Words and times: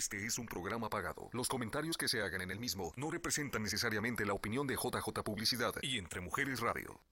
Este 0.00 0.24
es 0.24 0.38
un 0.38 0.46
programa 0.46 0.88
pagado. 0.88 1.28
Los 1.34 1.46
comentarios 1.46 1.98
que 1.98 2.08
se 2.08 2.22
hagan 2.22 2.40
en 2.40 2.50
el 2.50 2.58
mismo 2.58 2.94
no 2.96 3.10
representan 3.10 3.62
necesariamente 3.62 4.24
la 4.24 4.32
opinión 4.32 4.66
de 4.66 4.74
JJ 4.74 5.22
Publicidad 5.22 5.74
y 5.82 5.98
Entre 5.98 6.22
Mujeres 6.22 6.60
Radio. 6.60 7.02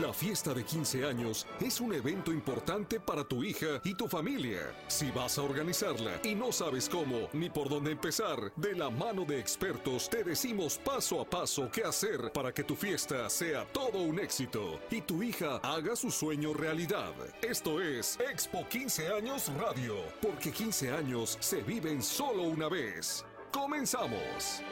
La 0.00 0.10
fiesta 0.10 0.54
de 0.54 0.64
15 0.64 1.04
años 1.04 1.46
es 1.60 1.78
un 1.78 1.92
evento 1.92 2.32
importante 2.32 2.98
para 2.98 3.24
tu 3.24 3.44
hija 3.44 3.78
y 3.84 3.94
tu 3.94 4.08
familia. 4.08 4.74
Si 4.86 5.10
vas 5.10 5.36
a 5.36 5.42
organizarla 5.42 6.12
y 6.24 6.34
no 6.34 6.50
sabes 6.50 6.88
cómo 6.88 7.28
ni 7.34 7.50
por 7.50 7.68
dónde 7.68 7.92
empezar, 7.92 8.54
de 8.56 8.74
la 8.74 8.88
mano 8.88 9.26
de 9.26 9.38
expertos 9.38 10.08
te 10.08 10.24
decimos 10.24 10.78
paso 10.78 11.20
a 11.20 11.26
paso 11.26 11.68
qué 11.70 11.84
hacer 11.84 12.32
para 12.32 12.52
que 12.52 12.64
tu 12.64 12.74
fiesta 12.74 13.28
sea 13.28 13.66
todo 13.70 13.98
un 13.98 14.18
éxito 14.18 14.80
y 14.90 15.02
tu 15.02 15.22
hija 15.22 15.56
haga 15.58 15.94
su 15.94 16.10
sueño 16.10 16.54
realidad. 16.54 17.12
Esto 17.42 17.82
es 17.82 18.18
Expo 18.18 18.66
15 18.66 19.08
años 19.08 19.52
Radio, 19.58 19.96
porque 20.22 20.50
15 20.52 20.90
años 20.90 21.36
se 21.40 21.62
viven 21.62 22.02
solo 22.02 22.44
una 22.44 22.68
vez. 22.68 23.26
Comenzamos. 23.52 24.62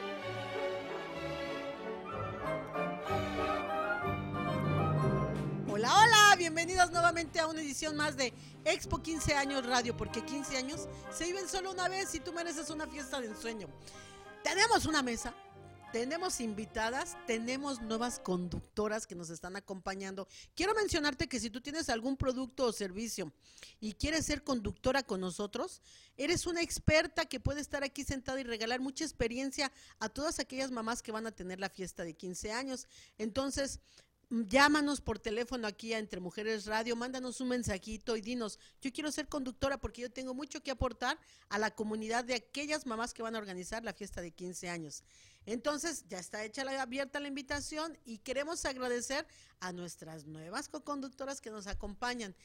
Bienvenidos 6.53 6.91
nuevamente 6.91 7.39
a 7.39 7.47
una 7.47 7.61
edición 7.61 7.95
más 7.95 8.17
de 8.17 8.33
Expo 8.65 9.01
15 9.01 9.35
años 9.35 9.65
Radio, 9.65 9.95
porque 9.95 10.25
15 10.25 10.57
años 10.57 10.89
se 11.09 11.23
viven 11.23 11.47
solo 11.47 11.71
una 11.71 11.87
vez 11.87 12.13
y 12.13 12.19
tú 12.19 12.33
mereces 12.33 12.69
una 12.69 12.87
fiesta 12.87 13.21
de 13.21 13.27
ensueño. 13.27 13.69
Tenemos 14.43 14.85
una 14.85 15.01
mesa, 15.01 15.33
tenemos 15.93 16.41
invitadas, 16.41 17.15
tenemos 17.25 17.81
nuevas 17.81 18.19
conductoras 18.19 19.07
que 19.07 19.15
nos 19.15 19.29
están 19.29 19.55
acompañando. 19.55 20.27
Quiero 20.53 20.73
mencionarte 20.73 21.29
que 21.29 21.39
si 21.39 21.49
tú 21.49 21.61
tienes 21.61 21.87
algún 21.87 22.17
producto 22.17 22.65
o 22.65 22.73
servicio 22.73 23.31
y 23.79 23.93
quieres 23.93 24.25
ser 24.25 24.43
conductora 24.43 25.03
con 25.03 25.21
nosotros, 25.21 25.81
eres 26.17 26.47
una 26.47 26.61
experta 26.61 27.27
que 27.27 27.39
puede 27.39 27.61
estar 27.61 27.85
aquí 27.85 28.03
sentada 28.03 28.41
y 28.41 28.43
regalar 28.43 28.81
mucha 28.81 29.05
experiencia 29.05 29.71
a 29.99 30.09
todas 30.09 30.39
aquellas 30.39 30.69
mamás 30.69 31.01
que 31.01 31.13
van 31.13 31.27
a 31.27 31.31
tener 31.31 31.61
la 31.61 31.69
fiesta 31.69 32.03
de 32.03 32.13
15 32.13 32.51
años. 32.51 32.87
Entonces, 33.17 33.79
llámanos 34.31 35.01
por 35.01 35.19
teléfono 35.19 35.67
aquí 35.67 35.93
a 35.93 35.99
Entre 35.99 36.21
Mujeres 36.21 36.65
Radio, 36.65 36.95
mándanos 36.95 37.41
un 37.41 37.49
mensajito 37.49 38.15
y 38.15 38.21
dinos, 38.21 38.59
yo 38.81 38.91
quiero 38.93 39.11
ser 39.11 39.27
conductora 39.27 39.77
porque 39.77 40.01
yo 40.01 40.11
tengo 40.11 40.33
mucho 40.33 40.63
que 40.63 40.71
aportar 40.71 41.19
a 41.49 41.59
la 41.59 41.71
comunidad 41.71 42.23
de 42.23 42.35
aquellas 42.35 42.85
mamás 42.85 43.13
que 43.13 43.21
van 43.21 43.35
a 43.35 43.39
organizar 43.39 43.83
la 43.83 43.93
fiesta 43.93 44.21
de 44.21 44.31
15 44.31 44.69
años. 44.69 45.03
Entonces, 45.45 46.05
ya 46.07 46.19
está 46.19 46.45
hecha 46.45 46.61
abierta 46.81 47.19
la 47.19 47.27
invitación 47.27 47.97
y 48.05 48.19
queremos 48.19 48.63
agradecer 48.63 49.25
a 49.59 49.73
nuestras 49.73 50.25
nuevas 50.25 50.69
co-conductoras 50.69 51.41
que 51.41 51.49
nos 51.49 51.67
acompañan. 51.67 52.35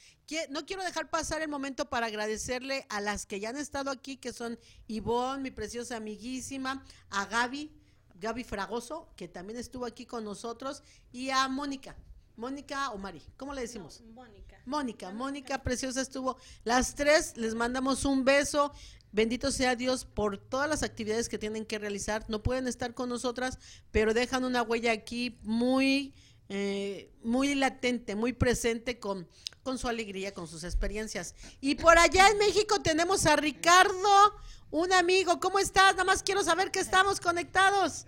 No 0.50 0.64
quiero 0.66 0.82
dejar 0.82 1.10
pasar 1.10 1.42
el 1.42 1.48
momento 1.48 1.88
para 1.88 2.06
agradecerle 2.06 2.86
a 2.88 3.00
las 3.00 3.26
que 3.26 3.38
ya 3.38 3.50
han 3.50 3.58
estado 3.58 3.90
aquí, 3.90 4.16
que 4.16 4.32
son 4.32 4.58
Ivonne, 4.88 5.42
mi 5.42 5.50
preciosa 5.50 5.96
amiguísima, 5.96 6.84
a 7.10 7.26
Gaby, 7.26 7.70
Gaby 8.20 8.44
Fragoso, 8.44 9.08
que 9.16 9.28
también 9.28 9.58
estuvo 9.58 9.84
aquí 9.84 10.06
con 10.06 10.24
nosotros, 10.24 10.82
y 11.12 11.30
a 11.30 11.48
Mónica. 11.48 11.96
Mónica 12.36 12.90
o 12.90 12.98
Mari, 12.98 13.22
¿cómo 13.36 13.54
le 13.54 13.62
decimos? 13.62 14.02
Mónica. 14.12 14.60
Mónica, 14.66 15.10
Mónica 15.10 15.62
preciosa 15.62 16.02
estuvo. 16.02 16.36
Las 16.64 16.94
tres 16.94 17.36
les 17.36 17.54
mandamos 17.54 18.04
un 18.04 18.24
beso. 18.24 18.72
Bendito 19.12 19.50
sea 19.50 19.76
Dios 19.76 20.04
por 20.04 20.36
todas 20.36 20.68
las 20.68 20.82
actividades 20.82 21.30
que 21.30 21.38
tienen 21.38 21.64
que 21.64 21.78
realizar. 21.78 22.26
No 22.28 22.42
pueden 22.42 22.68
estar 22.68 22.92
con 22.92 23.08
nosotras, 23.08 23.58
pero 23.90 24.12
dejan 24.12 24.44
una 24.44 24.62
huella 24.62 24.92
aquí 24.92 25.38
muy, 25.42 26.12
eh, 26.48 27.12
muy 27.22 27.54
latente, 27.54 28.14
muy 28.14 28.32
presente 28.32 28.98
con, 29.00 29.28
con 29.62 29.78
su 29.78 29.88
alegría, 29.88 30.32
con 30.32 30.46
sus 30.46 30.64
experiencias. 30.64 31.34
Y 31.60 31.74
por 31.74 31.98
allá 31.98 32.28
en 32.28 32.38
México 32.38 32.80
tenemos 32.82 33.26
a 33.26 33.36
Ricardo, 33.36 34.34
un 34.70 34.92
amigo. 34.92 35.40
¿Cómo 35.40 35.58
estás? 35.58 35.92
Nada 35.92 36.04
más 36.04 36.22
quiero 36.22 36.44
saber 36.44 36.70
que 36.70 36.80
estamos 36.80 37.20
conectados. 37.20 38.06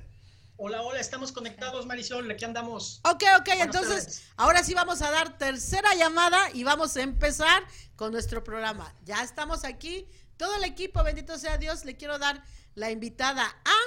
Hola, 0.61 0.83
hola, 0.83 0.99
estamos 0.99 1.31
conectados, 1.31 1.87
Marisol, 1.87 2.29
aquí 2.31 2.45
andamos. 2.45 3.01
Ok, 3.05 3.23
ok, 3.39 3.49
entonces 3.61 4.25
ahora 4.37 4.65
sí 4.65 4.75
vamos 4.75 5.03
a 5.03 5.11
dar 5.13 5.39
tercera 5.39 5.95
llamada 5.95 6.51
y 6.53 6.65
vamos 6.65 6.97
a 6.97 7.03
empezar 7.03 7.63
con 7.95 8.11
nuestro 8.11 8.43
programa. 8.43 8.93
Ya 9.05 9.23
estamos 9.23 9.65
aquí, 9.65 10.09
todo 10.37 10.57
el 10.57 10.65
equipo, 10.65 11.05
bendito 11.05 11.39
sea 11.39 11.59
Dios, 11.59 11.85
le 11.85 11.97
quiero 11.97 12.19
dar 12.19 12.43
la 12.75 12.91
invitada 12.91 13.45
a 13.45 13.79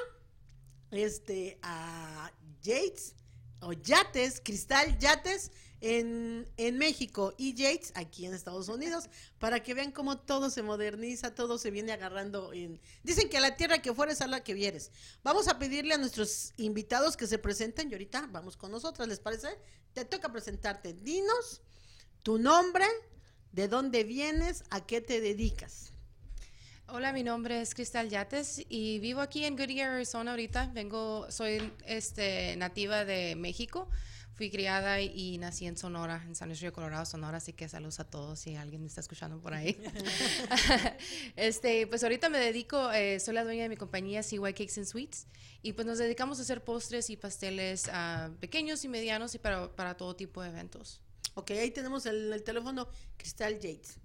este 0.91 1.59
a 1.61 2.31
Yates 2.61 3.16
o 3.61 3.73
Yates, 3.73 4.41
Cristal 4.44 4.97
Yates 4.97 5.51
en, 5.81 6.47
en, 6.57 6.77
México 6.77 7.33
y 7.38 7.53
Yates 7.55 7.91
aquí 7.95 8.25
en 8.25 8.33
Estados 8.33 8.69
Unidos, 8.69 9.09
para 9.39 9.63
que 9.63 9.73
vean 9.73 9.91
cómo 9.91 10.19
todo 10.19 10.49
se 10.49 10.61
moderniza, 10.61 11.33
todo 11.33 11.57
se 11.57 11.72
viene 11.72 11.91
agarrando 11.91 12.53
en... 12.53 12.79
Dicen 13.03 13.29
que 13.29 13.38
a 13.38 13.41
la 13.41 13.57
tierra 13.57 13.81
que 13.81 13.94
fueres 13.94 14.22
a 14.22 14.27
la 14.27 14.44
que 14.44 14.53
vieres. 14.53 14.91
Vamos 15.23 15.47
a 15.47 15.57
pedirle 15.57 15.95
a 15.95 15.97
nuestros 15.97 16.53
invitados 16.57 17.17
que 17.17 17.25
se 17.27 17.39
presenten 17.39 17.89
y 17.89 17.94
ahorita 17.94 18.27
vamos 18.31 18.57
con 18.57 18.72
nosotras, 18.72 19.07
¿les 19.07 19.19
parece? 19.19 19.47
Te 19.93 20.05
toca 20.05 20.31
presentarte. 20.31 20.93
Dinos 20.93 21.61
tu 22.22 22.38
nombre, 22.38 22.85
de 23.51 23.67
dónde 23.67 24.03
vienes, 24.03 24.63
a 24.69 24.85
qué 24.85 25.01
te 25.01 25.19
dedicas. 25.19 25.91
Hola, 26.94 27.13
mi 27.13 27.24
nombre 27.24 27.62
es 27.62 27.74
Cristal 27.74 28.09
Yates 28.09 28.66
y 28.68 29.00
vivo 29.00 29.22
aquí 29.22 29.46
en 29.46 29.56
Goodyear, 29.56 29.91
Arizona 29.91 30.31
ahorita. 30.31 30.72
Vengo, 30.74 31.25
soy 31.31 31.72
este, 31.85 32.53
nativa 32.57 33.06
de 33.06 33.38
México. 33.38 33.88
Fui 34.34 34.52
criada 34.52 35.00
y 35.00 35.38
nací 35.38 35.68
en 35.68 35.78
Sonora, 35.78 36.22
en 36.28 36.35
San 36.35 36.50
Luis 36.50 36.59
Río 36.59 36.74
Colorado, 36.74 37.06
Sonora, 37.06 37.38
así 37.38 37.53
que 37.53 37.69
saludos 37.69 38.02
a 38.02 38.09
todos 38.09 38.41
si 38.41 38.57
alguien 38.57 38.81
me 38.81 38.90
está 38.90 39.00
escuchando 39.00 39.40
por 39.40 39.53
ahí. 39.53 39.81
este, 41.38 41.88
pues 41.88 42.03
ahorita 42.03 42.28
me 42.28 42.40
dedico, 42.40 42.91
eh, 42.91 43.22
soy 43.22 43.35
la 43.35 43.46
dueña 43.46 43.63
de 43.63 43.69
mi 43.69 43.78
compañía 43.78 44.22
CY 44.22 44.41
Cakes 44.41 44.73
and 44.75 44.85
Sweets 44.85 45.28
y 45.62 45.72
pues 45.72 45.88
nos 45.88 45.97
dedicamos 45.97 46.40
a 46.40 46.41
hacer 46.41 46.62
postres 46.62 47.09
y 47.09 47.16
pasteles 47.16 47.85
uh, 47.88 48.35
pequeños 48.41 48.84
y 48.84 48.90
medianos 48.90 49.34
y 49.34 49.40
para, 49.40 49.73
para, 49.78 49.96
todo 49.96 50.18
tipo 50.18 50.41
de 50.41 50.50
eventos. 50.50 51.00
Ok, 51.35 51.52
ahí 51.52 51.72
tenemos 51.72 52.06
el, 52.06 52.34
el 52.34 52.44
teléfono 52.44 52.90
Cristal 53.16 53.62
Yates. 53.62 53.97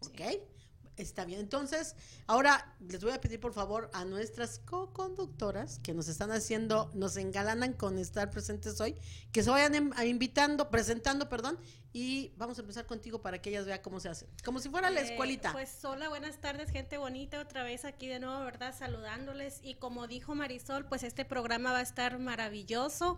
Ok. 0.00 0.18
Sí. 0.18 0.53
Está 0.96 1.24
bien. 1.24 1.40
Entonces, 1.40 1.96
ahora 2.26 2.76
les 2.88 3.02
voy 3.02 3.12
a 3.12 3.20
pedir 3.20 3.40
por 3.40 3.52
favor 3.52 3.90
a 3.92 4.04
nuestras 4.04 4.60
co-conductoras 4.60 5.80
que 5.80 5.92
nos 5.92 6.06
están 6.06 6.30
haciendo, 6.30 6.90
nos 6.94 7.16
engalanan 7.16 7.72
con 7.72 7.98
estar 7.98 8.30
presentes 8.30 8.80
hoy, 8.80 8.96
que 9.32 9.42
se 9.42 9.50
vayan 9.50 9.92
invitando, 10.04 10.70
presentando, 10.70 11.28
perdón, 11.28 11.58
y 11.96 12.32
vamos 12.36 12.58
a 12.58 12.62
empezar 12.62 12.86
contigo 12.86 13.22
para 13.22 13.40
que 13.40 13.50
ellas 13.50 13.66
vean 13.66 13.78
cómo 13.80 14.00
se 14.00 14.08
hace. 14.08 14.26
Como 14.44 14.58
si 14.58 14.68
fuera 14.68 14.90
la 14.90 15.00
escuelita. 15.00 15.50
Eh, 15.50 15.52
pues 15.52 15.84
hola, 15.84 16.08
buenas 16.08 16.40
tardes, 16.40 16.70
gente 16.70 16.98
bonita, 16.98 17.40
otra 17.40 17.62
vez 17.62 17.84
aquí 17.84 18.08
de 18.08 18.18
nuevo, 18.18 18.40
¿verdad? 18.44 18.74
Saludándoles. 18.76 19.60
Y 19.62 19.74
como 19.76 20.08
dijo 20.08 20.34
Marisol, 20.34 20.86
pues 20.86 21.04
este 21.04 21.24
programa 21.24 21.70
va 21.70 21.78
a 21.78 21.82
estar 21.82 22.18
maravilloso 22.18 23.16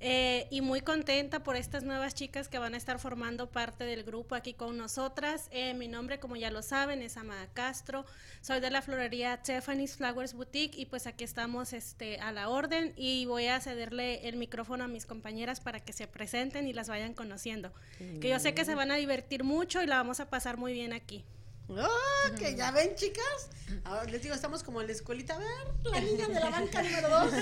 eh, 0.00 0.46
y 0.50 0.60
muy 0.60 0.82
contenta 0.82 1.42
por 1.42 1.56
estas 1.56 1.84
nuevas 1.84 2.14
chicas 2.14 2.48
que 2.48 2.58
van 2.58 2.74
a 2.74 2.76
estar 2.76 2.98
formando 2.98 3.50
parte 3.50 3.84
del 3.84 4.04
grupo 4.04 4.34
aquí 4.34 4.52
con 4.52 4.76
nosotras. 4.76 5.48
Eh, 5.50 5.72
mi 5.72 5.88
nombre, 5.88 6.20
como 6.20 6.36
ya 6.36 6.50
lo 6.50 6.60
saben, 6.60 7.00
es 7.00 7.16
Amada 7.16 7.48
Castro. 7.54 8.04
Soy 8.42 8.60
de 8.60 8.70
la 8.70 8.82
florería 8.82 9.42
Tiffany's 9.42 9.96
Flowers 9.96 10.34
Boutique 10.34 10.78
y 10.78 10.84
pues 10.84 11.06
aquí 11.06 11.24
estamos 11.24 11.72
este, 11.72 12.20
a 12.20 12.30
la 12.32 12.50
orden 12.50 12.92
y 12.94 13.24
voy 13.24 13.46
a 13.46 13.58
cederle 13.58 14.28
el 14.28 14.36
micrófono 14.36 14.84
a 14.84 14.88
mis 14.88 15.06
compañeras 15.06 15.60
para 15.60 15.80
que 15.80 15.94
se 15.94 16.06
presenten 16.06 16.68
y 16.68 16.74
las 16.74 16.90
vayan 16.90 17.14
conociendo. 17.14 17.72
Que 18.20 18.28
yo 18.28 18.38
sé 18.40 18.54
que 18.54 18.64
se 18.64 18.74
van 18.74 18.90
a 18.90 18.96
divertir 18.96 19.44
mucho 19.44 19.82
y 19.82 19.86
la 19.86 19.96
vamos 19.96 20.20
a 20.20 20.28
pasar 20.28 20.56
muy 20.56 20.72
bien 20.72 20.92
aquí. 20.92 21.24
Oh, 21.70 22.34
que 22.38 22.56
ya 22.56 22.70
ven, 22.70 22.94
chicas. 22.94 23.50
Ahora 23.84 24.04
les 24.04 24.22
digo, 24.22 24.34
estamos 24.34 24.62
como 24.62 24.80
en 24.80 24.86
la 24.86 24.94
escuelita. 24.94 25.34
A 25.34 25.38
ver, 25.38 25.48
la 25.84 26.00
niña 26.00 26.26
de 26.26 26.40
la 26.40 26.48
banca 26.48 26.82
número 26.82 27.08
dos. 27.10 27.32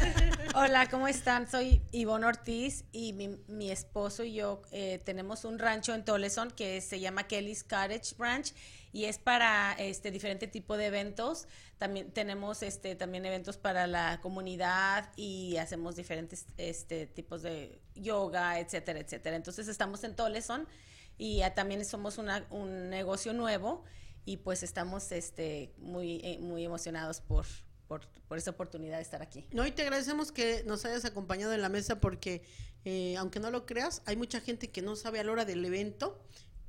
Hola, 0.54 0.88
¿cómo 0.90 1.08
están? 1.08 1.50
Soy 1.50 1.80
Ivonne 1.90 2.26
Ortiz 2.26 2.84
y 2.92 3.14
mi, 3.14 3.38
mi 3.48 3.70
esposo 3.70 4.22
y 4.22 4.34
yo 4.34 4.60
eh, 4.70 5.00
tenemos 5.04 5.46
un 5.46 5.58
rancho 5.58 5.94
en 5.94 6.04
Toleson 6.04 6.50
que 6.50 6.82
se 6.82 7.00
llama 7.00 7.26
Kelly's 7.26 7.62
Cottage 7.62 8.14
Ranch 8.18 8.52
y 8.92 9.04
es 9.04 9.18
para 9.18 9.72
este 9.74 10.10
diferente 10.10 10.46
tipo 10.46 10.76
de 10.76 10.86
eventos. 10.86 11.46
También 11.78 12.10
tenemos 12.10 12.62
este 12.62 12.96
también 12.96 13.24
eventos 13.24 13.56
para 13.56 13.86
la 13.86 14.20
comunidad 14.20 15.12
y 15.16 15.56
hacemos 15.56 15.96
diferentes 15.96 16.46
este 16.56 17.06
tipos 17.06 17.42
de 17.42 17.80
yoga, 17.94 18.58
etcétera, 18.58 19.00
etcétera. 19.00 19.36
Entonces 19.36 19.68
estamos 19.68 20.02
en 20.04 20.16
Toleson 20.16 20.66
y 21.18 21.42
también 21.54 21.84
somos 21.84 22.18
una, 22.18 22.46
un 22.50 22.90
negocio 22.90 23.32
nuevo 23.32 23.84
y 24.24 24.38
pues 24.38 24.62
estamos 24.62 25.12
este 25.12 25.72
muy 25.78 26.20
eh, 26.24 26.38
muy 26.40 26.64
emocionados 26.64 27.20
por 27.20 27.46
por, 27.86 28.06
por, 28.28 28.38
esta 28.38 28.52
oportunidad 28.52 28.98
de 28.98 29.02
estar 29.02 29.20
aquí. 29.20 29.48
No, 29.50 29.66
y 29.66 29.72
te 29.72 29.82
agradecemos 29.82 30.30
que 30.30 30.62
nos 30.64 30.84
hayas 30.84 31.04
acompañado 31.04 31.52
en 31.54 31.60
la 31.60 31.68
mesa 31.68 31.98
porque, 32.00 32.44
eh, 32.84 33.16
aunque 33.16 33.40
no 33.40 33.50
lo 33.50 33.66
creas, 33.66 34.02
hay 34.06 34.14
mucha 34.14 34.40
gente 34.40 34.70
que 34.70 34.80
no 34.80 34.94
sabe 34.94 35.18
a 35.18 35.24
la 35.24 35.32
hora 35.32 35.44
del 35.44 35.64
evento 35.64 36.16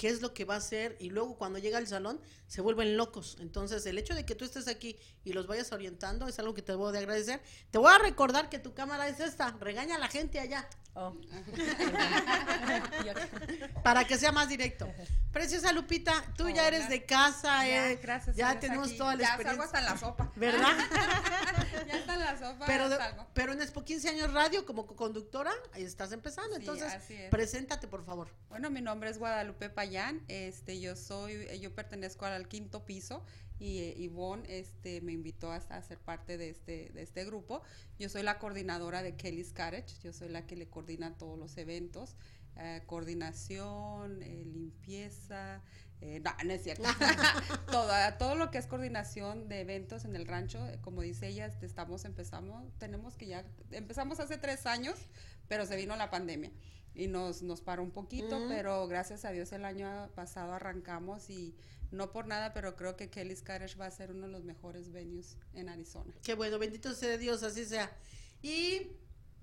qué 0.01 0.09
es 0.09 0.21
lo 0.23 0.33
que 0.33 0.45
va 0.45 0.55
a 0.55 0.57
hacer 0.57 0.97
y 0.99 1.11
luego 1.11 1.37
cuando 1.37 1.59
llega 1.59 1.77
al 1.77 1.85
salón 1.85 2.19
se 2.47 2.61
vuelven 2.61 2.97
locos. 2.97 3.37
Entonces 3.39 3.85
el 3.85 3.99
hecho 3.99 4.15
de 4.15 4.25
que 4.25 4.33
tú 4.33 4.45
estés 4.45 4.67
aquí 4.67 4.97
y 5.23 5.33
los 5.33 5.45
vayas 5.45 5.71
orientando 5.71 6.27
es 6.27 6.39
algo 6.39 6.55
que 6.55 6.63
te 6.63 6.71
debo 6.71 6.91
de 6.91 6.97
agradecer. 6.97 7.39
Te 7.69 7.77
voy 7.77 7.93
a 7.93 7.99
recordar 7.99 8.49
que 8.49 8.57
tu 8.57 8.73
cámara 8.73 9.07
es 9.07 9.19
esta, 9.19 9.51
regaña 9.59 9.97
a 9.97 9.99
la 9.99 10.07
gente 10.07 10.39
allá. 10.39 10.67
Oh. 10.95 11.15
Para 13.83 14.05
que 14.05 14.17
sea 14.17 14.31
más 14.31 14.49
directo. 14.49 14.87
Preciosa 15.31 15.71
Lupita, 15.71 16.13
tú 16.35 16.49
ya 16.49 16.67
eres 16.67 16.89
de 16.89 17.05
casa, 17.05 17.65
Ya, 17.65 17.91
eh, 17.91 17.95
gracias 18.01 18.35
a 18.35 18.37
ya 18.37 18.59
tenemos 18.59 18.89
aquí. 18.89 18.97
toda 18.97 19.15
la 19.15 19.21
Ya 19.21 19.27
salgo 19.37 19.63
experiencia. 19.63 19.63
hasta 19.63 19.79
en 19.79 19.85
la 19.85 19.97
sopa. 19.97 20.31
¿Verdad? 20.35 20.77
ya 21.87 21.97
está 21.97 22.17
la 22.17 22.37
sopa, 22.37 22.65
pero, 22.65 22.89
salgo. 22.89 23.27
pero 23.33 23.53
en 23.53 23.61
Expo 23.61 23.85
15 23.85 24.09
años 24.09 24.33
radio 24.33 24.65
como 24.65 24.85
conductora 24.87 25.51
ahí 25.71 25.83
estás 25.83 26.11
empezando, 26.11 26.55
Sí, 26.55 26.61
entonces 26.61 26.93
es. 27.09 27.29
preséntate 27.29 27.87
por 27.87 28.03
favor. 28.03 28.27
Bueno, 28.49 28.69
mi 28.69 28.81
nombre 28.81 29.09
es 29.09 29.17
Guadalupe 29.19 29.69
Payán, 29.69 29.90
este, 30.27 30.79
yo 30.79 30.95
soy, 30.95 31.33
eh, 31.33 31.59
yo 31.59 31.73
pertenezco 31.73 32.25
al 32.25 32.47
quinto 32.47 32.85
piso 32.85 33.23
y 33.59 33.79
eh, 33.79 33.93
Ivonne, 33.97 34.43
este, 34.47 35.01
me 35.01 35.11
invitó 35.11 35.51
a, 35.51 35.57
a 35.57 35.81
ser 35.83 35.99
parte 35.99 36.37
de 36.37 36.49
este, 36.49 36.89
de 36.89 37.01
este 37.01 37.25
grupo. 37.25 37.61
Yo 37.99 38.09
soy 38.09 38.23
la 38.23 38.39
coordinadora 38.39 39.03
de 39.03 39.15
Kelly's 39.15 39.53
Carriage, 39.53 39.95
yo 40.03 40.13
soy 40.13 40.29
la 40.29 40.45
que 40.47 40.55
le 40.55 40.67
coordina 40.67 41.17
todos 41.17 41.37
los 41.37 41.57
eventos, 41.57 42.15
eh, 42.57 42.81
coordinación, 42.85 44.21
eh, 44.23 44.43
limpieza, 44.45 45.61
eh, 46.01 46.19
no, 46.19 46.31
no 46.43 46.51
es 46.51 46.63
cierto. 46.63 46.83
todo, 47.71 47.93
todo 48.17 48.35
lo 48.35 48.49
que 48.49 48.57
es 48.57 48.65
coordinación 48.65 49.47
de 49.47 49.61
eventos 49.61 50.03
en 50.03 50.15
el 50.15 50.25
rancho, 50.25 50.67
eh, 50.67 50.79
como 50.81 51.01
dice 51.01 51.27
ella, 51.27 51.45
este, 51.45 51.67
estamos 51.67 52.05
empezamos, 52.05 52.63
tenemos 52.79 53.15
que 53.15 53.27
ya, 53.27 53.45
empezamos 53.69 54.19
hace 54.19 54.37
tres 54.37 54.65
años, 54.65 54.97
pero 55.47 55.65
se 55.67 55.75
vino 55.75 55.95
la 55.95 56.09
pandemia 56.09 56.51
y 56.93 57.07
nos, 57.07 57.41
nos 57.41 57.61
paró 57.61 57.83
un 57.83 57.91
poquito, 57.91 58.39
pero 58.47 58.87
gracias 58.87 59.25
a 59.25 59.31
Dios 59.31 59.51
el 59.51 59.65
año 59.65 60.09
pasado 60.15 60.53
arrancamos 60.53 61.29
y 61.29 61.55
no 61.91 62.11
por 62.11 62.27
nada, 62.27 62.53
pero 62.53 62.75
creo 62.75 62.95
que 62.95 63.09
Kelly's 63.09 63.41
Carriage 63.41 63.77
va 63.77 63.85
a 63.85 63.91
ser 63.91 64.11
uno 64.11 64.27
de 64.27 64.31
los 64.31 64.43
mejores 64.43 64.91
venues 64.91 65.37
en 65.53 65.69
Arizona. 65.69 66.13
Qué 66.23 66.35
bueno, 66.35 66.57
bendito 66.59 66.93
sea 66.93 67.17
Dios, 67.17 67.43
así 67.43 67.65
sea. 67.65 67.91
Y 68.41 68.91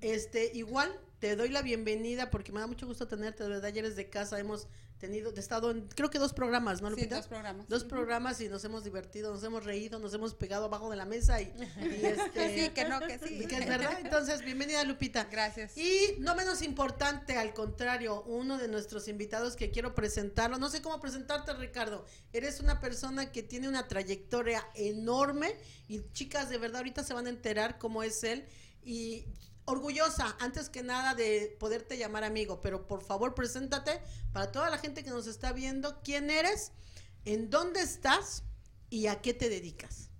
este, 0.00 0.50
igual 0.54 0.98
te 1.18 1.36
doy 1.36 1.48
la 1.48 1.62
bienvenida 1.62 2.30
porque 2.30 2.52
me 2.52 2.60
da 2.60 2.66
mucho 2.66 2.86
gusto 2.86 3.08
tenerte, 3.08 3.42
de 3.42 3.50
verdad, 3.50 3.68
ya 3.68 3.80
eres 3.80 3.96
de 3.96 4.08
casa, 4.08 4.38
hemos 4.38 4.68
tenido, 4.98 5.32
he 5.34 5.38
estado 5.40 5.70
en, 5.70 5.88
creo 5.88 6.10
que 6.10 6.18
dos 6.18 6.32
programas, 6.32 6.82
¿no, 6.82 6.88
Sí, 6.88 6.96
Lupita? 6.96 7.16
dos 7.16 7.28
programas. 7.28 7.68
Dos 7.68 7.84
programas 7.84 8.40
y 8.40 8.48
nos 8.48 8.64
hemos 8.64 8.84
divertido, 8.84 9.32
nos 9.32 9.42
hemos 9.44 9.64
reído, 9.64 9.98
nos 9.98 10.12
hemos 10.14 10.34
pegado 10.34 10.66
abajo 10.66 10.90
de 10.90 10.96
la 10.96 11.04
mesa 11.04 11.40
y, 11.40 11.44
y 11.44 12.04
este, 12.06 12.64
Sí, 12.66 12.70
que 12.70 12.84
no, 12.84 13.00
que 13.00 13.18
sí. 13.18 13.46
que 13.48 13.56
es 13.56 13.68
verdad. 13.68 13.98
Entonces, 14.00 14.44
bienvenida, 14.44 14.82
Lupita. 14.84 15.24
Gracias. 15.24 15.76
Y 15.76 16.16
no 16.18 16.34
menos 16.34 16.62
importante, 16.62 17.36
al 17.36 17.54
contrario, 17.54 18.22
uno 18.26 18.58
de 18.58 18.68
nuestros 18.68 19.08
invitados 19.08 19.56
que 19.56 19.70
quiero 19.70 19.94
presentarlo, 19.94 20.58
no 20.58 20.68
sé 20.68 20.82
cómo 20.82 21.00
presentarte, 21.00 21.52
Ricardo. 21.54 22.04
Eres 22.32 22.60
una 22.60 22.80
persona 22.80 23.30
que 23.32 23.42
tiene 23.42 23.68
una 23.68 23.88
trayectoria 23.88 24.66
enorme 24.74 25.54
y 25.88 26.02
chicas, 26.12 26.48
de 26.50 26.58
verdad, 26.58 26.78
ahorita 26.78 27.04
se 27.04 27.14
van 27.14 27.26
a 27.26 27.30
enterar 27.30 27.78
cómo 27.78 28.02
es 28.02 28.24
él 28.24 28.46
y 28.82 29.26
orgullosa, 29.68 30.36
antes 30.40 30.70
que 30.70 30.82
nada, 30.82 31.14
de 31.14 31.56
poderte 31.60 31.98
llamar 31.98 32.24
amigo, 32.24 32.60
pero 32.60 32.86
por 32.86 33.02
favor, 33.02 33.34
preséntate 33.34 34.00
para 34.32 34.50
toda 34.50 34.70
la 34.70 34.78
gente 34.78 35.04
que 35.04 35.10
nos 35.10 35.26
está 35.26 35.52
viendo, 35.52 36.00
quién 36.02 36.30
eres, 36.30 36.72
en 37.24 37.50
dónde 37.50 37.80
estás 37.80 38.44
y 38.88 39.06
a 39.06 39.20
qué 39.20 39.34
te 39.34 39.50
dedicas. 39.50 40.10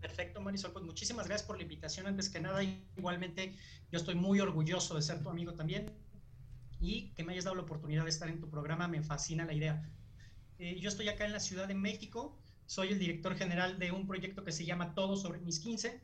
Perfecto, 0.00 0.40
Marisol, 0.40 0.72
pues 0.72 0.84
muchísimas 0.84 1.26
gracias 1.26 1.46
por 1.46 1.56
la 1.56 1.62
invitación. 1.62 2.06
Antes 2.06 2.28
que 2.28 2.40
nada, 2.40 2.62
igualmente, 2.96 3.56
yo 3.90 3.98
estoy 3.98 4.16
muy 4.16 4.40
orgulloso 4.40 4.94
de 4.94 5.02
ser 5.02 5.22
tu 5.22 5.30
amigo 5.30 5.54
también. 5.54 5.92
Y 6.80 7.12
que 7.14 7.24
me 7.24 7.32
hayas 7.32 7.44
dado 7.44 7.56
la 7.56 7.62
oportunidad 7.62 8.04
de 8.04 8.10
estar 8.10 8.28
en 8.28 8.38
tu 8.38 8.50
programa, 8.50 8.88
me 8.88 9.02
fascina 9.02 9.44
la 9.44 9.54
idea. 9.54 9.88
Eh, 10.58 10.78
yo 10.80 10.88
estoy 10.88 11.08
acá 11.08 11.24
en 11.24 11.32
la 11.32 11.40
Ciudad 11.40 11.68
de 11.68 11.74
México, 11.74 12.36
soy 12.66 12.88
el 12.88 12.98
director 12.98 13.36
general 13.36 13.78
de 13.78 13.92
un 13.92 14.06
proyecto 14.06 14.44
que 14.44 14.52
se 14.52 14.64
llama 14.64 14.94
Todo 14.94 15.16
sobre 15.16 15.38
mis 15.38 15.60
15, 15.60 16.00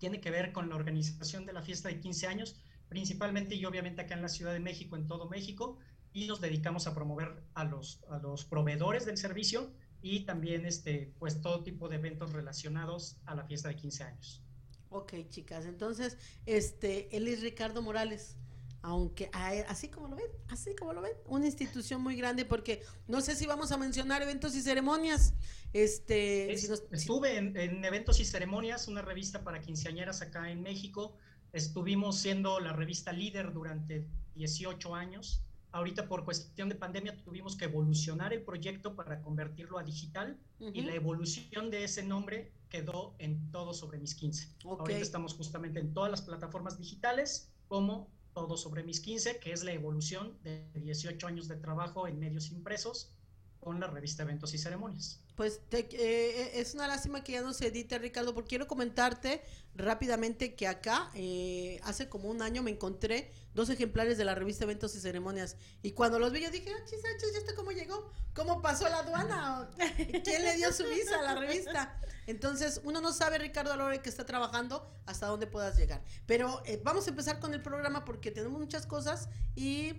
tiene 0.00 0.20
que 0.20 0.32
ver 0.32 0.52
con 0.52 0.68
la 0.68 0.74
organización 0.74 1.46
de 1.46 1.52
la 1.52 1.62
fiesta 1.62 1.88
de 1.88 2.00
15 2.00 2.26
años, 2.26 2.56
principalmente 2.88 3.54
y 3.54 3.64
obviamente 3.66 4.00
acá 4.00 4.14
en 4.14 4.22
la 4.22 4.28
Ciudad 4.28 4.52
de 4.52 4.58
México, 4.58 4.96
en 4.96 5.06
todo 5.06 5.28
México, 5.28 5.78
y 6.12 6.26
nos 6.26 6.40
dedicamos 6.40 6.88
a 6.88 6.94
promover 6.94 7.44
a 7.54 7.64
los, 7.64 8.02
a 8.10 8.18
los 8.18 8.44
proveedores 8.44 9.04
del 9.06 9.18
servicio 9.18 9.70
y 10.02 10.20
también 10.20 10.66
este, 10.66 11.14
pues 11.18 11.40
todo 11.40 11.62
tipo 11.62 11.88
de 11.88 11.96
eventos 11.96 12.32
relacionados 12.32 13.18
a 13.26 13.34
la 13.34 13.44
fiesta 13.44 13.68
de 13.68 13.76
15 13.76 14.02
años. 14.04 14.42
Ok, 14.88 15.12
chicas, 15.28 15.66
entonces, 15.66 16.18
este, 16.46 17.14
él 17.16 17.28
es 17.28 17.42
Ricardo 17.42 17.80
Morales, 17.82 18.38
aunque 18.82 19.30
así 19.68 19.88
como 19.88 20.08
lo 20.08 20.16
ven, 20.16 20.26
así 20.48 20.74
como 20.74 20.92
lo 20.92 21.00
ven, 21.02 21.12
una 21.26 21.46
institución 21.46 22.02
muy 22.02 22.16
grande 22.16 22.44
porque 22.44 22.82
no 23.08 23.20
sé 23.20 23.36
si 23.36 23.46
vamos 23.46 23.72
a 23.72 23.76
mencionar 23.76 24.22
eventos 24.22 24.54
y 24.56 24.62
ceremonias, 24.62 25.34
este, 25.72 26.52
Es- 26.52 26.62
si 26.62 26.68
nos- 26.68 26.80
si- 26.80 26.86
estuve 26.96 27.36
en, 27.36 27.56
en 27.56 27.84
eventos 27.84 28.20
y 28.20 28.24
ceremonias, 28.24 28.88
una 28.88 29.02
revista 29.02 29.44
para 29.44 29.60
quinceañeras 29.60 30.22
acá 30.22 30.50
en 30.50 30.62
México. 30.62 31.16
Estuvimos 31.52 32.18
siendo 32.18 32.60
la 32.60 32.72
revista 32.72 33.12
líder 33.12 33.52
durante 33.52 34.06
18 34.34 34.94
años. 34.94 35.42
Ahorita 35.72 36.08
por 36.08 36.24
cuestión 36.24 36.68
de 36.68 36.74
pandemia 36.74 37.16
tuvimos 37.22 37.56
que 37.56 37.66
evolucionar 37.66 38.32
el 38.32 38.42
proyecto 38.42 38.96
para 38.96 39.20
convertirlo 39.20 39.78
a 39.78 39.84
digital 39.84 40.38
y 40.58 40.80
la 40.82 40.94
evolución 40.94 41.70
de 41.70 41.84
ese 41.84 42.02
nombre 42.02 42.52
quedó 42.68 43.14
en 43.18 43.50
todo 43.52 43.72
sobre 43.74 43.98
mis 43.98 44.14
15. 44.14 44.48
Ok. 44.64 44.80
Ahorita 44.80 45.00
estamos 45.00 45.34
justamente 45.34 45.78
en 45.80 45.92
todas 45.92 46.10
las 46.10 46.22
plataformas 46.22 46.76
digitales 46.78 47.52
como 47.68 48.08
todo 48.32 48.56
sobre 48.56 48.82
mis 48.82 49.00
15, 49.00 49.38
que 49.38 49.52
es 49.52 49.64
la 49.64 49.72
evolución 49.72 50.38
de 50.42 50.70
18 50.74 51.26
años 51.26 51.48
de 51.48 51.56
trabajo 51.56 52.06
en 52.06 52.18
medios 52.18 52.50
impresos 52.50 53.12
con 53.60 53.78
la 53.78 53.86
revista 53.86 54.22
Eventos 54.22 54.54
y 54.54 54.58
Ceremonias. 54.58 55.20
Pues 55.36 55.60
te- 55.68 55.88
eh, 55.92 56.60
es 56.60 56.74
una 56.74 56.86
lástima 56.88 57.22
que 57.22 57.32
ya 57.32 57.42
no 57.42 57.52
se 57.52 57.66
edite, 57.68 57.98
Ricardo, 57.98 58.34
porque 58.34 58.48
quiero 58.48 58.66
comentarte 58.66 59.42
rápidamente 59.74 60.54
que 60.54 60.66
acá, 60.66 61.10
eh, 61.14 61.78
hace 61.84 62.08
como 62.08 62.28
un 62.30 62.42
año 62.42 62.62
me 62.62 62.70
encontré 62.70 63.30
dos 63.54 63.68
ejemplares 63.70 64.18
de 64.18 64.24
la 64.24 64.34
revista 64.34 64.64
Eventos 64.64 64.94
y 64.96 65.00
Ceremonias. 65.00 65.56
Y 65.82 65.92
cuando 65.92 66.18
los 66.18 66.32
vi, 66.32 66.40
yo 66.42 66.50
dije, 66.50 66.70
ah, 66.72 66.84
chis, 66.84 67.00
ah, 67.04 67.16
chis, 67.18 67.30
¿y 67.34 67.36
esto 67.36 67.54
cómo 67.54 67.70
llegó? 67.72 68.10
¿Cómo 68.34 68.60
pasó 68.62 68.88
la 68.88 68.98
aduana? 69.00 69.60
¿O 69.60 69.68
¿Quién 70.24 70.42
le 70.42 70.56
dio 70.56 70.72
su 70.72 70.84
visa 70.84 71.18
a 71.18 71.22
la 71.22 71.34
revista? 71.34 71.98
Entonces, 72.26 72.80
uno 72.84 73.00
no 73.00 73.12
sabe, 73.12 73.38
Ricardo, 73.38 73.72
a 73.72 73.76
la 73.76 73.84
hora 73.84 74.02
que 74.02 74.08
está 74.08 74.24
trabajando, 74.24 74.90
hasta 75.06 75.26
dónde 75.26 75.46
puedas 75.46 75.76
llegar. 75.76 76.02
Pero 76.26 76.62
eh, 76.66 76.80
vamos 76.84 77.06
a 77.06 77.10
empezar 77.10 77.40
con 77.40 77.52
el 77.54 77.62
programa 77.62 78.04
porque 78.04 78.30
tenemos 78.30 78.58
muchas 78.58 78.86
cosas 78.86 79.28
y 79.54 79.94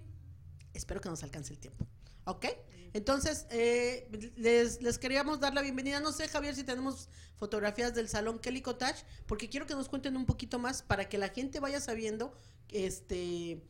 espero 0.73 1.01
que 1.01 1.09
nos 1.09 1.23
alcance 1.23 1.53
el 1.53 1.59
tiempo. 1.59 1.85
¿Ok? 2.25 2.45
Entonces, 2.93 3.45
eh, 3.51 4.07
les, 4.35 4.97
queríamos 4.97 5.39
dar 5.39 5.53
la 5.53 5.61
bienvenida. 5.61 5.99
No 5.99 6.11
sé, 6.11 6.27
Javier, 6.27 6.55
si 6.55 6.63
tenemos 6.63 7.09
fotografías 7.35 7.95
del 7.95 8.09
salón 8.09 8.39
Kelly 8.39 8.61
Cottage, 8.61 9.05
porque 9.25 9.49
quiero 9.49 9.65
que 9.65 9.75
nos 9.75 9.87
cuenten 9.87 10.17
un 10.17 10.25
poquito 10.25 10.59
más 10.59 10.81
para 10.83 11.07
que 11.07 11.17
la 11.17 11.29
gente 11.29 11.59
vaya 11.59 11.79
sabiendo 11.79 12.33
este 12.69 13.61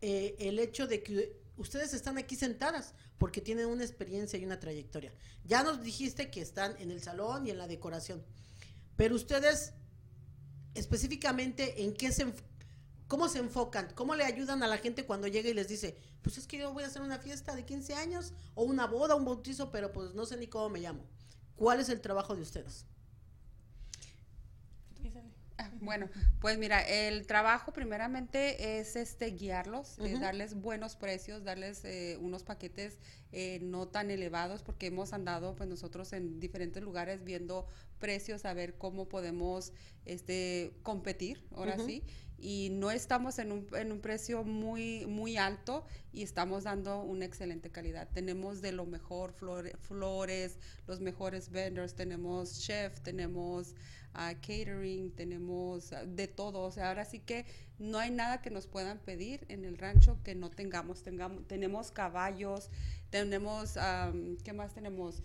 eh, 0.00 0.36
el 0.38 0.58
hecho 0.58 0.86
de 0.86 1.02
que 1.02 1.36
ustedes 1.56 1.92
están 1.92 2.18
aquí 2.18 2.36
sentadas 2.36 2.94
porque 3.16 3.40
tienen 3.40 3.66
una 3.66 3.84
experiencia 3.84 4.38
y 4.38 4.44
una 4.44 4.60
trayectoria. 4.60 5.12
Ya 5.44 5.62
nos 5.62 5.82
dijiste 5.82 6.30
que 6.30 6.40
están 6.40 6.76
en 6.78 6.90
el 6.90 7.02
salón 7.02 7.46
y 7.46 7.50
en 7.50 7.58
la 7.58 7.66
decoración, 7.66 8.22
pero 8.96 9.16
ustedes 9.16 9.72
específicamente 10.74 11.82
en 11.82 11.94
qué 11.94 12.12
se 12.12 12.32
cómo 13.08 13.28
se 13.28 13.38
enfocan, 13.38 13.88
cómo 13.94 14.14
le 14.14 14.24
ayudan 14.24 14.62
a 14.62 14.68
la 14.68 14.78
gente 14.78 15.04
cuando 15.04 15.26
llega 15.26 15.48
y 15.48 15.54
les 15.54 15.66
dice, 15.68 15.96
pues 16.22 16.38
es 16.38 16.46
que 16.46 16.58
yo 16.58 16.72
voy 16.72 16.84
a 16.84 16.86
hacer 16.86 17.02
una 17.02 17.18
fiesta 17.18 17.56
de 17.56 17.64
15 17.64 17.94
años 17.94 18.34
o 18.54 18.62
una 18.64 18.86
boda, 18.86 19.14
un 19.16 19.24
bautizo, 19.24 19.70
pero 19.72 19.92
pues 19.92 20.14
no 20.14 20.26
sé 20.26 20.36
ni 20.36 20.46
cómo 20.46 20.68
me 20.68 20.80
llamo. 20.80 21.04
¿Cuál 21.56 21.80
es 21.80 21.88
el 21.88 22.00
trabajo 22.00 22.36
de 22.36 22.42
ustedes? 22.42 22.84
Ah, 25.56 25.70
Bueno, 25.80 26.08
pues 26.40 26.56
mira, 26.56 26.80
el 26.82 27.26
trabajo 27.26 27.72
primeramente 27.72 28.78
es 28.78 28.94
este 28.94 29.30
guiarlos, 29.32 29.98
eh, 29.98 30.16
darles 30.20 30.54
buenos 30.54 30.94
precios, 30.94 31.42
darles 31.42 31.84
eh, 31.84 32.16
unos 32.20 32.44
paquetes 32.44 32.98
eh, 33.32 33.58
no 33.62 33.88
tan 33.88 34.10
elevados, 34.12 34.62
porque 34.62 34.86
hemos 34.86 35.12
andado 35.12 35.56
pues 35.56 35.68
nosotros 35.68 36.12
en 36.12 36.38
diferentes 36.38 36.80
lugares 36.82 37.24
viendo 37.24 37.66
precios, 37.98 38.44
a 38.44 38.54
ver 38.54 38.76
cómo 38.78 39.08
podemos 39.08 39.72
este 40.04 40.72
competir, 40.84 41.44
ahora 41.56 41.76
sí, 41.78 42.04
y 42.38 42.68
no 42.70 42.90
estamos 42.90 43.38
en 43.38 43.50
un, 43.52 43.66
en 43.74 43.90
un 43.92 44.00
precio 44.00 44.44
muy, 44.44 45.06
muy 45.06 45.36
alto 45.36 45.84
y 46.12 46.22
estamos 46.22 46.64
dando 46.64 47.02
una 47.02 47.24
excelente 47.24 47.70
calidad. 47.70 48.08
Tenemos 48.14 48.60
de 48.62 48.72
lo 48.72 48.86
mejor 48.86 49.34
flore- 49.34 49.76
flores, 49.78 50.58
los 50.86 51.00
mejores 51.00 51.50
vendors, 51.50 51.94
tenemos 51.94 52.60
chef, 52.60 53.00
tenemos 53.00 53.74
ah, 54.14 54.34
catering, 54.34 55.10
tenemos 55.14 55.92
ah, 55.92 56.04
de 56.06 56.28
todo. 56.28 56.60
O 56.62 56.70
sea, 56.70 56.88
ahora 56.88 57.04
sí 57.04 57.18
que 57.20 57.44
no 57.78 57.98
hay 57.98 58.10
nada 58.10 58.40
que 58.40 58.50
nos 58.50 58.66
puedan 58.66 58.98
pedir 58.98 59.44
en 59.48 59.64
el 59.64 59.76
rancho 59.76 60.18
que 60.22 60.34
no 60.34 60.50
tengamos. 60.50 61.02
tengamos 61.02 61.46
tenemos 61.48 61.90
caballos, 61.90 62.70
tenemos, 63.10 63.76
am, 63.76 64.36
¿qué 64.44 64.52
más 64.52 64.74
tenemos? 64.74 65.22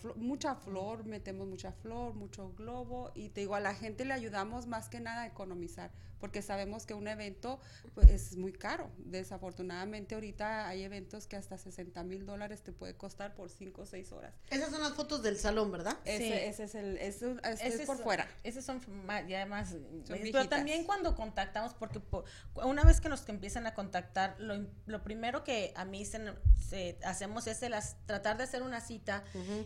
flo- 0.00 0.14
mucha 0.14 0.54
flor, 0.54 1.04
metemos 1.04 1.48
mucha 1.48 1.72
flor, 1.72 2.14
mucho 2.14 2.52
globo 2.54 3.10
y 3.16 3.30
te 3.30 3.40
digo, 3.40 3.56
a 3.56 3.60
la 3.60 3.74
gente 3.74 4.04
le 4.04 4.12
ayudamos 4.14 4.66
más 4.68 4.88
que 4.88 5.00
nada 5.00 5.22
a 5.22 5.26
economizar, 5.26 5.90
porque 6.20 6.42
sabemos 6.42 6.86
que 6.86 6.94
un 6.94 7.08
evento 7.08 7.60
pues, 7.94 8.10
es 8.10 8.36
muy 8.36 8.52
caro. 8.52 8.90
Desafortunadamente 8.98 10.14
ahorita 10.14 10.68
hay 10.68 10.82
eventos 10.82 11.26
que 11.26 11.36
hasta 11.36 11.58
60 11.58 12.02
mil 12.04 12.24
dólares 12.26 12.62
te 12.62 12.72
puede 12.72 12.94
costar 12.96 13.34
por 13.34 13.50
5 13.50 13.82
o 13.82 13.86
6 13.86 14.12
horas. 14.12 14.34
Esas 14.50 14.70
son 14.70 14.80
las 14.82 14.94
fotos 14.94 15.22
del 15.22 15.36
salón, 15.38 15.70
¿verdad? 15.72 15.98
Ese, 16.04 16.18
Sí. 16.26 16.32
ese 16.32 16.64
es 16.64 16.74
el, 16.74 16.98
ese, 16.98 17.30
este 17.44 17.66
Ese 17.68 17.80
es 17.82 17.86
por 17.86 17.98
fuera. 17.98 18.28
Esos 18.44 18.64
son 18.64 18.80
ma- 19.04 19.26
ya 19.26 19.44
más. 19.46 19.74
pero 20.06 20.22
viejitas. 20.22 20.48
también 20.48 20.84
cuando 20.84 21.14
contactamos, 21.16 21.74
porque 21.74 22.00
po- 22.00 22.24
una 22.64 22.84
vez 22.84 23.00
que 23.00 23.08
nos 23.08 23.28
empiezan 23.28 23.66
a 23.66 23.74
contactar, 23.74 24.36
lo, 24.38 24.54
im- 24.54 24.68
lo 24.86 25.02
primero 25.02 25.44
que 25.44 25.72
a 25.76 25.84
mí 25.84 26.04
se, 26.04 26.20
se- 26.68 26.98
hacemos 27.04 27.46
es 27.46 27.62
el 27.62 27.74
as- 27.74 27.96
tratar 28.06 28.36
de 28.38 28.44
hacer 28.44 28.62
una 28.62 28.80
cita 28.80 29.24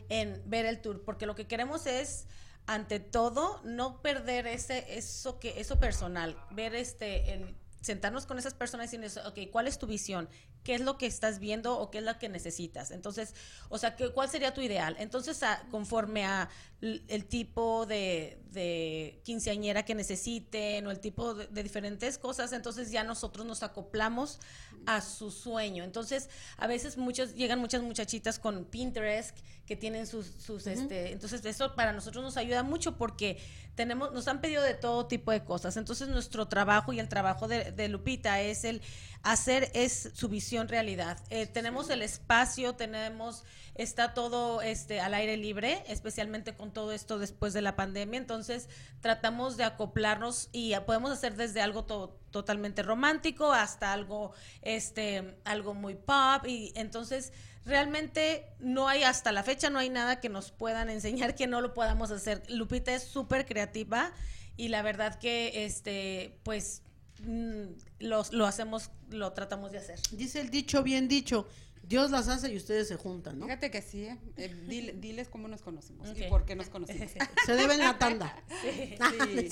en 0.09 0.42
ver 0.47 0.66
el 0.66 0.80
tour, 0.80 1.04
porque 1.04 1.26
lo 1.26 1.35
que 1.35 1.47
queremos 1.47 1.87
es 1.87 2.26
ante 2.67 3.00
todo 3.00 3.61
no 3.64 4.00
perder 4.02 4.47
ese 4.47 4.97
eso 4.97 5.38
que 5.40 5.61
eso 5.61 5.79
personal, 5.79 6.37
ver 6.50 6.75
este 6.75 7.57
sentarnos 7.81 8.26
con 8.26 8.38
esas 8.38 8.52
personas 8.52 8.93
y 8.93 8.99
decirles, 8.99 9.26
ok, 9.26 9.50
¿cuál 9.50 9.67
es 9.67 9.79
tu 9.79 9.87
visión? 9.87 10.29
¿Qué 10.64 10.75
es 10.75 10.83
lo 10.83 10.99
que 10.99 11.07
estás 11.07 11.38
viendo 11.38 11.79
o 11.79 11.90
qué 11.90 11.97
es 11.99 12.05
lo 12.05 12.19
que 12.19 12.29
necesitas? 12.29 12.90
Entonces, 12.90 13.35
o 13.71 13.79
sea, 13.79 13.97
¿qué, 13.97 14.11
¿cuál 14.11 14.29
sería 14.29 14.52
tu 14.52 14.61
ideal? 14.61 14.97
Entonces, 14.99 15.43
a- 15.43 15.67
conforme 15.71 16.26
a 16.26 16.50
el 16.83 17.25
tipo 17.25 17.87
de, 17.87 18.43
de 18.50 19.23
quinceañera 19.25 19.87
que 19.87 19.95
necesiten 19.95 20.87
o 20.87 20.90
el 20.90 21.00
tipo 21.00 21.33
de, 21.33 21.47
de 21.47 21.62
diferentes 21.62 22.19
cosas, 22.19 22.52
entonces 22.52 22.90
ya 22.90 23.02
nosotros 23.05 23.47
nos 23.47 23.62
acoplamos 23.62 24.38
a 24.87 25.01
su 25.01 25.31
sueño. 25.31 25.85
Entonces, 25.85 26.29
a 26.57 26.67
veces 26.67 26.97
muchos 26.97 27.35
llegan 27.35 27.59
muchas 27.59 27.83
muchachitas 27.83 28.39
con 28.39 28.65
Pinterest 28.65 29.37
que 29.67 29.77
tienen 29.77 30.07
sus, 30.09 30.27
sus 30.27 30.67
este, 30.67 31.13
entonces 31.13 31.45
eso 31.45 31.77
para 31.77 31.93
nosotros 31.93 32.25
nos 32.25 32.37
ayuda 32.37 32.65
mucho 32.65 32.97
porque 32.97 33.39
tenemos, 33.77 34.13
nos 34.13 34.27
han 34.27 34.41
pedido 34.41 34.63
de 34.65 34.75
todo 34.75 35.07
tipo 35.07 35.31
de 35.31 35.45
cosas. 35.45 35.77
Entonces, 35.77 36.09
nuestro 36.09 36.49
trabajo 36.49 36.93
y 36.93 36.99
el 36.99 37.09
trabajo 37.09 37.47
de, 37.47 37.71
de 37.71 37.89
Lupita 37.89 38.41
es 38.41 38.65
el 38.65 38.83
hacer 39.23 39.71
es 39.75 40.11
su 40.15 40.29
visión 40.29 40.67
realidad. 40.69 41.19
Eh, 41.31 41.47
tenemos 41.47 41.89
el 41.89 42.03
espacio, 42.03 42.75
tenemos, 42.75 43.45
está 43.77 44.13
todo 44.13 44.61
este 44.61 45.01
al 45.01 45.15
aire 45.15 45.37
libre, 45.37 45.85
especialmente 45.87 46.55
con 46.57 46.73
todo 46.73 46.91
esto 46.93 47.19
después 47.21 47.53
de 47.53 47.63
la 47.63 47.77
pandemia. 47.77 48.19
Entonces, 48.19 48.69
tratamos 49.01 49.57
de 49.57 49.65
acoplarnos 49.65 50.49
y 50.53 50.75
podemos 50.87 51.13
hacer 51.13 51.37
desde 51.37 51.61
algo 51.63 51.85
to- 51.85 52.19
totalmente 52.31 52.83
romántico 52.83 53.53
hasta 53.53 53.93
algo, 53.93 54.33
este, 54.63 55.37
algo 55.45 55.75
muy 55.75 55.95
pop. 55.95 56.47
Y 56.47 56.73
entonces, 56.77 57.33
realmente 57.65 58.47
no 58.59 58.89
hay, 58.89 59.03
hasta 59.03 59.33
la 59.33 59.43
fecha, 59.43 59.71
no 59.71 59.79
hay 59.79 59.91
nada 59.91 60.21
que 60.21 60.29
nos 60.29 60.51
puedan 60.51 60.91
enseñar 60.91 61.35
que 61.35 61.47
no 61.47 61.61
lo 61.61 61.75
podamos 61.75 62.11
hacer. 62.11 62.43
Lupita 62.49 62.95
es 62.95 63.05
súper 63.05 63.47
creativa 63.47 64.13
y 64.57 64.69
la 64.69 64.83
verdad 64.83 65.19
que, 65.19 65.65
este, 65.65 66.39
pues, 66.43 66.83
mm, 67.23 67.65
los- 68.01 68.33
lo 68.33 68.47
hacemos, 68.47 68.91
lo 69.11 69.33
tratamos 69.33 69.73
de 69.73 69.79
hacer. 69.79 69.99
Dice 70.13 70.41
el 70.41 70.51
dicho 70.51 70.83
bien 70.83 71.09
dicho, 71.09 71.47
Dios 71.91 72.13
las 72.13 72.29
hace 72.29 72.53
y 72.53 72.57
ustedes 72.57 72.87
se 72.87 72.95
juntan, 72.95 73.41
¿no? 73.41 73.47
Fíjate 73.47 73.69
que 73.73 73.83
sí, 73.83 74.05
¿eh? 74.05 74.17
Eh, 74.37 74.55
dile- 74.69 74.93
diles 75.01 75.29
cómo 75.29 75.49
nos 75.49 75.61
conocimos 75.61 76.09
y 76.17 76.23
por 76.29 76.45
qué 76.45 76.55
nos 76.55 76.69
conocimos. 76.69 77.11
Se 77.47 77.57
deben 77.57 77.81
la 77.81 77.99
tanda. 77.99 78.33
Sí. 78.63 78.97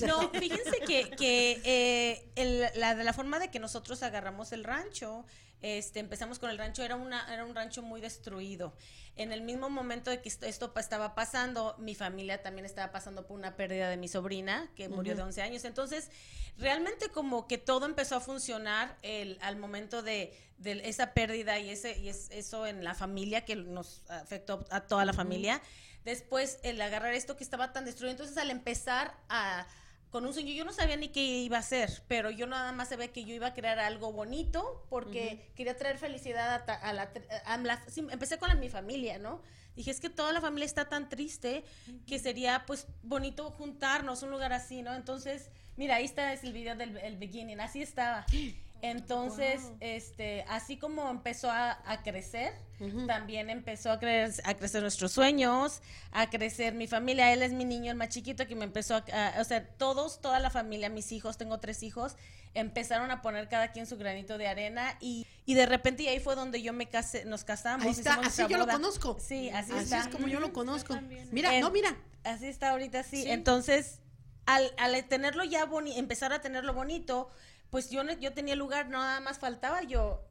No, 0.07 0.31
fíjense 0.31 0.79
que, 0.87 1.11
que 1.19 1.61
eh, 1.65 2.31
el- 2.37 2.81
la, 2.81 2.95
de 2.95 3.03
la 3.03 3.13
forma 3.13 3.41
de 3.41 3.51
que 3.51 3.59
nosotros 3.59 4.05
agarramos 4.05 4.53
el 4.53 4.63
rancho, 4.63 5.27
este, 5.61 6.01
empezamos 6.01 6.39
con 6.39 6.51
el 6.51 6.59
rancho, 6.59 6.83
era, 6.83 6.97
una, 6.97 7.33
era 7.33 7.45
un 7.45 7.55
rancho 7.55 7.83
muy 7.83 8.01
destruido. 8.01 8.75
En 9.17 9.33
el 9.33 9.43
mismo 9.43 9.69
momento 9.69 10.11
de 10.11 10.21
que 10.23 10.29
esto, 10.29 10.73
estaba 10.77 11.15
pasando, 11.15 11.75
mi 11.79 11.95
familia 11.97 12.41
también 12.43 12.65
estaba 12.65 12.93
pasando 12.93 13.27
por 13.27 13.37
una 13.37 13.57
pérdida 13.57 13.91
de 13.91 13.97
mi 13.97 14.07
sobrina, 14.07 14.71
que 14.77 14.89
murió 14.89 15.17
de 15.17 15.23
11 15.23 15.43
años. 15.43 15.65
Entonces, 15.65 16.11
realmente 16.57 17.09
como 17.09 17.49
que 17.49 17.59
todo 17.59 17.87
empezó 17.87 18.17
a 18.17 18.21
funcionar 18.21 18.97
el, 19.03 19.39
al 19.41 19.57
momento 19.57 20.03
de, 20.03 20.39
de 20.59 20.89
esa 20.89 21.15
pérdida 21.15 21.59
y, 21.59 21.71
ese, 21.71 21.99
y 21.99 22.09
es, 22.09 22.31
eso 22.31 22.67
en 22.67 22.85
la 22.85 22.95
familia, 22.95 23.45
que 23.45 23.57
nos 23.57 24.03
afectó 24.09 24.65
a 24.71 24.83
toda 24.83 25.05
la 25.05 25.13
familia. 25.13 25.61
Después, 26.05 26.61
el 26.63 26.81
agarrar 26.81 27.15
esto 27.15 27.37
que 27.37 27.43
estaba 27.43 27.73
tan 27.73 27.85
destruido, 27.85 28.13
entonces 28.13 28.37
al 28.39 28.51
empezar 28.51 29.17
a 29.29 29.67
con 30.11 30.25
un 30.27 30.33
sueño, 30.33 30.53
yo 30.53 30.65
no 30.65 30.73
sabía 30.73 30.97
ni 30.97 31.09
qué 31.09 31.21
iba 31.23 31.57
a 31.59 31.61
hacer, 31.61 32.03
pero 32.09 32.31
yo 32.31 32.47
nada 32.47 32.73
más 32.73 32.89
sabía 32.89 33.09
que 33.13 33.25
yo 33.25 33.35
iba 33.35 33.49
a 33.49 33.55
crear 33.55 33.79
algo 33.79 34.13
bonito 34.13 34.87
porque 34.89 35.51
quería 35.55 35.77
traer 35.77 35.99
felicidad 35.99 36.55
a, 36.55 36.65
ta- 36.65 36.75
a 36.75 36.93
la, 36.93 37.11
a 37.45 37.57
la- 37.59 37.85
sí, 37.89 38.07
empecé 38.11 38.39
con 38.39 38.49
la, 38.49 38.55
mi 38.55 38.69
familia, 38.71 39.19
¿no? 39.19 39.43
Dije, 39.77 39.91
es 39.91 40.01
que 40.01 40.11
toda 40.11 40.33
la 40.33 40.41
familia 40.41 40.67
está 40.67 40.89
tan 40.89 41.09
triste 41.09 41.65
que 42.07 42.19
sería 42.19 42.65
pues 42.67 42.87
bonito 43.03 43.51
juntarnos, 43.51 44.23
un 44.23 44.31
lugar 44.31 44.53
así, 44.53 44.83
¿no? 44.83 44.95
Entonces, 44.95 45.51
mira, 45.77 45.97
ahí 45.97 46.05
está 46.05 46.33
es 46.33 46.43
el 46.43 46.53
video 46.53 46.75
del 46.75 46.97
el 46.97 47.17
beginning, 47.17 47.61
así 47.61 47.83
estaba. 47.83 48.25
Entonces, 48.83 49.61
este, 49.81 50.45
así 50.49 50.77
como 50.77 51.09
empezó 51.11 51.51
a, 51.51 51.79
a 51.91 52.03
crecer, 52.03 52.53
también 53.07 53.51
empezó 53.51 53.91
a, 53.91 53.99
cre- 54.01 54.41
a 54.45 54.55
crecer 54.55 54.83
nuestros 54.83 55.11
sueños, 55.13 55.83
a 56.13 56.31
crecer 56.31 56.75
mi 56.75 56.87
familia. 56.87 57.33
Él 57.33 57.43
es 57.43 57.53
mi 57.53 57.65
niño, 57.65 57.91
el 57.91 57.97
más 57.97 58.09
chiquito, 58.11 58.47
que 58.47 58.55
me 58.55 58.65
empezó 58.65 58.95
a, 58.97 59.05
a- 59.13 59.41
o 59.41 59.45
sea, 59.45 59.67
todos, 59.67 60.21
toda 60.21 60.39
la 60.39 60.51
familia, 60.51 60.89
mis 60.89 61.11
hijos, 61.13 61.37
tengo 61.39 61.59
tres 61.59 61.83
hijos, 61.83 62.17
empezaron 62.55 63.11
a 63.11 63.21
poner 63.21 63.49
cada 63.49 63.73
quien 63.73 63.87
su 63.87 63.97
granito 63.99 64.39
de 64.39 64.47
arena 64.49 64.97
y, 65.01 65.27
y 65.45 65.55
de 65.55 65.67
repente 65.67 66.05
y 66.05 66.09
ahí 66.09 66.21
fue 66.21 66.35
donde 66.35 66.63
yo 66.63 66.73
me 66.73 66.87
casé, 66.87 67.25
nos 67.25 67.45
casamos. 67.45 67.85
Ahí 67.85 67.93
está, 67.93 68.15
así 68.15 68.43
yo 68.49 68.59
lo 68.59 68.67
conozco. 68.67 69.17
Sí, 69.21 69.51
así, 69.51 69.73
Así 69.73 69.83
está. 69.85 70.01
es 70.01 70.09
como 70.09 70.29
yo 70.29 70.39
lo 70.41 70.53
conozco. 70.53 70.97
Mira, 71.33 71.55
En- 71.55 71.61
no, 71.63 71.71
mira. 71.71 71.97
Así 72.25 72.47
está 72.47 72.71
ahorita, 72.71 73.03
sí. 73.03 73.23
Sí. 73.25 73.31
Entonces, 73.31 74.01
al, 74.47 74.73
al 74.79 75.05
tenerlo 75.09 75.45
ya 75.45 75.65
bonito, 75.65 75.99
empezar 75.99 76.33
a 76.33 76.41
tenerlo 76.41 76.75
bonito, 76.75 77.29
pues 77.71 77.91
yo, 77.91 78.03
yo 78.21 78.33
tenía 78.33 78.55
lugar, 78.57 78.89
nada 78.89 79.21
más 79.21 79.39
faltaba 79.39 79.83
yo, 79.83 80.25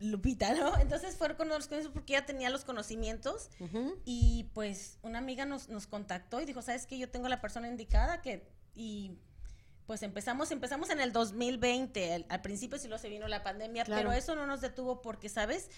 Lupita, 0.00 0.54
¿no? 0.54 0.76
Entonces 0.80 1.16
fueron 1.16 1.36
con 1.36 1.48
los 1.48 1.66
conocimientos 1.66 1.92
porque 1.92 2.12
ya 2.12 2.24
tenía 2.26 2.50
los 2.50 2.64
conocimientos 2.64 3.50
y 4.04 4.44
pues 4.54 4.98
una 5.02 5.18
amiga 5.18 5.44
nos, 5.44 5.68
nos 5.68 5.86
contactó 5.86 6.40
y 6.40 6.44
dijo, 6.44 6.62
¿sabes 6.62 6.86
qué? 6.86 6.98
Yo 6.98 7.08
tengo 7.10 7.28
la 7.28 7.40
persona 7.40 7.68
indicada 7.68 8.22
que... 8.22 8.48
Y 8.74 9.18
pues 9.86 10.02
empezamos, 10.04 10.50
empezamos 10.52 10.88
en 10.90 11.00
el 11.00 11.12
2020, 11.12 12.14
al, 12.14 12.26
al 12.28 12.40
principio 12.40 12.78
sí 12.78 12.86
lo 12.88 12.96
se 12.98 13.08
vino 13.08 13.26
la 13.28 13.42
pandemia, 13.42 13.84
Claro. 13.84 14.00
pero 14.02 14.12
eso 14.12 14.34
no 14.36 14.46
nos 14.46 14.60
detuvo 14.60 15.02
porque, 15.02 15.28
¿sabes? 15.28 15.68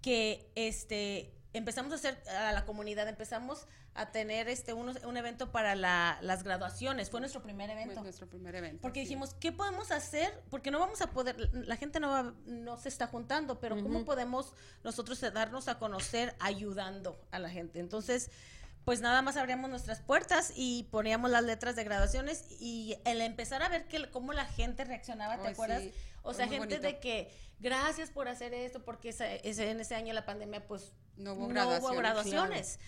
Que 0.00 0.50
este 0.54 1.34
empezamos 1.52 1.92
a 1.92 1.96
hacer 1.96 2.22
a 2.28 2.52
la 2.52 2.64
comunidad, 2.66 3.08
empezamos 3.08 3.66
a 3.94 4.12
tener 4.12 4.48
este 4.48 4.74
unos- 4.74 5.02
un 5.04 5.16
evento 5.16 5.50
para 5.50 5.74
la- 5.74 6.18
las 6.20 6.42
graduaciones, 6.44 7.10
fue 7.10 7.20
nuestro 7.20 7.42
primer 7.42 7.70
Fue 7.70 7.82
evento. 7.82 8.02
nuestro 8.02 8.28
primer 8.28 8.54
evento. 8.54 8.80
Porque 8.82 9.00
sí. 9.00 9.06
dijimos, 9.06 9.34
¿qué 9.40 9.50
podemos 9.50 9.90
hacer? 9.90 10.42
Porque 10.50 10.70
no 10.70 10.78
vamos 10.78 11.00
a 11.00 11.10
poder, 11.10 11.36
la 11.54 11.76
gente 11.76 12.00
no, 12.00 12.08
va- 12.10 12.34
no 12.46 12.76
se 12.76 12.88
está 12.88 13.06
juntando, 13.06 13.58
pero 13.60 13.76
¿cómo 13.82 14.04
podemos 14.04 14.54
nosotros 14.84 15.20
darnos 15.20 15.68
a 15.68 15.78
conocer 15.78 16.36
ayudando 16.38 17.18
a 17.30 17.38
la 17.38 17.48
gente? 17.50 17.80
Entonces, 17.80 18.30
pues 18.84 19.00
nada 19.00 19.20
más 19.22 19.36
abríamos 19.36 19.68
nuestras 19.68 20.00
puertas 20.00 20.52
y 20.54 20.84
poníamos 20.84 21.30
las 21.30 21.44
letras 21.44 21.76
de 21.76 21.84
graduaciones 21.84 22.44
y 22.60 22.96
el 23.04 23.20
empezar 23.20 23.62
a 23.62 23.68
ver 23.68 23.86
que, 23.88 24.10
cómo 24.10 24.32
la 24.32 24.44
gente 24.46 24.84
reaccionaba, 24.84 25.38
¿te 25.42 25.48
acuerdas? 25.48 25.82
sí, 25.82 25.92
o 26.22 26.32
fue 26.32 26.34
sea, 26.34 26.44
gente 26.48 26.76
bonito. 26.76 26.82
de 26.82 26.98
que 27.00 27.30
gracias 27.58 28.10
por 28.10 28.28
hacer 28.28 28.54
esto, 28.54 28.84
porque 28.84 29.10
ese, 29.10 29.40
ese- 29.48 29.70
en 29.70 29.80
ese 29.80 29.94
año 29.94 30.12
la 30.14 30.24
pandemia, 30.24 30.66
pues 30.66 30.92
No 31.18 31.34
hubo 31.34 31.42
no 31.42 31.48
graduaciones. 31.48 31.90
hubo 31.90 31.98
graduaciones. 31.98 32.78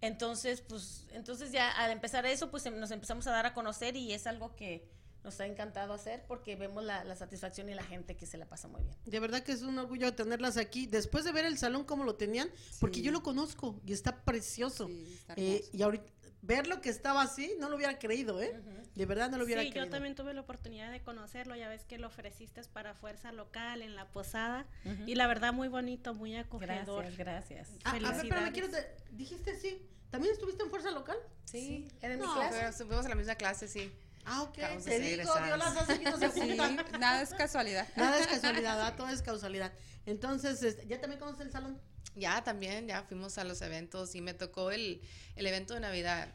Entonces, 0.00 0.60
pues, 0.60 1.06
entonces 1.12 1.50
ya 1.50 1.70
al 1.72 1.90
empezar 1.90 2.24
eso, 2.26 2.50
pues 2.50 2.64
em- 2.66 2.78
nos 2.78 2.90
empezamos 2.92 3.26
a 3.26 3.32
dar 3.32 3.46
a 3.46 3.54
conocer 3.54 3.96
y 3.96 4.12
es 4.12 4.26
algo 4.26 4.54
que 4.54 4.88
nos 5.24 5.40
ha 5.40 5.46
encantado 5.46 5.92
hacer 5.92 6.24
porque 6.28 6.54
vemos 6.54 6.84
la, 6.84 7.02
la 7.02 7.16
satisfacción 7.16 7.68
y 7.68 7.74
la 7.74 7.82
gente 7.82 8.16
que 8.16 8.24
se 8.24 8.38
la 8.38 8.46
pasa 8.46 8.68
muy 8.68 8.82
bien. 8.84 8.94
De 9.04 9.18
verdad 9.18 9.42
que 9.42 9.50
es 9.50 9.62
un 9.62 9.76
orgullo 9.76 10.14
tenerlas 10.14 10.56
aquí. 10.56 10.86
Después 10.86 11.24
de 11.24 11.32
ver 11.32 11.44
el 11.44 11.58
salón 11.58 11.82
como 11.84 12.04
lo 12.04 12.14
tenían, 12.14 12.48
porque 12.78 13.02
yo 13.02 13.10
lo 13.10 13.24
conozco 13.24 13.80
y 13.84 13.92
está 13.92 14.22
precioso. 14.24 14.86
Sí, 14.86 15.12
está 15.18 15.34
Eh, 15.36 15.64
y 15.72 15.82
ahorita, 15.82 16.04
verlo 16.42 16.80
que 16.80 16.88
estaba 16.88 17.22
así, 17.22 17.54
no 17.58 17.68
lo 17.68 17.76
hubiera 17.76 17.98
creído, 17.98 18.40
¿eh? 18.40 18.60
De 18.94 19.06
verdad 19.06 19.30
no 19.30 19.38
lo 19.38 19.44
hubiera 19.44 19.62
Sí, 19.62 19.70
creído. 19.70 19.86
yo 19.86 19.90
también 19.90 20.14
tuve 20.14 20.34
la 20.34 20.40
oportunidad 20.40 20.90
de 20.90 21.00
conocerlo. 21.02 21.54
Ya 21.56 21.68
ves 21.68 21.84
que 21.84 21.98
lo 21.98 22.06
ofreciste 22.08 22.62
para 22.72 22.94
Fuerza 22.94 23.30
Local 23.32 23.82
en 23.82 23.94
la 23.94 24.06
posada. 24.10 24.66
Y 25.06 25.14
la 25.14 25.26
verdad, 25.26 25.52
muy 25.52 25.68
bonito, 25.68 26.14
muy 26.14 26.36
acogedor. 26.36 27.04
Gracias, 27.16 27.16
gracias. 27.18 27.68
Ah, 27.84 27.90
a 27.90 27.92
ver, 27.92 28.02
espérame, 28.02 28.18
Felicidades. 28.50 28.52
quiero 28.52 28.70
te- 28.70 28.96
dijiste 29.14 29.56
sí. 29.58 29.86
¿También 30.10 30.32
estuviste 30.32 30.62
en 30.62 30.70
Fuerza 30.70 30.90
Local? 30.90 31.18
Sí, 31.44 31.86
¿Era 32.00 32.14
en 32.14 32.20
mi 32.20 32.26
No, 32.26 32.32
clase? 32.34 32.54
pero 32.56 32.68
estuvimos 32.70 33.04
en 33.04 33.10
la 33.10 33.14
misma 33.16 33.34
clase, 33.34 33.68
sí. 33.68 33.92
Ah, 34.24 34.42
ok. 34.42 34.58
Acabamos 34.58 34.84
Te 34.84 35.00
digo. 35.00 35.22
Dios 35.22 35.58
las 35.58 35.76
hace 35.76 36.02
y 36.02 36.04
no 36.04 36.18
se 36.18 36.30
Sí, 36.30 36.56
nada 36.98 37.22
es 37.22 37.30
casualidad. 37.34 37.88
Nada 37.96 38.18
es 38.18 38.26
casualidad, 38.26 38.80
¿ah? 38.80 38.96
todo 38.96 39.08
es 39.08 39.22
casualidad. 39.22 39.72
Entonces, 40.06 40.62
este, 40.62 40.86
¿ya 40.86 41.00
también 41.00 41.20
conoces 41.20 41.46
el 41.46 41.52
salón? 41.52 41.80
Ya 42.14 42.42
también, 42.42 42.88
ya 42.88 43.02
fuimos 43.02 43.38
a 43.38 43.44
los 43.44 43.62
eventos 43.62 44.14
y 44.14 44.20
me 44.20 44.34
tocó 44.34 44.70
el, 44.70 45.02
el 45.36 45.46
evento 45.46 45.74
de 45.74 45.80
Navidad. 45.80 46.34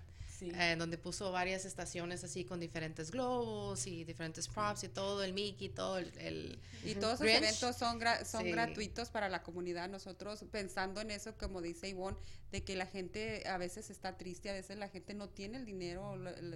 Eh, 0.51 0.75
donde 0.77 0.97
puso 0.97 1.31
varias 1.31 1.65
estaciones 1.65 2.23
así 2.23 2.45
con 2.45 2.59
diferentes 2.59 3.11
globos 3.11 3.87
y 3.87 4.03
diferentes 4.03 4.47
props 4.47 4.83
y 4.83 4.89
todo, 4.89 5.23
el 5.23 5.33
Mickey, 5.33 5.69
todo 5.69 5.97
el... 5.97 6.59
y 6.83 6.95
todos 6.95 7.19
los 7.19 7.29
eventos 7.29 7.75
son, 7.75 7.99
son 8.25 8.51
gratuitos 8.51 9.09
para 9.09 9.29
la 9.29 9.43
comunidad. 9.43 9.89
Nosotros 9.89 10.43
pensando 10.51 11.01
en 11.01 11.11
eso, 11.11 11.35
como 11.37 11.61
dice 11.61 11.89
Ivonne, 11.89 12.17
de 12.51 12.63
que 12.63 12.75
la 12.75 12.85
gente 12.85 13.47
a 13.47 13.57
veces 13.57 13.89
está 13.89 14.17
triste, 14.17 14.49
a 14.49 14.53
veces 14.53 14.77
la 14.77 14.89
gente 14.89 15.13
no 15.13 15.29
tiene 15.29 15.57
el 15.57 15.65
dinero 15.65 16.15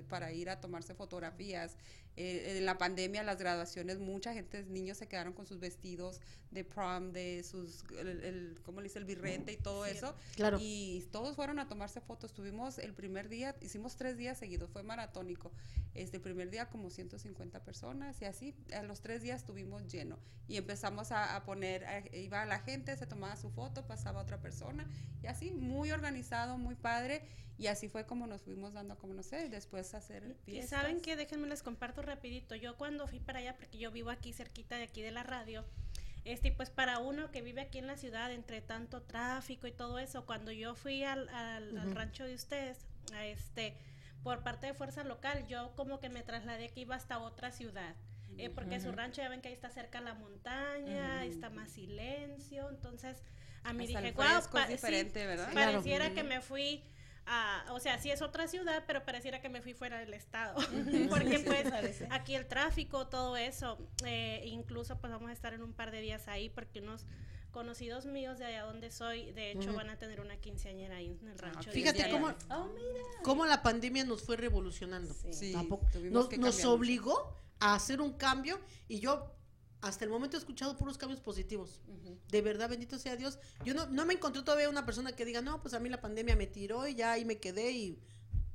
para 0.09 0.31
ir 0.31 0.49
a 0.49 0.59
tomarse 0.59 0.93
fotografías. 0.93 1.75
Eh, 2.19 2.57
en 2.57 2.65
la 2.65 2.79
pandemia, 2.79 3.21
las 3.21 3.37
graduaciones, 3.37 3.99
mucha 3.99 4.33
gente, 4.33 4.63
niños 4.63 4.97
se 4.97 5.07
quedaron 5.07 5.33
con 5.33 5.45
sus 5.45 5.59
vestidos 5.59 6.19
de 6.49 6.63
prom, 6.63 7.11
de 7.11 7.43
sus, 7.43 7.83
el, 7.99 8.59
¿cómo 8.63 8.81
le 8.81 8.85
dice? 8.85 8.97
El 8.97 9.05
birrete 9.05 9.53
y 9.53 9.57
todo 9.57 9.85
eso. 9.85 10.15
Claro. 10.35 10.57
Y 10.59 11.07
todos 11.11 11.35
fueron 11.35 11.59
a 11.59 11.67
tomarse 11.67 12.01
fotos. 12.01 12.33
Tuvimos 12.33 12.79
el 12.79 12.95
primer 12.95 13.29
día, 13.29 13.55
hicimos 13.61 13.97
tres 13.97 14.17
días 14.17 14.39
seguidos, 14.39 14.71
fue 14.71 14.81
maratónico. 14.81 15.51
Este 15.93 16.19
primer 16.19 16.49
día 16.49 16.69
como 16.69 16.89
150 16.89 17.63
personas 17.63 18.19
y 18.19 18.25
así, 18.25 18.55
a 18.73 18.81
los 18.81 19.01
tres 19.01 19.21
días 19.21 19.41
estuvimos 19.41 19.85
lleno. 19.87 20.17
Y 20.47 20.57
empezamos 20.57 21.11
a, 21.11 21.43
poner, 21.45 21.85
iba 22.13 22.43
la 22.45 22.59
gente, 22.61 22.97
se 22.97 23.05
tomaba 23.05 23.35
su 23.35 23.51
foto, 23.51 23.85
pasaba 23.85 24.21
otra 24.21 24.39
persona 24.39 24.87
y 25.21 25.27
así, 25.27 25.51
muy 25.51 25.91
organizado, 25.91 26.57
muy 26.57 26.73
padre. 26.73 27.21
Y 27.59 27.67
así 27.67 27.87
fue 27.87 28.05
como 28.05 28.27
nos 28.27 28.43
fuimos 28.43 28.73
dando, 28.73 28.97
como 28.97 29.13
no 29.13 29.23
sé, 29.23 29.49
después 29.49 29.93
hacer 29.95 30.35
fiestas. 30.45 30.65
Y 30.65 30.67
saben 30.67 31.01
que 31.01 31.15
déjenme 31.15 31.47
les 31.47 31.63
comparto 31.63 32.03
rapidito. 32.03 32.55
Yo 32.55 32.77
cuando 32.77 33.07
fui 33.07 33.19
para 33.19 33.39
allá, 33.39 33.55
porque 33.55 33.79
yo 33.79 33.91
vivo 33.91 34.11
aquí 34.11 34.31
cerquita 34.31 34.75
de 34.75 34.83
aquí 34.83 35.01
de 35.01 35.11
la 35.11 35.23
radio, 35.23 35.65
este, 36.23 36.51
pues 36.51 36.69
para 36.69 36.99
uno 36.99 37.31
que 37.31 37.41
vive 37.41 37.61
aquí 37.61 37.79
en 37.79 37.87
la 37.87 37.97
ciudad, 37.97 38.31
entre 38.31 38.61
tanto 38.61 39.01
tráfico 39.01 39.65
y 39.65 39.71
todo 39.71 39.97
eso, 39.97 40.25
cuando 40.25 40.51
yo 40.51 40.75
fui 40.75 41.03
al, 41.03 41.29
al, 41.29 41.95
rancho 41.95 42.25
de 42.25 42.35
ustedes, 42.35 42.85
a 43.13 43.25
este, 43.25 43.75
por 44.23 44.43
parte 44.43 44.67
de 44.67 44.73
fuerza 44.75 45.03
local, 45.03 45.47
yo 45.47 45.73
como 45.75 45.99
que 45.99 46.09
me 46.09 46.21
trasladé 46.21 46.69
que 46.69 46.81
iba 46.81 46.95
hasta 46.95 47.17
otra 47.19 47.51
ciudad. 47.51 47.95
Eh, 48.37 48.51
porque 48.51 48.79
su 48.79 48.91
rancho 48.91 49.23
ya 49.23 49.29
ven 49.29 49.41
que 49.41 49.47
ahí 49.47 49.53
está 49.55 49.71
cerca 49.71 49.99
la 49.99 50.13
montaña, 50.13 51.25
está 51.25 51.49
más 51.49 51.71
silencio, 51.71 52.69
entonces 52.69 53.23
a 53.63 53.73
mí 53.73 53.87
dije, 53.87 54.11
wow, 54.11 54.67
diferente, 54.67 55.25
¿verdad? 55.25 55.51
pareciera 55.53 56.13
que 56.13 56.23
me 56.23 56.39
fui 56.41 56.83
o 57.71 57.79
sea, 57.79 57.99
sí 57.99 58.09
es 58.09 58.21
otra 58.21 58.47
ciudad, 58.47 58.83
pero 58.87 59.03
pareciera 59.03 59.41
que 59.41 59.49
me 59.49 59.61
fui 59.61 59.73
fuera 59.73 59.99
del 59.99 60.13
estado, 60.13 60.55
porque 61.09 61.39
pues 61.39 62.03
aquí 62.09 62.35
el 62.35 62.47
tráfico, 62.47 63.07
todo 63.07 63.37
eso, 63.37 63.77
eh, 64.05 64.43
incluso 64.45 64.99
pues 64.99 65.11
vamos 65.11 65.29
a 65.29 65.33
estar 65.33 65.53
en 65.53 65.61
un 65.61 65.73
par 65.73 65.91
de 65.91 66.01
días 66.01 66.27
ahí 66.27 66.49
porque 66.49 66.79
unos 66.79 67.05
conocidos 67.51 68.05
míos 68.05 68.37
de 68.37 68.45
allá 68.45 68.63
donde 68.63 68.91
soy, 68.91 69.31
de 69.31 69.51
hecho 69.51 69.73
van 69.73 69.89
a 69.89 69.97
tener 69.97 70.21
una 70.21 70.37
quinceañera 70.37 70.97
ahí 70.97 71.17
en 71.21 71.27
el 71.27 71.37
ah, 71.39 71.41
rancho. 71.41 71.71
Fíjate 71.71 72.09
cómo, 72.11 72.33
oh, 72.51 72.69
cómo 73.23 73.45
la 73.45 73.63
pandemia 73.63 74.05
nos 74.05 74.21
fue 74.21 74.37
revolucionando. 74.37 75.13
Sí. 75.31 75.55
nos, 76.11 76.37
nos 76.37 76.65
obligó 76.65 77.33
a 77.59 77.73
hacer 77.73 77.99
un 78.01 78.13
cambio 78.13 78.59
y 78.87 78.99
yo 78.99 79.36
hasta 79.87 80.03
el 80.03 80.11
momento 80.11 80.35
he 80.35 80.39
escuchado 80.39 80.75
puros 80.77 80.97
cambios 80.97 81.21
positivos. 81.21 81.79
De 82.29 82.41
verdad, 82.41 82.69
bendito 82.69 82.99
sea 82.99 83.15
Dios. 83.15 83.39
Yo 83.63 83.73
no, 83.73 83.87
no 83.87 84.05
me 84.05 84.13
encontré 84.13 84.41
todavía 84.43 84.69
una 84.69 84.85
persona 84.85 85.15
que 85.15 85.23
diga, 85.23 85.41
no, 85.41 85.61
pues 85.61 85.73
a 85.73 85.79
mí 85.79 85.87
la 85.89 86.01
pandemia 86.01 86.35
me 86.35 86.47
tiró 86.47 86.87
y 86.87 86.95
ya 86.95 87.13
ahí 87.13 87.23
me 87.23 87.37
quedé 87.37 87.71
y 87.71 87.99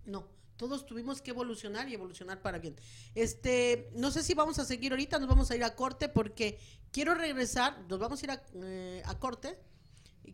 no. 0.05 0.29
Todos 0.57 0.85
tuvimos 0.85 1.23
que 1.23 1.31
evolucionar 1.31 1.89
y 1.89 1.95
evolucionar 1.95 2.43
para 2.43 2.59
bien. 2.59 2.77
Este, 3.15 3.91
no 3.95 4.11
sé 4.11 4.23
si 4.23 4.35
vamos 4.35 4.59
a 4.59 4.65
seguir 4.65 4.93
ahorita, 4.93 5.19
nos 5.19 5.29
vamos 5.29 5.51
a 5.51 5.57
ir 5.57 5.65
a 5.65 5.75
corte 5.75 6.09
porque 6.09 6.59
quiero 6.91 7.15
regresar, 7.15 7.83
nos 7.89 7.99
vamos 7.99 8.21
a 8.21 8.25
ir 8.27 8.31
a, 8.31 8.43
eh, 8.62 9.03
a 9.07 9.19
corte. 9.19 9.59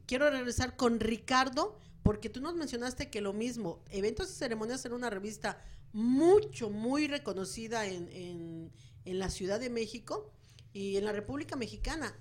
Quiero 0.07 0.28
regresar 0.31 0.76
con 0.76 0.99
Ricardo 0.99 1.78
porque 2.02 2.28
tú 2.28 2.40
nos 2.40 2.57
mencionaste 2.57 3.09
que 3.09 3.21
lo 3.21 3.33
mismo, 3.33 3.85
Eventos 3.90 4.31
y 4.31 4.35
Ceremonias 4.35 4.85
era 4.85 4.95
una 4.95 5.11
revista 5.11 5.64
mucho, 5.93 6.71
muy 6.71 7.07
reconocida 7.07 7.87
en, 7.87 8.09
en, 8.09 8.73
en 9.05 9.19
la 9.19 9.31
Ciudad 9.31 9.61
de 9.61 9.71
México 9.71 10.33
y 10.73 10.97
en 10.97 11.05
la 11.05 11.13
República 11.13 11.57
Mexicana. 11.57 12.15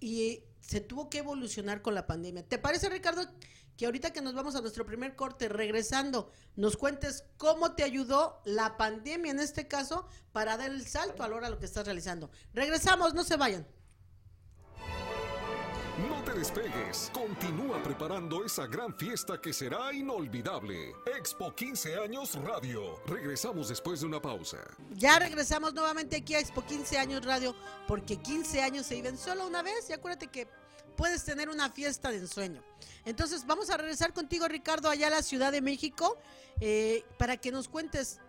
Y 0.00 0.44
se 0.60 0.80
tuvo 0.80 1.10
que 1.10 1.18
evolucionar 1.18 1.82
con 1.82 1.94
la 1.94 2.06
pandemia. 2.06 2.46
¿Te 2.46 2.58
parece, 2.58 2.88
Ricardo, 2.88 3.22
que 3.76 3.86
ahorita 3.86 4.12
que 4.12 4.20
nos 4.20 4.34
vamos 4.34 4.54
a 4.54 4.60
nuestro 4.60 4.84
primer 4.84 5.16
corte, 5.16 5.48
regresando, 5.48 6.30
nos 6.54 6.76
cuentes 6.76 7.24
cómo 7.38 7.74
te 7.74 7.82
ayudó 7.82 8.40
la 8.44 8.76
pandemia 8.76 9.32
en 9.32 9.40
este 9.40 9.68
caso 9.68 10.06
para 10.32 10.56
dar 10.56 10.70
el 10.70 10.86
salto 10.86 11.22
a 11.22 11.28
la 11.28 11.36
hora 11.36 11.46
de 11.46 11.54
lo 11.54 11.58
que 11.58 11.66
estás 11.66 11.86
realizando? 11.86 12.30
Regresamos, 12.52 13.14
no 13.14 13.24
se 13.24 13.36
vayan. 13.36 13.66
Despegues. 16.34 17.10
Continúa 17.12 17.82
preparando 17.82 18.44
esa 18.44 18.66
gran 18.66 18.94
fiesta 18.96 19.40
que 19.40 19.52
será 19.52 19.92
inolvidable. 19.92 20.94
Expo 21.18 21.54
15 21.54 21.96
años 21.96 22.34
Radio. 22.44 23.00
Regresamos 23.06 23.68
después 23.68 24.00
de 24.00 24.06
una 24.06 24.22
pausa. 24.22 24.58
Ya 24.90 25.18
regresamos 25.18 25.74
nuevamente 25.74 26.16
aquí 26.16 26.34
a 26.34 26.38
Expo 26.38 26.64
15 26.64 26.98
años 26.98 27.24
Radio 27.24 27.54
porque 27.88 28.16
15 28.16 28.62
años 28.62 28.86
se 28.86 28.94
viven 28.94 29.18
solo 29.18 29.46
una 29.46 29.62
vez 29.62 29.90
y 29.90 29.92
acuérdate 29.92 30.28
que 30.28 30.46
puedes 30.96 31.24
tener 31.24 31.48
una 31.48 31.68
fiesta 31.68 32.10
de 32.10 32.18
ensueño. 32.18 32.62
Entonces 33.04 33.46
vamos 33.46 33.68
a 33.70 33.76
regresar 33.76 34.12
contigo 34.12 34.46
Ricardo 34.46 34.88
allá 34.88 35.08
a 35.08 35.10
la 35.10 35.22
Ciudad 35.22 35.50
de 35.50 35.60
México 35.60 36.16
eh, 36.60 37.04
para 37.18 37.38
que 37.38 37.50
nos 37.50 37.68
cuentes 37.68 38.20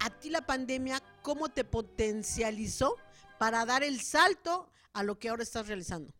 a 0.00 0.10
ti 0.10 0.28
la 0.28 0.44
pandemia 0.44 1.02
cómo 1.22 1.48
te 1.48 1.64
potencializó 1.64 2.96
para 3.38 3.64
dar 3.64 3.82
el 3.82 4.00
salto 4.02 4.68
a 4.92 5.02
lo 5.02 5.18
que 5.18 5.30
ahora 5.30 5.42
estás 5.42 5.68
realizando 5.68 6.12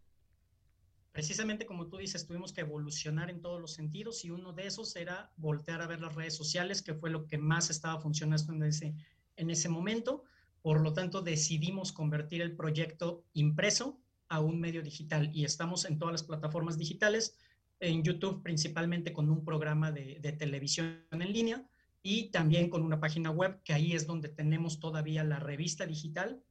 precisamente 1.17 1.65
como 1.65 1.87
tú 1.87 1.97
dices, 1.97 2.27
tuvimos 2.27 2.53
que 2.53 2.61
evolucionar 2.61 3.31
en 3.31 3.41
todos 3.41 3.59
los 3.59 3.73
sentidos 3.73 4.23
y 4.27 4.31
uno 4.31 4.53
de 4.53 4.67
esos 4.67 4.95
era 4.97 5.33
voltear 5.39 5.81
a 5.81 5.87
ver 5.87 6.03
las 6.03 6.15
redes 6.15 6.37
sociales, 6.37 6.83
que 6.83 6.93
fue 6.93 7.09
lo 7.09 7.27
que 7.27 7.39
más 7.39 7.71
estaba 7.71 7.99
funcionando 7.99 8.53
en 8.53 8.63
ese, 8.65 8.95
en 9.37 9.49
ese 9.49 9.71
momento. 9.71 10.25
Por 10.61 10.83
lo 10.83 10.93
tanto, 10.93 11.23
decidimos 11.23 11.91
convertir 11.91 12.43
el 12.43 12.55
proyecto 12.55 13.25
impreso 13.33 13.99
a 14.29 14.41
un 14.41 14.61
medio 14.61 14.83
digital 14.83 15.31
y 15.33 15.47
estamos 15.47 15.87
en 15.87 15.99
todas 15.99 16.13
las 16.13 16.23
plataformas 16.23 16.77
digitales, 16.77 17.39
en 17.81 18.03
YouTube 18.03 18.43
principalmente 18.43 19.15
con 19.15 19.31
un 19.31 19.43
programa 19.43 19.91
de, 19.91 20.19
de 20.21 20.33
televisión 20.33 21.03
en 21.13 21.33
línea 21.33 21.67
y 22.03 22.25
también 22.25 22.69
con 22.69 22.83
una 22.83 23.01
página 23.01 23.31
web, 23.31 23.59
que 23.65 23.73
ahí 23.73 23.95
es 23.95 24.07
donde 24.07 24.29
tenemos 24.29 24.81
todavía 24.81 25.25
la 25.25 25.39
revista 25.39 25.87
digital 25.87 26.43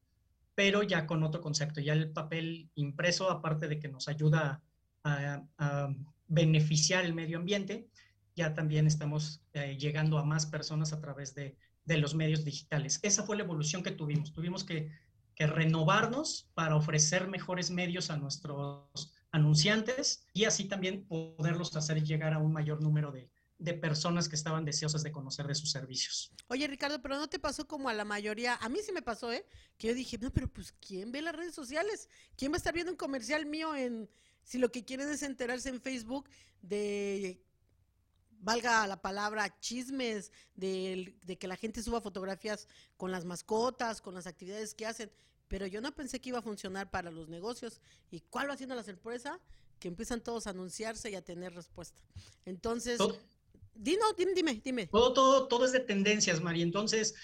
pero 0.56 0.82
ya 0.84 1.06
con 1.06 1.24
otro 1.24 1.42
concepto. 1.42 1.82
Ya 1.82 1.94
el 1.94 2.12
papel 2.12 2.70
impreso, 2.76 3.30
aparte 3.30 3.68
de 3.68 3.80
que 3.80 3.90
nos 3.90 4.08
ayuda 4.08 4.64
a, 5.04 5.90
beneficiar 6.28 7.06
el 7.06 7.14
medio 7.14 7.38
ambiente, 7.38 7.88
ya 8.36 8.56
también 8.56 8.88
estamos 8.88 9.44
eh, 9.54 9.78
llegando 9.78 10.18
a 10.18 10.26
más 10.26 10.48
personas 10.48 10.92
a 10.92 11.00
través 11.00 11.36
de, 11.36 11.56
los 11.86 12.16
medios 12.16 12.44
digitales. 12.44 13.00
Esa 13.04 13.24
fue 13.24 13.38
la 13.38 13.44
evolución 13.44 13.84
que 13.84 13.92
tuvimos. 13.92 14.34
Tuvimos 14.34 14.64
que, 14.64 14.90
que 15.36 15.46
renovarnos 15.46 16.50
para 16.56 16.76
ofrecer 16.76 17.28
mejores 17.28 17.70
medios 17.70 18.10
a 18.10 18.18
nuestros 18.18 19.14
anunciantes 19.32 20.26
y 20.34 20.46
así 20.46 20.66
también 20.66 21.06
poderlos 21.06 21.76
hacer 21.76 22.04
llegar 22.04 22.34
a 22.34 22.40
un 22.40 22.54
mayor 22.54 22.82
número 22.82 23.12
de, 23.12 23.30
de 23.58 23.74
personas 23.74 24.28
que 24.28 24.36
estaban 24.36 24.66
deseosas 24.66 25.04
de 25.04 25.12
conocer 25.12 25.48
de 25.48 25.56
sus 25.56 25.72
servicios. 25.72 26.32
Oye, 26.48 26.68
Ricardo, 26.68 27.02
pero 27.02 27.18
no 27.18 27.28
te 27.28 27.40
pasó 27.40 27.68
como 27.68 27.88
a 27.88 27.94
la 27.94 28.04
mayoría, 28.04 28.56
a 28.56 28.70
mí 28.70 28.80
sí 28.84 28.92
me 28.92 29.02
pasó, 29.02 29.32
¿eh? 29.32 29.46
Que 29.78 29.88
yo 29.88 29.94
dije, 29.94 30.18
no, 30.18 30.32
pero 30.32 30.52
pues, 30.52 30.74
¿quién 30.74 31.12
ve 31.12 31.22
las 31.22 31.36
redes 31.36 31.56
sociales? 31.56 32.10
¿Quién 32.36 32.52
va 32.52 32.56
a 32.56 32.58
estar 32.58 32.74
viendo 32.74 32.92
un 32.92 32.98
comercial 32.98 33.46
mío 33.46 33.76
en, 33.76 34.10
si 34.44 34.58
lo 34.58 34.72
que 34.72 34.84
quieren 34.84 35.10
es 35.10 35.24
enterarse 35.24 35.70
en 35.70 35.82
Facebook 35.82 36.30
de, 36.62 37.42
valga 38.40 38.86
la 38.88 39.02
palabra, 39.02 39.58
chismes, 39.60 40.32
de, 40.56 41.18
de 41.26 41.38
que 41.38 41.48
la 41.48 41.56
gente 41.56 41.82
suba 41.82 42.02
fotografías 42.02 42.68
con 42.98 43.12
las 43.12 43.24
mascotas, 43.24 44.02
con 44.02 44.14
las 44.14 44.28
actividades 44.28 44.76
que 44.76 44.86
hacen? 44.86 45.12
Pero 45.48 45.66
yo 45.66 45.80
no 45.80 45.96
pensé 45.96 46.20
que 46.20 46.30
iba 46.30 46.40
a 46.40 46.44
funcionar 46.44 46.90
para 46.90 47.10
los 47.10 47.30
negocios. 47.30 47.80
¿Y 48.12 48.20
cuál 48.20 48.50
va 48.50 48.58
siendo 48.58 48.76
la 48.76 48.84
sorpresa? 48.84 49.40
Que 49.80 49.88
empiezan 49.88 50.22
todos 50.22 50.48
a 50.48 50.50
anunciarse 50.50 51.10
y 51.10 51.16
a 51.16 51.24
tener 51.24 51.54
respuesta. 51.54 52.02
Entonces... 52.46 53.00
Dino, 53.76 54.06
dime, 54.18 54.34
dime, 54.34 54.62
dime. 54.64 54.88
Todo, 54.88 55.14
todo, 55.14 55.48
todo 55.48 55.66
es 55.66 55.72
de 55.72 55.82
tendencias, 55.82 56.42
Mari. 56.42 56.62
Entonces, 56.62 57.16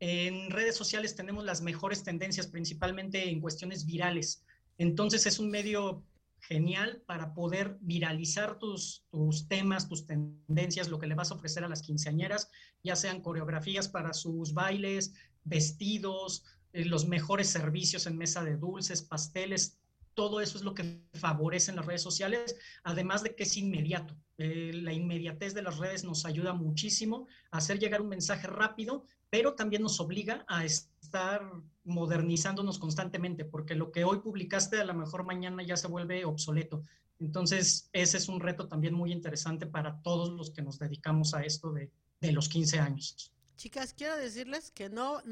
en 0.00 0.50
redes 0.50 0.76
sociales 0.76 1.14
tenemos 1.14 1.44
las 1.44 1.60
mejores 1.60 2.02
tendencias, 2.02 2.46
principalmente 2.46 3.28
en 3.28 3.40
cuestiones 3.40 3.84
virales. 3.84 4.44
Entonces, 4.78 5.26
es 5.26 5.38
un 5.38 5.50
medio 5.50 6.04
genial 6.40 7.02
para 7.06 7.34
poder 7.34 7.78
viralizar 7.80 8.58
tus, 8.58 9.04
tus 9.10 9.48
temas, 9.48 9.88
tus 9.88 10.06
tendencias, 10.06 10.88
lo 10.88 10.98
que 10.98 11.06
le 11.06 11.14
vas 11.14 11.30
a 11.30 11.34
ofrecer 11.34 11.64
a 11.64 11.68
las 11.68 11.82
quinceañeras, 11.82 12.50
ya 12.82 12.96
sean 12.96 13.20
coreografías 13.20 13.88
para 13.88 14.12
sus 14.12 14.54
bailes, 14.54 15.14
vestidos, 15.44 16.44
eh, 16.72 16.84
los 16.84 17.06
mejores 17.08 17.48
servicios 17.48 18.06
en 18.06 18.16
mesa 18.16 18.44
de 18.44 18.56
dulces, 18.56 19.02
pasteles, 19.02 19.78
todo 20.18 20.40
eso 20.40 20.58
es 20.58 20.64
lo 20.64 20.74
que 20.74 21.00
favorece 21.14 21.70
en 21.70 21.76
las 21.76 21.86
redes 21.86 22.02
sociales, 22.02 22.56
además 22.82 23.22
de 23.22 23.36
que 23.36 23.44
es 23.44 23.56
inmediato. 23.56 24.16
Eh, 24.36 24.72
la 24.74 24.92
inmediatez 24.92 25.54
de 25.54 25.62
las 25.62 25.78
redes 25.78 26.02
nos 26.02 26.24
ayuda 26.24 26.52
muchísimo 26.54 27.28
a 27.52 27.58
hacer 27.58 27.78
llegar 27.78 28.00
un 28.00 28.08
mensaje 28.08 28.48
rápido, 28.48 29.04
pero 29.30 29.54
también 29.54 29.80
nos 29.80 30.00
obliga 30.00 30.44
a 30.48 30.64
estar 30.64 31.48
modernizándonos 31.84 32.80
constantemente, 32.80 33.44
porque 33.44 33.76
lo 33.76 33.92
que 33.92 34.02
hoy 34.02 34.18
publicaste 34.18 34.80
a 34.80 34.84
lo 34.84 34.92
mejor 34.92 35.22
mañana 35.22 35.62
ya 35.62 35.76
se 35.76 35.86
vuelve 35.86 36.24
obsoleto. 36.24 36.82
Entonces, 37.20 37.88
ese 37.92 38.16
es 38.16 38.28
un 38.28 38.40
reto 38.40 38.66
también 38.66 38.94
muy 38.94 39.12
interesante 39.12 39.68
para 39.68 40.02
todos 40.02 40.30
los 40.30 40.50
que 40.50 40.62
nos 40.62 40.80
dedicamos 40.80 41.32
a 41.32 41.44
esto 41.44 41.70
de, 41.70 41.92
de 42.20 42.32
los 42.32 42.48
15 42.48 42.80
años. 42.80 43.32
Chicas, 43.56 43.94
quiero 43.94 44.16
decirles 44.16 44.72
que 44.72 44.88
no, 44.88 45.22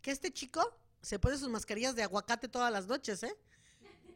que 0.00 0.12
este 0.12 0.32
chico 0.32 0.60
se 1.02 1.18
pone 1.18 1.36
sus 1.36 1.48
mascarillas 1.48 1.96
de 1.96 2.04
aguacate 2.04 2.46
todas 2.46 2.72
las 2.72 2.86
noches, 2.86 3.24
¿eh? 3.24 3.36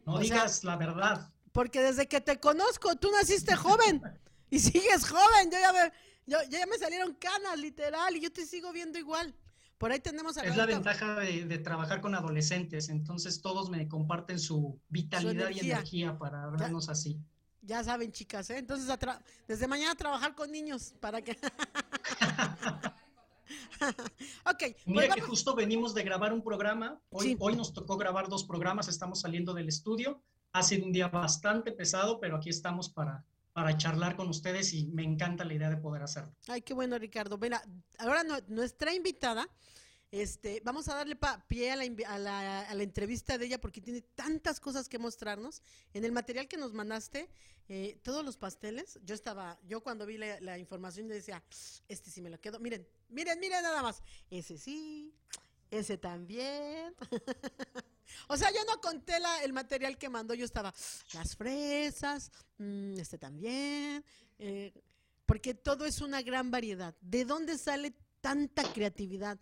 No 0.06 0.18
digas 0.18 0.64
la 0.64 0.76
verdad. 0.76 1.30
Porque 1.52 1.80
desde 1.80 2.08
que 2.08 2.20
te 2.20 2.40
conozco, 2.40 2.96
tú 2.96 3.10
naciste 3.10 3.54
joven 3.54 4.02
y 4.50 4.58
sigues 4.58 5.08
joven. 5.08 5.50
Yo 5.50 5.58
ya 5.58 5.72
me, 5.72 5.92
yo, 6.26 6.38
ya 6.50 6.66
me 6.66 6.78
salieron 6.78 7.14
canas, 7.14 7.58
literal, 7.58 8.16
y 8.16 8.20
yo 8.20 8.32
te 8.32 8.44
sigo 8.44 8.72
viendo 8.72 8.98
igual. 8.98 9.34
Por 9.78 9.92
ahí 9.92 10.00
tenemos 10.00 10.36
a 10.36 10.42
Es 10.42 10.56
la 10.56 10.66
ventaja 10.66 11.16
de, 11.16 11.58
trabajar 11.58 12.00
con 12.00 12.14
adolescentes, 12.14 12.88
entonces 12.88 13.40
todos 13.40 13.70
me 13.70 13.88
comparten 13.88 14.38
su 14.38 14.80
vitalidad 14.88 15.50
y 15.50 15.60
energía 15.60 16.18
para 16.18 16.48
vernos 16.48 16.88
así. 16.88 17.20
Ya 17.60 17.82
saben, 17.82 18.12
chicas, 18.12 18.50
¿eh? 18.50 18.58
Entonces, 18.58 18.88
desde 19.48 19.66
mañana 19.66 19.94
trabajar 19.94 20.34
con 20.34 20.50
niños 20.50 20.94
para 21.00 21.22
que... 21.22 21.38
ok. 24.46 24.62
Mira 24.86 25.06
pues 25.06 25.14
que 25.14 25.20
justo 25.20 25.54
venimos 25.54 25.94
de 25.94 26.02
grabar 26.02 26.32
un 26.32 26.42
programa. 26.42 27.00
Hoy, 27.10 27.36
hoy 27.38 27.56
nos 27.56 27.72
tocó 27.72 27.96
grabar 27.96 28.28
dos 28.28 28.44
programas. 28.44 28.88
Estamos 28.88 29.20
saliendo 29.20 29.54
del 29.54 29.68
estudio. 29.68 30.22
Ha 30.52 30.62
sido 30.62 30.86
un 30.86 30.92
día 30.92 31.08
bastante 31.08 31.72
pesado, 31.72 32.20
pero 32.20 32.36
aquí 32.36 32.48
estamos 32.48 32.88
para, 32.88 33.24
para 33.52 33.76
charlar 33.76 34.16
con 34.16 34.28
ustedes 34.28 34.74
y 34.74 34.86
me 34.88 35.04
encanta 35.04 35.44
la 35.44 35.54
idea 35.54 35.70
de 35.70 35.76
poder 35.76 36.02
hacerlo. 36.02 36.34
Ay, 36.48 36.62
qué 36.62 36.74
bueno, 36.74 36.98
Ricardo. 36.98 37.38
Mira, 37.38 37.62
ahora 37.98 38.22
nuestra 38.48 38.92
invitada, 38.94 39.48
este, 40.14 40.62
vamos 40.64 40.88
a 40.88 40.94
darle 40.94 41.18
pie 41.48 41.72
a 41.72 42.18
la, 42.18 42.82
entrevista 42.82 43.36
de 43.36 43.46
ella 43.46 43.60
porque 43.60 43.80
tiene 43.80 44.00
tantas 44.00 44.60
cosas 44.60 44.88
que 44.88 44.96
mostrarnos. 44.96 45.60
En 45.92 46.04
el 46.04 46.12
material 46.12 46.46
que 46.46 46.56
nos 46.56 46.72
mandaste, 46.72 47.28
eh, 47.68 47.98
todos 48.00 48.24
los 48.24 48.36
pasteles, 48.36 49.00
yo 49.02 49.16
estaba, 49.16 49.58
yo 49.66 49.82
cuando 49.82 50.06
vi 50.06 50.16
la, 50.16 50.56
información 50.56 51.08
decía, 51.08 51.42
este 51.88 52.12
sí 52.12 52.22
me 52.22 52.30
lo 52.30 52.40
quedo. 52.40 52.60
Miren, 52.60 52.86
miren, 53.08 53.40
miren 53.40 53.64
nada 53.64 53.82
más. 53.82 54.04
Ese 54.30 54.56
sí, 54.56 55.12
ese 55.68 55.98
también. 55.98 56.94
o 58.28 58.36
sea, 58.36 58.52
yo 58.52 58.64
no 58.66 58.80
conté 58.80 59.14
el 59.42 59.52
material 59.52 59.98
que 59.98 60.08
mandó, 60.08 60.32
yo 60.34 60.44
estaba, 60.44 60.72
las 61.12 61.34
fresas, 61.34 62.30
mm, 62.58 63.00
este 63.00 63.18
también, 63.18 64.04
eh, 64.38 64.72
porque 65.26 65.54
todo 65.54 65.84
es 65.86 66.00
una 66.00 66.22
gran 66.22 66.52
variedad. 66.52 66.94
¿De 67.00 67.24
dónde 67.24 67.58
sale 67.58 67.96
tanta 68.24 68.62
creatividad, 68.72 69.38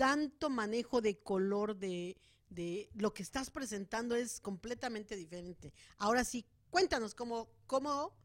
tanto 0.00 0.48
manejo 0.48 1.02
de 1.02 1.18
color, 1.18 1.76
de, 1.76 2.16
de 2.48 2.88
lo 2.94 3.12
que 3.12 3.22
estás 3.22 3.50
presentando 3.50 4.16
es 4.16 4.40
completamente 4.40 5.14
diferente? 5.14 5.74
Ahora 5.98 6.24
sí, 6.24 6.46
cuéntanos 6.70 7.14
cómo, 7.14 7.50
cómo, 7.66 8.16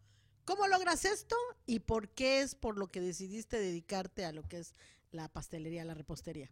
cómo 0.45 0.67
logras 0.67 1.03
esto 1.03 1.35
y 1.65 1.79
por 1.79 2.07
qué 2.07 2.39
es 2.39 2.55
por 2.55 2.77
lo 2.77 2.87
que 2.87 3.01
decidiste 3.01 3.59
dedicarte 3.59 4.23
a 4.23 4.31
lo 4.31 4.43
que 4.43 4.59
es 4.59 4.73
la 5.11 5.27
pastelería, 5.27 5.83
la 5.83 5.95
repostería 5.95 6.49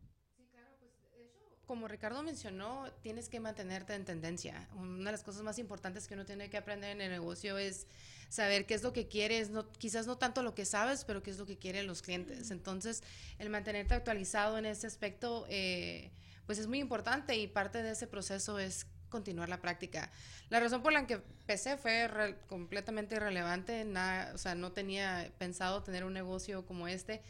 como 1.65 1.87
Ricardo 1.87 2.23
mencionó, 2.23 2.85
tienes 3.01 3.29
que 3.29 3.39
mantenerte 3.39 3.93
en 3.93 4.05
tendencia. 4.05 4.67
Una 4.75 5.05
de 5.05 5.11
las 5.11 5.23
cosas 5.23 5.43
más 5.43 5.59
importantes 5.59 6.07
que 6.07 6.13
uno 6.13 6.25
tiene 6.25 6.49
que 6.49 6.57
aprender 6.57 6.91
en 6.91 7.01
el 7.01 7.09
negocio 7.09 7.57
es 7.57 7.87
saber 8.29 8.65
qué 8.65 8.73
es 8.73 8.83
lo 8.83 8.93
que 8.93 9.07
quieres, 9.07 9.49
no, 9.49 9.69
quizás 9.71 10.07
no 10.07 10.17
tanto 10.17 10.43
lo 10.43 10.55
que 10.55 10.65
sabes, 10.65 11.05
pero 11.05 11.23
qué 11.23 11.31
es 11.31 11.37
lo 11.37 11.45
que 11.45 11.57
quieren 11.57 11.87
los 11.87 12.01
clientes. 12.01 12.51
Entonces, 12.51 13.03
el 13.39 13.49
mantenerte 13.49 13.93
actualizado 13.93 14.57
en 14.57 14.65
ese 14.65 14.87
aspecto, 14.87 15.45
eh, 15.49 16.11
pues 16.45 16.57
es 16.57 16.67
muy 16.67 16.79
importante 16.79 17.37
y 17.37 17.47
parte 17.47 17.81
de 17.81 17.91
ese 17.91 18.07
proceso 18.07 18.59
es 18.59 18.85
continuar 19.09 19.47
la 19.47 19.61
práctica. 19.61 20.11
La 20.49 20.59
razón 20.59 20.81
por 20.81 20.91
la 20.91 21.05
que 21.07 21.13
empecé 21.13 21.77
fue 21.77 22.35
completamente 22.47 23.15
irrelevante, 23.15 23.85
nada, 23.85 24.33
o 24.33 24.37
sea, 24.37 24.55
no 24.55 24.71
tenía 24.71 25.31
pensado 25.37 25.83
tener 25.83 26.03
un 26.03 26.13
negocio 26.13 26.65
como 26.65 26.87
este 26.87 27.21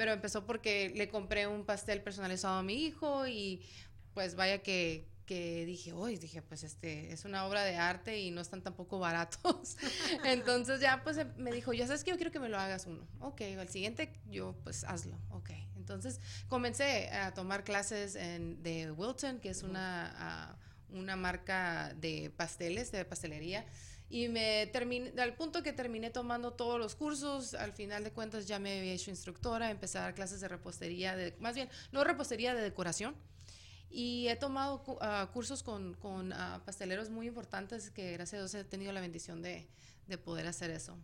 pero 0.00 0.14
empezó 0.14 0.46
porque 0.46 0.94
le 0.96 1.10
compré 1.10 1.46
un 1.46 1.66
pastel 1.66 2.00
personalizado 2.00 2.54
a 2.54 2.62
mi 2.62 2.86
hijo 2.86 3.26
y 3.26 3.60
pues 4.14 4.34
vaya 4.34 4.62
que, 4.62 5.06
que 5.26 5.66
dije, 5.66 5.92
uy, 5.92 6.16
dije, 6.16 6.40
pues 6.40 6.64
este, 6.64 7.12
es 7.12 7.26
una 7.26 7.44
obra 7.44 7.64
de 7.64 7.76
arte 7.76 8.18
y 8.18 8.30
no 8.30 8.40
están 8.40 8.62
tampoco 8.62 8.98
baratos. 8.98 9.76
Entonces 10.24 10.80
ya 10.80 11.02
pues 11.04 11.18
me 11.36 11.52
dijo, 11.52 11.74
ya 11.74 11.86
sabes 11.86 12.02
que 12.02 12.12
yo 12.12 12.16
quiero 12.16 12.32
que 12.32 12.40
me 12.40 12.48
lo 12.48 12.58
hagas 12.58 12.86
uno. 12.86 13.06
Ok, 13.20 13.42
al 13.58 13.68
siguiente 13.68 14.10
yo 14.30 14.56
pues 14.64 14.84
hazlo, 14.84 15.18
ok. 15.28 15.50
Entonces 15.76 16.18
comencé 16.48 17.10
a 17.10 17.34
tomar 17.34 17.62
clases 17.62 18.14
en, 18.14 18.62
de 18.62 18.90
Wilton, 18.92 19.38
que 19.38 19.50
es 19.50 19.62
una, 19.62 20.56
una 20.88 21.16
marca 21.16 21.92
de 21.92 22.32
pasteles, 22.34 22.90
de 22.90 23.04
pastelería. 23.04 23.66
Y 24.12 24.26
me 24.26 24.66
terminé, 24.66 25.12
al 25.22 25.34
punto 25.34 25.62
que 25.62 25.72
terminé 25.72 26.10
tomando 26.10 26.52
todos 26.52 26.80
los 26.80 26.96
cursos, 26.96 27.54
al 27.54 27.72
final 27.72 28.02
de 28.02 28.10
cuentas 28.10 28.48
ya 28.48 28.58
me 28.58 28.80
había 28.80 28.92
hecho 28.92 29.10
instructora, 29.10 29.70
empecé 29.70 29.98
a 29.98 30.02
dar 30.02 30.14
clases 30.16 30.40
de 30.40 30.48
repostería, 30.48 31.14
de, 31.14 31.36
más 31.38 31.54
bien, 31.54 31.68
no 31.92 32.02
repostería, 32.02 32.52
de 32.52 32.60
decoración. 32.60 33.14
Y 33.88 34.26
he 34.26 34.34
tomado 34.34 34.82
ah, 35.00 35.30
cursos 35.32 35.62
con, 35.62 35.94
con 35.94 36.32
ah, 36.32 36.60
pasteleros 36.66 37.08
muy 37.08 37.28
importantes 37.28 37.90
que 37.90 38.12
gracias 38.12 38.34
a 38.34 38.42
Dios 38.42 38.54
he 38.54 38.64
tenido 38.64 38.92
la 38.92 39.00
bendición 39.00 39.42
de, 39.42 39.68
de 40.08 40.18
poder 40.18 40.48
hacer 40.48 40.70
eso. 40.70 40.98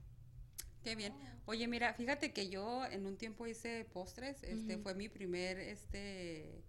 Qué 0.82 0.96
bien. 0.96 1.14
Oye, 1.46 1.68
mira, 1.68 1.94
fíjate 1.94 2.32
que 2.32 2.48
yo 2.48 2.84
en 2.86 3.06
un 3.06 3.16
tiempo 3.16 3.46
hice 3.46 3.84
postres, 3.92 4.42
este 4.42 4.78
fue 4.78 4.94
mi 4.94 5.08
primer 5.08 5.58
este 5.58 6.64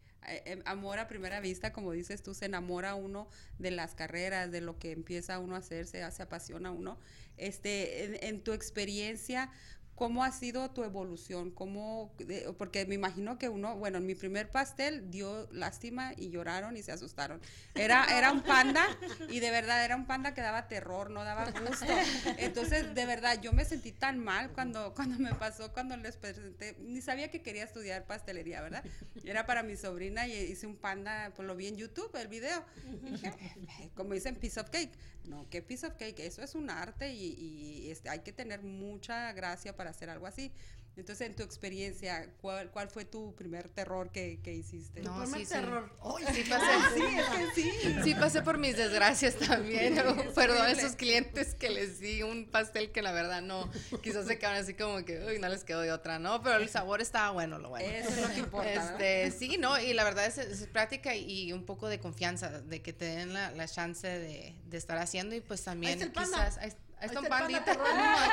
amor 0.65 0.99
a 0.99 1.07
primera 1.07 1.39
vista, 1.39 1.73
como 1.73 1.91
dices 1.91 2.21
tú, 2.23 2.33
se 2.33 2.45
enamora 2.45 2.95
uno 2.95 3.29
de 3.59 3.71
las 3.71 3.95
carreras, 3.95 4.51
de 4.51 4.61
lo 4.61 4.77
que 4.77 4.91
empieza 4.91 5.39
uno 5.39 5.55
a 5.55 5.59
hacer, 5.59 5.87
se, 5.87 6.09
se 6.11 6.23
apasiona 6.23 6.71
uno. 6.71 6.97
Este, 7.37 8.27
en 8.27 8.41
tu 8.41 8.53
experiencia, 8.53 9.51
¿Cómo 9.97 10.23
ha 10.23 10.31
sido 10.31 10.69
tu 10.69 10.83
evolución? 10.83 11.49
¿Cómo, 11.49 12.13
porque 12.59 12.85
me 12.85 12.93
imagino 12.93 13.39
que 13.39 13.49
uno, 13.49 13.75
bueno, 13.77 13.97
en 13.97 14.05
mi 14.05 14.13
primer 14.13 14.47
pastel 14.51 15.09
dio 15.09 15.49
lástima 15.51 16.13
y 16.15 16.29
lloraron 16.29 16.77
y 16.77 16.83
se 16.83 16.91
asustaron. 16.91 17.41
Era, 17.73 18.05
era 18.15 18.31
un 18.31 18.43
panda 18.43 18.85
y 19.27 19.39
de 19.39 19.49
verdad 19.49 19.83
era 19.83 19.95
un 19.95 20.05
panda 20.05 20.35
que 20.35 20.41
daba 20.41 20.67
terror, 20.67 21.09
no 21.09 21.23
daba 21.23 21.49
gusto. 21.49 21.87
Entonces, 22.37 22.93
de 22.93 23.05
verdad, 23.07 23.41
yo 23.41 23.53
me 23.53 23.65
sentí 23.65 23.91
tan 23.91 24.19
mal 24.19 24.51
cuando, 24.51 24.93
cuando 24.93 25.17
me 25.17 25.33
pasó, 25.33 25.73
cuando 25.73 25.97
les 25.97 26.15
presenté, 26.15 26.75
ni 26.79 27.01
sabía 27.01 27.31
que 27.31 27.41
quería 27.41 27.63
estudiar 27.63 28.05
pastelería, 28.05 28.61
¿verdad? 28.61 28.83
Era 29.23 29.47
para 29.47 29.63
mi 29.63 29.75
sobrina 29.77 30.27
y 30.27 30.33
hice 30.33 30.67
un 30.67 30.75
panda, 30.75 31.31
pues 31.35 31.47
lo 31.47 31.55
vi 31.55 31.69
en 31.69 31.75
YouTube, 31.75 32.15
el 32.17 32.27
video. 32.27 32.63
como 33.95 34.13
dicen, 34.13 34.35
piece 34.35 34.59
of 34.59 34.69
cake. 34.69 34.91
No, 35.25 35.45
¿qué 35.49 35.61
piece 35.61 35.85
of 35.85 35.95
cake? 35.95 36.19
Eso 36.19 36.41
es 36.41 36.55
un 36.55 36.69
arte 36.69 37.11
y, 37.13 37.33
y 37.33 37.91
este, 37.91 38.09
hay 38.09 38.19
que 38.19 38.31
tener 38.31 38.61
mucha 38.61 39.33
gracia 39.33 39.75
para 39.75 39.86
hacer 39.89 40.09
algo 40.09 40.27
así. 40.27 40.51
Entonces, 40.97 41.27
en 41.27 41.35
tu 41.35 41.43
experiencia, 41.43 42.27
¿cuál, 42.41 42.71
cuál 42.71 42.89
fue 42.89 43.05
tu 43.05 43.35
primer 43.35 43.69
terror 43.69 44.09
que, 44.09 44.39
que 44.41 44.55
hiciste? 44.55 45.01
No, 45.01 45.21
primer 45.21 45.41
sí, 45.41 45.45
terror. 45.45 45.91
Sí. 46.17 46.25
sí, 46.33 46.49
pasé, 46.49 47.45
sí, 47.53 47.71
sí. 48.03 48.15
pasé 48.15 48.41
por 48.41 48.57
mis 48.57 48.75
desgracias 48.75 49.35
también. 49.35 49.93
Perdón 50.33 50.61
a 50.65 50.71
esos 50.71 50.95
clientes 50.95 51.53
que 51.53 51.69
les 51.69 51.99
di 51.99 52.23
un 52.23 52.47
pastel 52.49 52.91
que 52.91 53.03
la 53.03 53.11
verdad 53.11 53.43
no, 53.43 53.69
quizás 54.01 54.25
se 54.25 54.39
quedaron 54.39 54.59
así 54.59 54.73
como 54.73 55.05
que, 55.05 55.23
uy, 55.23 55.37
no 55.37 55.49
les 55.49 55.63
quedó 55.63 55.81
de 55.81 55.91
otra, 55.91 56.17
¿no? 56.17 56.41
Pero 56.41 56.55
el 56.55 56.67
sabor 56.67 56.99
estaba 56.99 57.29
bueno, 57.29 57.59
lo 57.59 57.69
bueno. 57.69 57.87
Eso 57.87 58.09
es 58.09 58.21
lo 58.21 58.29
que 58.29 58.39
importa. 58.39 58.73
Este, 58.73 59.29
sí, 59.29 59.57
¿no? 59.59 59.79
Y 59.79 59.93
la 59.93 60.03
verdad 60.03 60.25
es, 60.25 60.39
es, 60.39 60.65
práctica 60.65 61.15
y 61.15 61.53
un 61.53 61.63
poco 61.63 61.89
de 61.89 61.99
confianza, 61.99 62.49
de 62.49 62.81
que 62.81 62.91
te 62.91 63.05
den 63.05 63.33
la, 63.33 63.51
la 63.51 63.67
chance 63.67 64.07
de, 64.07 64.55
de, 64.65 64.77
estar 64.77 64.97
haciendo 64.97 65.35
y 65.35 65.41
pues 65.41 65.63
también 65.63 65.99
quizás... 66.11 66.57
Está 67.01 67.19
un 67.19 67.27
pandita. 67.27 67.77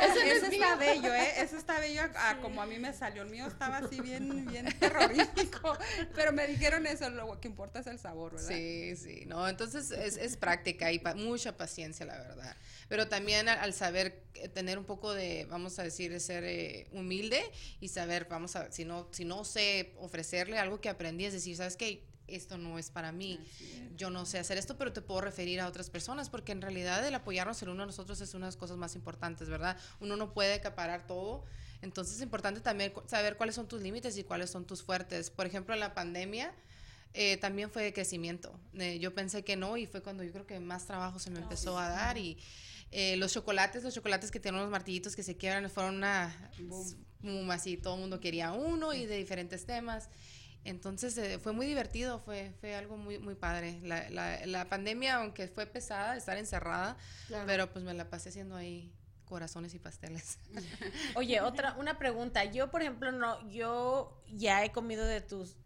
Ese, 0.02 0.46
está 0.46 0.76
bello, 0.76 1.14
¿eh? 1.14 1.34
Ese 1.38 1.56
está 1.56 1.78
bello 1.80 2.02
como 2.40 2.62
a 2.62 2.66
mí 2.66 2.78
me 2.78 2.92
salió. 2.94 3.22
El 3.22 3.30
mío 3.30 3.46
estaba 3.46 3.78
así 3.78 4.00
bien, 4.00 4.46
bien 4.46 4.66
terrorífico. 4.78 5.76
Pero 6.14 6.32
me 6.32 6.46
dijeron 6.46 6.86
eso, 6.86 7.10
lo 7.10 7.38
que 7.40 7.48
importa 7.48 7.80
es 7.80 7.86
el 7.86 7.98
sabor, 7.98 8.32
¿verdad? 8.32 8.48
Sí, 8.48 8.96
sí. 8.96 9.24
No, 9.26 9.46
entonces 9.48 9.90
es, 9.90 10.16
es 10.16 10.36
práctica 10.36 10.90
y 10.92 11.02
mucha 11.16 11.56
paciencia, 11.56 12.06
la 12.06 12.16
verdad. 12.16 12.56
Pero 12.88 13.08
también 13.08 13.48
al, 13.48 13.74
saber 13.74 14.22
eh, 14.34 14.48
tener 14.48 14.78
un 14.78 14.84
poco 14.84 15.12
de, 15.12 15.46
vamos 15.50 15.78
a 15.78 15.82
decir, 15.82 16.18
ser 16.20 16.44
eh, 16.44 16.86
humilde 16.92 17.42
y 17.80 17.88
saber, 17.88 18.26
vamos 18.30 18.56
a, 18.56 18.72
si 18.72 18.84
no, 18.84 19.08
si 19.10 19.24
no 19.24 19.44
sé 19.44 19.92
ofrecerle 19.98 20.58
algo 20.58 20.80
que 20.80 20.88
aprendí, 20.88 21.26
es 21.26 21.34
decir, 21.34 21.56
¿sabes 21.56 21.76
qué? 21.76 22.02
Esto 22.26 22.58
no 22.58 22.78
es 22.78 22.90
para 22.90 23.12
mí, 23.12 23.38
yo 23.96 24.10
no 24.10 24.26
sé 24.26 24.38
hacer 24.38 24.58
esto, 24.58 24.76
pero 24.76 24.92
te 24.92 25.02
puedo 25.02 25.20
referir 25.20 25.60
a 25.60 25.68
otras 25.68 25.90
personas, 25.90 26.30
porque 26.30 26.52
en 26.52 26.62
realidad 26.62 27.06
el 27.06 27.14
apoyarnos 27.14 27.62
el 27.62 27.68
uno 27.68 27.82
a 27.82 27.86
nosotros 27.86 28.20
es 28.20 28.34
una 28.34 28.46
de 28.46 28.48
las 28.48 28.56
cosas 28.56 28.76
más 28.76 28.94
importantes, 28.94 29.48
¿verdad? 29.48 29.76
Uno 30.00 30.16
no 30.16 30.32
puede 30.32 30.54
acaparar 30.54 31.06
todo, 31.06 31.44
entonces 31.82 32.16
es 32.16 32.22
importante 32.22 32.60
también 32.60 32.92
saber 33.06 33.36
cuáles 33.36 33.54
son 33.54 33.68
tus 33.68 33.82
límites 33.82 34.16
y 34.16 34.24
cuáles 34.24 34.50
son 34.50 34.64
tus 34.64 34.82
fuertes. 34.82 35.30
Por 35.30 35.46
ejemplo, 35.46 35.74
en 35.74 35.80
la 35.80 35.94
pandemia 35.94 36.54
eh, 37.12 37.36
también 37.36 37.70
fue 37.70 37.84
de 37.84 37.92
crecimiento. 37.92 38.58
Eh, 38.74 38.98
yo 38.98 39.14
pensé 39.14 39.44
que 39.44 39.54
no 39.54 39.76
y 39.76 39.86
fue 39.86 40.02
cuando 40.02 40.24
yo 40.24 40.32
creo 40.32 40.46
que 40.46 40.58
más 40.60 40.86
trabajo 40.86 41.18
se 41.18 41.30
me 41.30 41.38
empezó 41.38 41.78
a 41.78 41.88
dar 41.88 42.18
y 42.18 42.38
eh, 42.90 43.16
los 43.16 43.32
chocolates, 43.32 43.84
los 43.84 43.94
chocolates 43.94 44.30
que 44.30 44.40
tienen 44.40 44.60
unos 44.60 44.70
martillitos 44.70 45.14
que 45.14 45.22
se 45.22 45.36
quiebran 45.36 45.70
fueron 45.70 45.96
una... 45.96 46.50
Boom. 47.20 47.50
así, 47.50 47.76
todo 47.76 47.94
el 47.94 48.00
mundo 48.00 48.20
quería 48.20 48.52
uno 48.52 48.92
y 48.92 49.06
de 49.06 49.16
diferentes 49.16 49.64
temas. 49.64 50.08
Entonces 50.64 51.16
eh, 51.18 51.38
fue 51.38 51.52
muy 51.52 51.66
divertido, 51.66 52.20
fue, 52.20 52.52
fue 52.60 52.74
algo 52.74 52.96
muy, 52.96 53.18
muy 53.18 53.34
padre. 53.34 53.80
La, 53.82 54.08
la, 54.10 54.44
la 54.46 54.68
pandemia, 54.68 55.16
aunque 55.16 55.48
fue 55.48 55.66
pesada, 55.66 56.16
estar 56.16 56.38
encerrada, 56.38 56.96
pero 57.46 57.70
pues 57.70 57.84
me 57.84 57.92
la 57.92 58.08
pasé 58.08 58.30
haciendo 58.30 58.56
ahí 58.56 58.92
corazones 59.26 59.74
y 59.74 59.78
pasteles. 59.78 60.38
Oye, 61.16 61.40
otra, 61.40 61.74
una 61.78 61.98
pregunta. 61.98 62.44
Yo, 62.44 62.70
por 62.70 62.82
ejemplo, 62.82 63.12
no, 63.12 63.48
yo 63.50 64.22
ya 64.28 64.64
he 64.64 64.72
comido 64.72 65.04
de 65.04 65.20
tus 65.20 65.56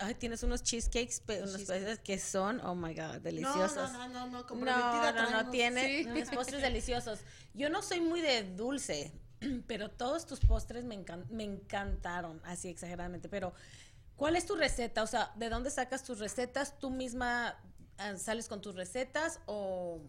ay, 0.00 0.14
tienes 0.14 0.42
unos 0.42 0.62
cheesecakes, 0.62 1.22
unos 1.28 1.62
pasteles 1.64 1.98
que 1.98 2.18
son, 2.18 2.60
oh 2.60 2.74
my 2.74 2.94
god, 2.94 3.20
deliciosos. 3.20 3.92
No, 3.92 4.08
no, 4.08 4.26
no, 4.26 4.44
no, 4.44 4.54
no, 4.54 5.12
no, 5.12 5.30
no, 5.30 5.50
tiene 5.50 6.06
unos 6.10 6.28
postres 6.30 6.62
deliciosos. 6.62 7.20
Yo 7.54 7.68
no 7.68 7.82
soy 7.82 8.00
muy 8.00 8.20
de 8.20 8.44
dulce, 8.54 9.12
pero 9.66 9.90
todos 9.90 10.26
tus 10.26 10.40
postres 10.40 10.84
me, 10.84 11.04
me 11.30 11.44
encantaron, 11.44 12.40
así 12.44 12.68
exageradamente. 12.68 13.28
Pero, 13.28 13.52
¿cuál 14.16 14.36
es 14.36 14.46
tu 14.46 14.56
receta? 14.56 15.02
O 15.02 15.06
sea, 15.06 15.32
¿de 15.36 15.48
dónde 15.48 15.70
sacas 15.70 16.02
tus 16.02 16.18
recetas? 16.18 16.78
¿Tú 16.78 16.90
misma 16.90 17.56
ah, 17.98 18.16
sales 18.16 18.48
con 18.48 18.60
tus 18.60 18.74
recetas 18.74 19.40
o 19.46 20.00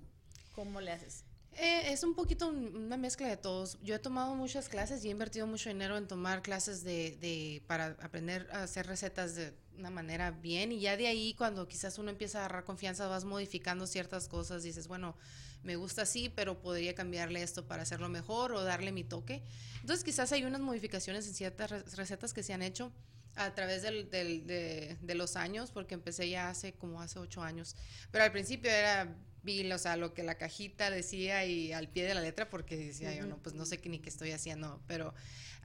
cómo 0.54 0.82
le 0.82 0.92
haces? 0.92 1.24
Eh, 1.56 1.92
es 1.94 2.04
un 2.04 2.16
poquito 2.16 2.48
una 2.48 2.98
mezcla 2.98 3.28
de 3.28 3.38
todos. 3.38 3.78
Yo 3.84 3.96
he 3.96 4.00
tomado 4.00 4.34
muchas 4.36 4.70
clases 4.70 5.06
y 5.06 5.10
he 5.10 5.12
invertido 5.12 5.46
mucho 5.46 5.70
dinero 5.70 5.98
en 5.98 6.08
tomar 6.08 6.42
clases 6.42 6.84
de, 6.84 7.18
de, 7.22 7.62
para 7.68 7.98
aprender 8.02 8.50
a 8.52 8.64
hacer 8.64 8.88
recetas 8.88 9.36
de 9.36 9.54
una 9.78 9.90
manera 9.90 10.32
bien 10.32 10.72
y 10.72 10.80
ya 10.80 10.98
de 10.98 11.08
ahí 11.08 11.34
cuando 11.36 11.68
quizás 11.68 11.98
uno 11.98 12.10
empieza 12.10 12.40
a 12.40 12.42
agarrar 12.46 12.64
confianza 12.64 13.08
vas 13.08 13.26
modificando 13.26 13.88
ciertas 13.88 14.28
cosas, 14.28 14.64
dices, 14.64 14.88
bueno, 14.88 15.16
me 15.64 15.76
gusta 15.76 16.04
así, 16.04 16.30
pero 16.30 16.60
podría 16.60 16.94
cambiarle 16.94 17.42
esto 17.42 17.66
para 17.68 17.84
hacerlo 17.84 18.10
mejor 18.10 18.52
o 18.52 18.64
darle 18.64 18.92
mi 18.92 19.04
toque. 19.04 19.44
Entonces 19.82 20.04
quizás 20.04 20.32
hay 20.32 20.44
unas 20.44 20.62
modificaciones 20.62 21.28
en 21.28 21.34
ciertas 21.34 21.96
recetas 21.96 22.34
que 22.34 22.44
se 22.44 22.54
han 22.54 22.62
hecho 22.62 22.92
a 23.36 23.54
través 23.56 23.82
del, 23.82 24.10
del, 24.10 24.46
de, 24.46 24.98
de, 25.02 25.16
los 25.16 25.36
años, 25.36 25.72
porque 25.72 25.96
empecé 25.96 26.30
ya 26.30 26.50
hace 26.50 26.74
como 26.74 27.02
hace 27.02 27.20
ocho 27.20 27.42
años, 27.42 27.76
pero 28.12 28.24
al 28.24 28.32
principio 28.32 28.70
era 28.70 29.16
vi, 29.44 29.70
o 29.72 29.78
sea, 29.78 29.98
lo 29.98 30.14
que 30.14 30.24
la 30.24 30.36
cajita 30.36 30.90
decía 30.90 31.46
y 31.46 31.74
al 31.74 31.90
pie 31.90 32.06
de 32.06 32.16
la 32.16 32.22
letra, 32.22 32.50
porque 32.50 32.78
decía 32.78 33.14
yo, 33.14 33.28
no, 33.28 33.38
pues 33.38 33.54
no 33.54 33.66
sé 33.66 33.80
qué, 33.80 33.90
ni 33.90 34.00
qué 34.00 34.10
estoy 34.10 34.32
haciendo, 34.32 34.82
pero 34.88 35.14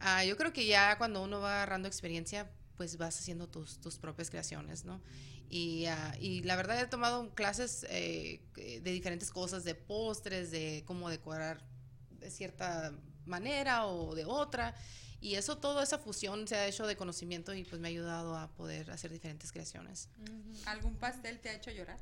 uh, 0.03 0.27
yo 0.27 0.37
creo 0.37 0.53
que 0.53 0.67
ya 0.67 0.99
cuando 0.99 1.23
uno 1.23 1.41
va 1.41 1.55
agarrando 1.55 1.89
experiencia, 1.89 2.51
pues 2.77 2.97
vas 2.99 3.19
haciendo 3.19 3.49
tus, 3.49 3.81
tus 3.81 3.99
propias 3.99 4.31
creaciones, 4.31 4.85
¿no? 4.85 5.01
Y, 5.49 5.87
uh, 5.87 6.21
y, 6.21 6.43
la 6.43 6.57
verdad 6.57 6.79
he 6.81 6.87
tomado 6.87 7.35
clases 7.35 7.87
eh, 7.89 8.43
de 8.55 8.93
diferentes 8.93 9.31
cosas, 9.31 9.65
de 9.65 9.75
postres, 9.75 10.51
de 10.51 10.83
cómo 10.85 11.09
decorar 11.09 11.65
de 12.11 12.31
cierta 12.31 12.93
manera 13.25 13.87
o 13.87 14.15
de 14.15 14.27
otra. 14.27 14.75
Y 15.21 15.35
eso, 15.35 15.59
toda 15.59 15.83
esa 15.83 15.99
fusión 15.99 16.47
se 16.47 16.57
ha 16.57 16.67
hecho 16.67 16.87
de 16.87 16.97
conocimiento 16.97 17.53
y 17.53 17.65
pues 17.65 17.81
me 17.81 17.89
ha 17.89 17.91
ayudado 17.91 18.37
a 18.37 18.49
poder 18.49 18.91
hacer 18.91 19.11
diferentes 19.11 19.51
creaciones. 19.51 20.09
¿Algún 20.67 20.97
pastel 20.97 21.41
te 21.41 21.49
ha 21.49 21.55
hecho 21.55 21.71
llorar? 21.73 21.99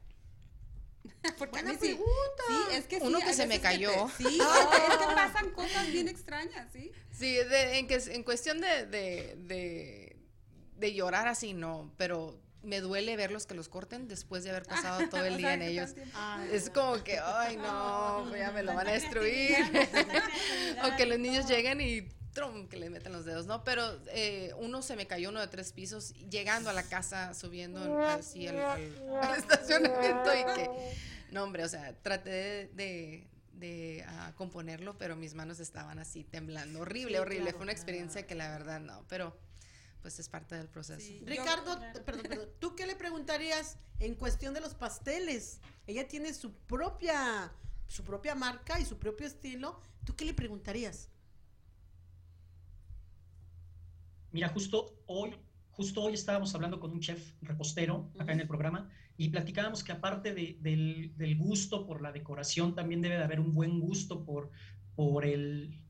Porque 1.38 1.62
Buena 1.62 1.72
a 1.72 1.78
pregunta. 1.78 2.42
Sí, 2.48 2.76
es 2.76 2.86
que 2.86 2.96
Uno 2.98 3.20
que 3.20 3.32
se 3.32 3.46
me 3.46 3.60
cayó. 3.60 3.90
sí, 4.18 4.24
es 4.26 4.96
que 4.96 5.14
pasan 5.14 5.50
cosas 5.52 5.86
bien 5.90 6.08
extrañas, 6.08 6.70
¿sí? 6.72 6.92
Sí, 7.12 7.38
en, 7.38 7.86
que, 7.86 7.94
en 7.94 8.22
cuestión 8.22 8.60
de, 8.60 8.86
de, 8.86 10.16
de, 10.76 10.94
llorar 10.94 11.26
así, 11.28 11.54
no, 11.54 11.92
pero 11.96 12.38
me 12.62 12.80
duele 12.80 13.16
verlos 13.16 13.46
que 13.46 13.54
los 13.54 13.68
corten 13.68 14.08
después 14.08 14.44
de 14.44 14.50
haber 14.50 14.64
pasado 14.64 15.08
todo 15.08 15.24
el 15.24 15.36
día 15.38 15.54
en 15.54 15.62
ellos. 15.62 15.94
es 16.52 16.68
como 16.68 17.02
que, 17.02 17.18
ay, 17.18 17.56
no, 17.56 18.26
pues 18.28 18.40
ya 18.40 18.50
me 18.50 18.62
lo 18.62 18.74
van 18.74 18.88
a 18.88 18.92
destruir. 18.92 19.56
o 20.84 20.96
que 20.96 21.06
los 21.06 21.18
niños 21.18 21.48
lleguen 21.48 21.80
y 21.80 22.08
que 22.68 22.76
le 22.76 22.90
meten 22.90 23.12
los 23.12 23.24
dedos, 23.24 23.46
¿no? 23.46 23.64
Pero 23.64 23.98
eh, 24.08 24.52
uno 24.58 24.82
se 24.82 24.96
me 24.96 25.06
cayó 25.06 25.30
uno 25.30 25.40
de 25.40 25.48
tres 25.48 25.72
pisos 25.72 26.12
llegando 26.30 26.68
a 26.68 26.72
la 26.72 26.82
casa, 26.82 27.34
subiendo 27.34 27.98
así 28.04 28.46
al, 28.46 28.80
estacionamiento 29.38 30.34
y 30.34 30.44
que, 30.54 30.70
no 31.30 31.44
hombre, 31.44 31.64
o 31.64 31.68
sea, 31.68 31.94
traté 32.02 32.70
de, 32.74 33.26
de, 33.54 34.04
ah, 34.06 34.32
componerlo, 34.36 34.98
pero 34.98 35.16
mis 35.16 35.34
manos 35.34 35.60
estaban 35.60 35.98
así 35.98 36.24
temblando, 36.24 36.80
horrible, 36.80 37.20
horrible, 37.20 37.52
fue 37.52 37.62
una 37.62 37.72
experiencia 37.72 38.26
que 38.26 38.34
la 38.34 38.50
verdad 38.50 38.80
no, 38.80 39.04
pero 39.08 39.36
pues 40.02 40.18
es 40.18 40.28
parte 40.28 40.54
del 40.54 40.68
proceso. 40.68 41.12
Ricardo, 41.24 41.80
perdón, 42.04 42.22
perdón, 42.28 42.48
¿tú 42.60 42.76
qué 42.76 42.86
le 42.86 42.94
preguntarías 42.96 43.76
en 43.98 44.14
cuestión 44.14 44.54
de 44.54 44.60
los 44.60 44.74
pasteles? 44.74 45.60
Ella 45.86 46.06
tiene 46.06 46.34
su 46.34 46.52
propia, 46.52 47.50
su 47.88 48.04
propia 48.04 48.34
marca 48.34 48.78
y 48.78 48.84
su 48.84 48.98
propio 48.98 49.26
estilo, 49.26 49.80
¿tú 50.04 50.14
qué 50.14 50.24
le 50.24 50.34
preguntarías? 50.34 51.08
Mira, 54.36 54.48
justo 54.50 55.02
hoy, 55.06 55.30
justo 55.70 56.02
hoy 56.02 56.12
estábamos 56.12 56.54
hablando 56.54 56.78
con 56.78 56.90
un 56.90 57.00
chef 57.00 57.32
repostero 57.40 58.12
acá 58.18 58.34
en 58.34 58.40
el 58.40 58.46
programa 58.46 58.90
y 59.16 59.30
platicábamos 59.30 59.82
que 59.82 59.92
aparte 59.92 60.34
del, 60.34 61.36
gusto 61.38 61.86
por 61.86 62.02
la 62.02 62.12
decoración, 62.12 62.74
también 62.74 63.00
debe 63.00 63.16
de 63.16 63.24
haber 63.24 63.40
un 63.40 63.54
buen 63.54 63.80
gusto 63.80 64.26
por, 64.26 64.50
por 64.94 65.24
el, 65.24 65.80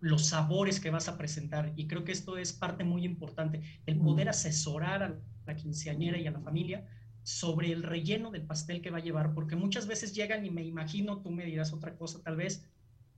los 0.00 0.26
sabores 0.26 0.78
que 0.78 0.90
vas 0.90 1.08
a 1.08 1.16
presentar. 1.16 1.72
Y 1.74 1.86
creo 1.86 2.04
que 2.04 2.12
esto 2.12 2.36
es 2.36 2.52
parte 2.52 2.84
muy 2.84 3.02
importante, 3.06 3.62
el 3.86 3.96
poder 3.96 4.28
asesorar 4.28 5.02
a 5.02 5.18
la 5.46 5.56
quinceañera 5.56 6.18
y 6.18 6.26
a 6.26 6.32
la 6.32 6.40
familia 6.40 6.86
sobre 7.22 7.72
el 7.72 7.82
relleno 7.82 8.30
del 8.30 8.42
pastel 8.42 8.82
que 8.82 8.90
va 8.90 8.98
a 8.98 9.02
llevar, 9.02 9.32
porque 9.32 9.56
muchas 9.56 9.86
veces 9.86 10.14
llegan 10.14 10.44
y 10.44 10.50
me 10.50 10.64
imagino, 10.64 11.22
tú 11.22 11.30
me 11.30 11.46
dirás 11.46 11.72
otra 11.72 11.96
cosa 11.96 12.22
tal 12.22 12.36
vez, 12.36 12.68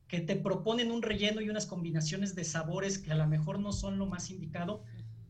que 0.09 0.21
te 0.21 0.37
proponen 0.37 0.91
un 0.91 1.03
relleno 1.03 1.41
y 1.41 1.51
unas 1.51 1.67
combinaciones 1.67 2.35
de 2.35 2.45
sabores 2.45 2.99
que 2.99 3.13
a 3.13 3.15
lo 3.15 3.27
mejor 3.27 3.61
no 3.61 3.73
son 3.73 3.99
lo 3.99 4.07
más 4.07 4.31
indicado 4.31 4.83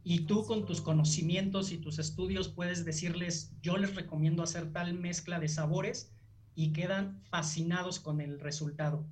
y 0.05 0.21
tú 0.21 0.45
con 0.47 0.65
tus 0.65 0.81
conocimientos 0.81 1.73
y 1.73 1.79
tus 1.79 1.99
estudios 1.99 2.49
puedes 2.49 2.85
decirles, 2.85 3.53
yo 3.61 3.77
les 3.77 3.97
recomiendo 3.97 4.43
hacer 4.43 4.73
tal 4.73 4.95
mezcla 4.95 5.41
de 5.41 5.49
sabores 5.49 6.13
y 6.55 6.73
quedan 6.73 7.21
fascinados 7.25 7.99
con 7.99 8.21
el 8.21 8.41
resultado. 8.41 9.05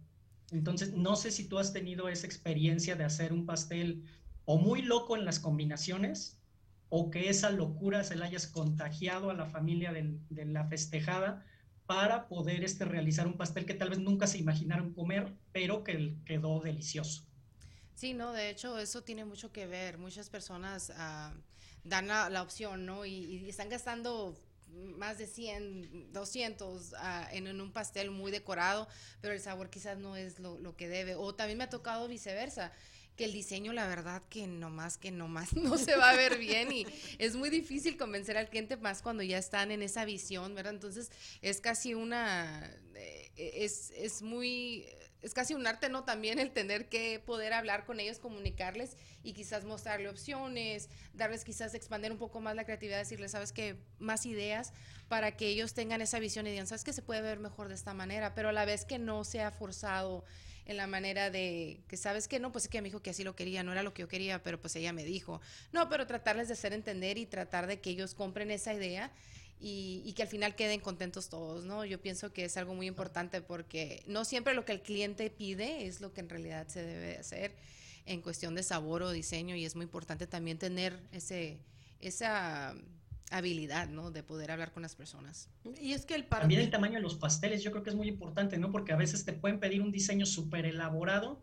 Entonces, 0.53 0.95
no 0.95 1.17
sé 1.17 1.33
si 1.33 1.49
tú 1.49 1.59
has 1.59 1.73
tenido 1.73 2.09
esa 2.09 2.27
experiencia 2.27 2.95
de 2.95 3.05
hacer 3.05 3.33
un 3.33 3.45
pastel 3.45 4.05
o 4.45 4.59
muy 4.59 4.83
loco 4.83 5.17
en 5.17 5.25
las 5.25 5.41
combinaciones 5.41 6.41
o 6.89 7.11
que 7.11 7.29
esa 7.29 7.51
locura 7.51 8.05
se 8.05 8.15
la 8.15 8.27
hayas 8.27 8.47
contagiado 8.47 9.31
a 9.31 9.35
la 9.35 9.47
familia 9.47 9.93
de 9.93 10.45
la 10.45 10.65
festejada 10.67 11.45
para 11.87 12.29
poder 12.29 12.65
este, 12.65 12.85
realizar 12.85 13.27
un 13.27 13.37
pastel 13.37 13.65
que 13.65 13.75
tal 13.75 13.91
vez 13.91 13.99
nunca 13.99 14.27
se 14.27 14.39
imaginaron 14.39 14.93
comer, 14.93 15.33
pero 15.53 15.85
que 15.85 16.15
quedó 16.25 16.61
delicioso. 16.61 17.25
Sí, 17.95 18.13
no, 18.13 18.33
de 18.33 18.51
hecho 18.51 18.79
eso 18.79 19.03
tiene 19.03 19.25
mucho 19.25 19.53
que 19.53 19.67
ver. 19.67 19.97
Muchas 19.97 20.29
personas 20.29 20.91
uh, 20.91 21.35
dan 21.85 22.09
la, 22.09 22.43
opción, 22.43 22.85
¿no? 22.85 23.07
Y, 23.07 23.13
y, 23.13 23.49
están 23.49 23.69
gastando 23.69 24.37
más 24.99 25.17
de 25.17 25.27
100, 25.27 26.13
200 26.13 26.93
uh, 26.93 26.97
en, 27.31 27.61
un 27.61 27.73
pastel 27.73 28.11
muy 28.11 28.31
decorado, 28.31 28.89
pero 29.21 29.33
el 29.33 29.41
sabor 29.41 29.71
quizás 29.71 29.97
no 29.97 30.17
es 30.17 30.39
lo 30.41 30.77
que 30.77 30.89
debe. 30.89 31.15
O 31.15 31.35
también 31.35 31.59
me 31.59 31.65
ha 31.65 31.71
tocado 31.71 32.09
viceversa 32.09 32.73
que 33.17 33.25
el 33.25 33.33
diseño, 33.33 33.73
la 33.73 33.89
verdad, 33.89 34.23
que 34.29 34.47
nomás, 34.47 34.99
que 34.99 35.11
nomás 35.11 35.53
no 35.57 35.79
se 35.79 35.97
va 35.97 36.11
a 36.11 36.17
ver 36.17 36.39
bien 36.39 36.71
y 36.73 36.87
es 37.19 37.35
muy 37.35 37.51
difícil 37.51 37.97
convencer 37.97 38.37
al 38.37 38.49
cliente 38.49 38.77
más 38.77 39.03
cuando 39.03 39.23
ya 39.23 39.39
están 39.39 39.71
en 39.71 39.83
esa 39.83 40.05
visión, 40.05 40.55
¿verdad? 40.55 40.75
Entonces 40.75 41.11
es 41.43 41.61
casi 41.61 41.95
una, 41.95 42.71
eh, 42.95 43.31
es, 43.37 43.93
es 43.97 44.23
muy, 44.23 44.87
es 45.23 45.35
casi 45.35 45.55
un 45.55 45.67
arte, 45.67 45.89
¿no? 45.89 46.05
También 46.05 46.39
el 46.39 46.53
tener 46.53 46.89
que 46.89 47.19
poder 47.19 47.53
hablar 47.53 47.85
con 47.85 47.99
ellos, 47.99 48.19
comunicarles 48.19 48.97
y 49.23 49.33
quizás 49.33 49.65
mostrarle 49.65 50.09
opciones, 50.09 50.89
darles 51.15 51.43
quizás 51.45 51.75
expandir 51.75 52.13
un 52.13 52.19
poco 52.19 52.41
más 52.41 52.55
la 52.55 52.65
creatividad, 52.65 52.99
decirles, 52.99 53.33
sabes 53.33 53.53
que 53.53 53.77
más 53.99 54.27
ideas 54.27 54.73
para 55.09 55.37
que 55.37 55.49
ellos 55.49 55.75
tengan 55.75 56.03
esa 56.03 56.19
visión 56.19 56.47
y 56.47 56.51
digan, 56.51 56.67
sabes 56.67 56.85
que 56.85 56.93
se 56.93 57.03
puede 57.03 57.23
ver 57.23 57.39
mejor 57.39 57.69
de 57.69 57.75
esta 57.75 57.95
manera, 57.95 58.35
pero 58.35 58.51
a 58.51 58.53
la 58.53 58.65
vez 58.65 58.85
que 58.85 58.99
no 58.99 59.25
sea 59.25 59.51
forzado 59.51 60.25
en 60.67 60.77
la 60.77 60.87
manera 60.87 61.31
de 61.31 61.81
que 61.89 61.97
sabes 61.97 62.29
que 62.29 62.41
no, 62.41 62.53
pues 62.53 62.65
es 62.65 62.71
que 62.71 62.83
me 62.83 62.89
dijo 62.89 63.01
que 63.01 63.11
así 63.11 63.25
lo 63.25 63.37
quería, 63.37 63.63
no 63.63 63.73
era 63.73 63.83
lo 63.83 63.95
que 63.95 64.03
yo 64.03 64.09
quería, 64.09 64.43
pero 64.43 64.61
pues 64.61 64.75
ella 64.77 64.93
me 64.93 65.05
dijo. 65.05 65.41
No, 65.73 65.89
pero 65.89 66.07
tratarles 66.07 66.49
de 66.49 66.55
hacer 66.55 66.73
entender 66.73 67.19
y 67.19 67.27
tratar 67.27 67.67
de 67.67 67.81
que 67.81 67.91
ellos 67.91 68.15
compren 68.15 68.51
esa 68.51 68.75
idea 68.75 69.13
y, 69.61 70.03
y, 70.05 70.13
que 70.13 70.23
al 70.23 70.29
final 70.29 70.55
queden 70.55 70.81
contentos 70.81 71.29
todos, 71.29 71.65
¿no? 71.65 71.85
Yo 71.85 72.01
pienso 72.01 72.33
que 72.33 72.45
es 72.45 72.57
algo 72.57 72.75
muy 72.75 72.87
importante 72.87 73.41
porque 73.41 74.03
no 74.07 74.25
siempre 74.25 74.55
lo 74.55 74.65
que 74.65 74.73
el 74.73 74.83
cliente 74.83 75.31
pide 75.31 75.87
es 75.87 76.01
lo 76.01 76.13
que 76.13 76.21
en 76.21 76.29
realidad 76.29 76.69
se 76.69 76.83
debe 76.83 77.17
hacer 77.17 77.55
en 78.05 78.21
cuestión 78.21 78.55
de 78.55 78.63
sabor 78.63 79.03
o 79.03 79.11
diseño 79.11 79.57
y 79.57 79.65
es 79.65 79.75
muy 79.75 79.85
importante 79.85 80.27
también 80.27 80.59
tener 80.59 80.99
ese, 81.13 81.59
esa 82.01 82.75
habilidad, 83.31 83.89
¿no? 83.89 84.11
De 84.11 84.23
poder 84.23 84.51
hablar 84.51 84.73
con 84.73 84.83
las 84.83 84.95
personas. 84.95 85.49
Y 85.81 85.93
es 85.93 86.07
que 86.07 86.15
el 86.15 86.27
También 86.27 86.61
el 86.61 86.71
tamaño 86.71 86.95
de 86.95 87.01
los 87.01 87.17
pasteles 87.17 87.63
yo 87.63 87.71
creo 87.71 87.83
que 87.83 87.91
es 87.91 87.97
muy 87.97 88.09
importante, 88.09 88.59
¿no? 88.59 88.71
Porque 88.71 88.93
a 88.93 88.97
veces 88.97 89.25
te 89.25 89.33
pueden 89.33 89.59
pedir 89.59 89.83
un 89.83 89.91
diseño 89.91 90.27
súper 90.27 90.67
elaborado 90.67 91.43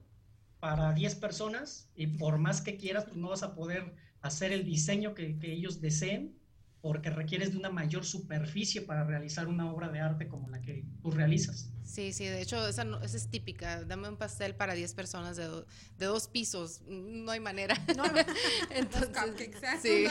para 0.60 0.94
10 0.94 1.16
personas 1.16 1.90
y 1.96 2.08
por 2.08 2.38
más 2.38 2.62
que 2.62 2.78
quieras, 2.78 3.06
pues 3.06 3.18
no 3.18 3.30
vas 3.30 3.44
a 3.44 3.54
poder 3.54 3.96
hacer 4.22 4.54
el 4.54 4.64
diseño 4.64 5.14
que, 5.14 5.38
que 5.38 5.52
ellos 5.52 5.82
deseen 5.82 6.38
porque 6.80 7.10
requieres 7.10 7.52
de 7.52 7.58
una 7.58 7.70
mayor 7.70 8.06
superficie 8.06 8.82
para 8.82 9.04
realizar 9.04 9.48
una 9.48 9.72
obra 9.72 9.90
de 9.90 10.00
arte 10.00 10.28
como 10.28 10.50
la 10.50 10.62
que 10.62 10.86
tú 11.02 11.12
realizas. 11.12 11.73
Sí, 11.86 12.14
sí, 12.14 12.26
de 12.26 12.42
hecho 12.42 12.68
esa, 12.68 12.84
esa 13.04 13.18
es 13.18 13.28
típica. 13.30 13.84
Dame 13.84 14.10
un 14.10 14.18
pastel 14.18 14.56
para 14.56 14.74
10 14.74 14.94
personas 14.94 15.38
de, 15.38 15.48
de 15.98 16.06
dos 16.06 16.28
pisos. 16.28 16.82
No 16.88 17.32
hay 17.32 17.40
manera. 17.40 17.76
No, 17.96 18.04
Entonces, 18.70 19.10
sí. 19.82 20.06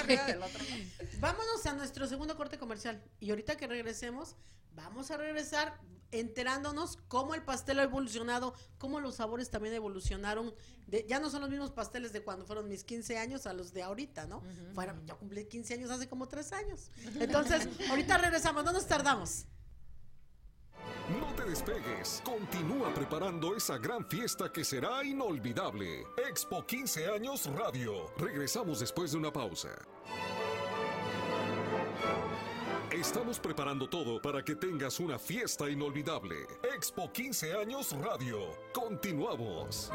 Vámonos 1.20 1.66
a 1.66 1.74
nuestro 1.74 2.06
segundo 2.06 2.37
corte 2.37 2.58
comercial. 2.58 3.02
Y 3.20 3.30
ahorita 3.30 3.56
que 3.56 3.66
regresemos, 3.66 4.37
vamos 4.74 5.11
a 5.11 5.16
regresar 5.16 5.80
enterándonos 6.12 6.98
cómo 7.08 7.35
el 7.35 7.42
pastel 7.42 7.80
ha 7.80 7.85
evolucionado, 7.85 8.54
cómo 8.78 9.00
los 9.00 9.16
sabores 9.16 9.50
también 9.50 9.74
evolucionaron. 9.74 10.54
De, 10.87 11.06
ya 11.08 11.18
no 11.18 11.30
son 11.30 11.40
los 11.40 11.50
mismos 11.50 11.70
pasteles 11.70 12.12
de 12.12 12.22
cuando 12.22 12.44
fueron 12.44 12.68
mis 12.68 12.85
15 12.85 13.16
años 13.18 13.46
a 13.46 13.54
los 13.54 13.72
de 13.72 13.82
ahorita, 13.82 14.26
¿no? 14.26 14.42
Fueron, 14.74 15.04
yo 15.06 15.18
cumplí 15.18 15.46
15 15.46 15.74
años 15.74 15.90
hace 15.90 16.08
como 16.08 16.28
3 16.28 16.52
años. 16.52 16.90
Entonces, 17.18 17.66
ahorita 17.88 18.18
regresamos, 18.18 18.62
no 18.62 18.72
nos 18.72 18.87
tardamos. 18.87 19.46
No 21.20 21.26
te 21.34 21.44
despegues, 21.44 22.22
continúa 22.24 22.92
preparando 22.94 23.56
esa 23.56 23.76
gran 23.76 24.04
fiesta 24.06 24.50
que 24.50 24.64
será 24.64 25.04
inolvidable. 25.04 26.06
Expo 26.28 26.64
15 26.64 27.08
años 27.08 27.50
Radio. 27.54 28.10
Regresamos 28.16 28.80
después 28.80 29.12
de 29.12 29.18
una 29.18 29.32
pausa. 29.32 29.70
Estamos 32.92 33.38
preparando 33.40 33.88
todo 33.88 34.20
para 34.20 34.44
que 34.44 34.54
tengas 34.54 35.00
una 35.00 35.18
fiesta 35.18 35.68
inolvidable. 35.68 36.36
Expo 36.74 37.10
15 37.10 37.54
años 37.54 37.92
Radio. 38.00 38.38
Continuamos. 38.72 39.90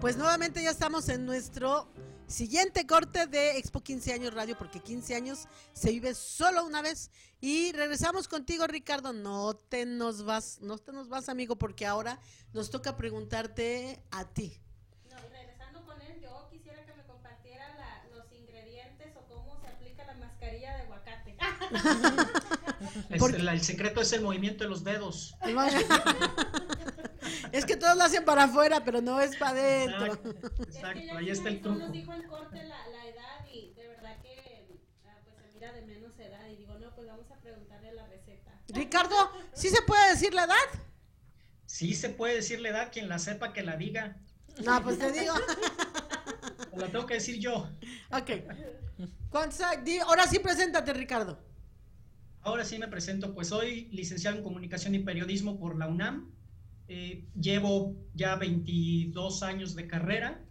Pues 0.00 0.16
nuevamente 0.16 0.62
ya 0.62 0.70
estamos 0.70 1.08
en 1.08 1.24
nuestro 1.24 1.88
siguiente 2.30 2.86
corte 2.86 3.26
de 3.26 3.58
Expo 3.58 3.82
15 3.82 4.12
años 4.12 4.34
Radio, 4.34 4.56
porque 4.56 4.80
15 4.80 5.14
años 5.14 5.48
se 5.72 5.90
vive 5.90 6.14
solo 6.14 6.64
una 6.64 6.82
vez. 6.82 7.10
Y 7.40 7.72
regresamos 7.72 8.28
contigo, 8.28 8.66
Ricardo. 8.66 9.12
No 9.12 9.54
te 9.54 9.86
nos 9.86 10.24
vas, 10.24 10.60
no 10.60 10.78
te 10.78 10.92
nos 10.92 11.08
vas, 11.08 11.28
amigo, 11.28 11.56
porque 11.56 11.86
ahora 11.86 12.20
nos 12.52 12.70
toca 12.70 12.96
preguntarte 12.96 14.02
a 14.10 14.24
ti. 14.24 14.60
el, 23.10 23.60
secreto 23.60 24.00
es 24.00 24.12
el 24.12 24.22
movimiento 24.22 24.64
de 24.64 24.70
los 24.70 24.84
dedos. 24.84 25.34
es 27.52 27.64
que 27.64 27.76
todos 27.76 27.96
lo 27.96 28.04
hacen 28.04 28.24
para 28.24 28.44
afuera, 28.44 28.84
pero 28.84 29.00
no 29.00 29.20
es 29.20 29.36
para 29.36 29.52
adentro. 29.52 30.14
Exacto, 30.62 31.16
ahí 31.16 31.30
está 31.30 31.48
el 31.48 31.60
truco. 31.60 31.78
Nos 31.78 31.92
dijo 31.92 32.12
en 32.12 32.22
corte 32.24 32.62
la, 32.64 32.88
la, 32.88 33.06
edad 33.06 33.46
y 33.52 33.72
de 33.74 33.88
verdad 33.88 34.20
que 34.22 34.66
ah, 35.06 35.18
pues 35.24 35.36
se 35.36 35.54
mira 35.54 35.72
de 35.72 35.82
menos 35.82 36.18
edad 36.18 36.48
y 36.48 36.56
digo, 36.56 36.78
no, 36.78 36.94
pues 36.94 37.06
vamos 37.06 37.30
a 37.30 37.36
preguntarle 37.40 37.92
la 37.92 38.06
receta. 38.06 38.60
Ricardo, 38.68 39.16
¿sí 39.52 39.68
se 39.68 39.82
puede 39.82 40.10
decir 40.10 40.34
la 40.34 40.44
edad? 40.44 40.80
Sí 41.66 41.94
se 41.94 42.08
puede 42.10 42.36
decir 42.36 42.60
la 42.60 42.70
edad, 42.70 42.92
quien 42.92 43.08
la 43.08 43.18
sepa 43.18 43.52
que 43.52 43.62
la 43.62 43.76
diga. 43.76 44.16
No, 44.64 44.82
pues 44.82 44.98
te 44.98 45.12
digo. 45.12 45.34
la 46.76 46.88
tengo 46.88 47.06
que 47.06 47.14
decir 47.14 47.38
yo. 47.38 47.70
Ok. 48.10 48.30
Ahora 50.06 50.26
sí, 50.26 50.38
preséntate, 50.38 50.92
Ricardo. 50.92 51.38
Ahora 52.42 52.64
sí 52.64 52.78
me 52.78 52.88
presento, 52.88 53.34
pues 53.34 53.48
soy 53.48 53.86
licenciado 53.92 54.36
en 54.36 54.42
Comunicación 54.42 54.94
y 54.94 55.00
Periodismo 55.00 55.58
por 55.58 55.78
la 55.78 55.86
UNAM. 55.86 56.32
Eh, 56.92 57.24
llevo 57.40 57.94
ya 58.14 58.34
22 58.34 59.44
años 59.44 59.76
de 59.76 59.86
carrera. 59.86 60.44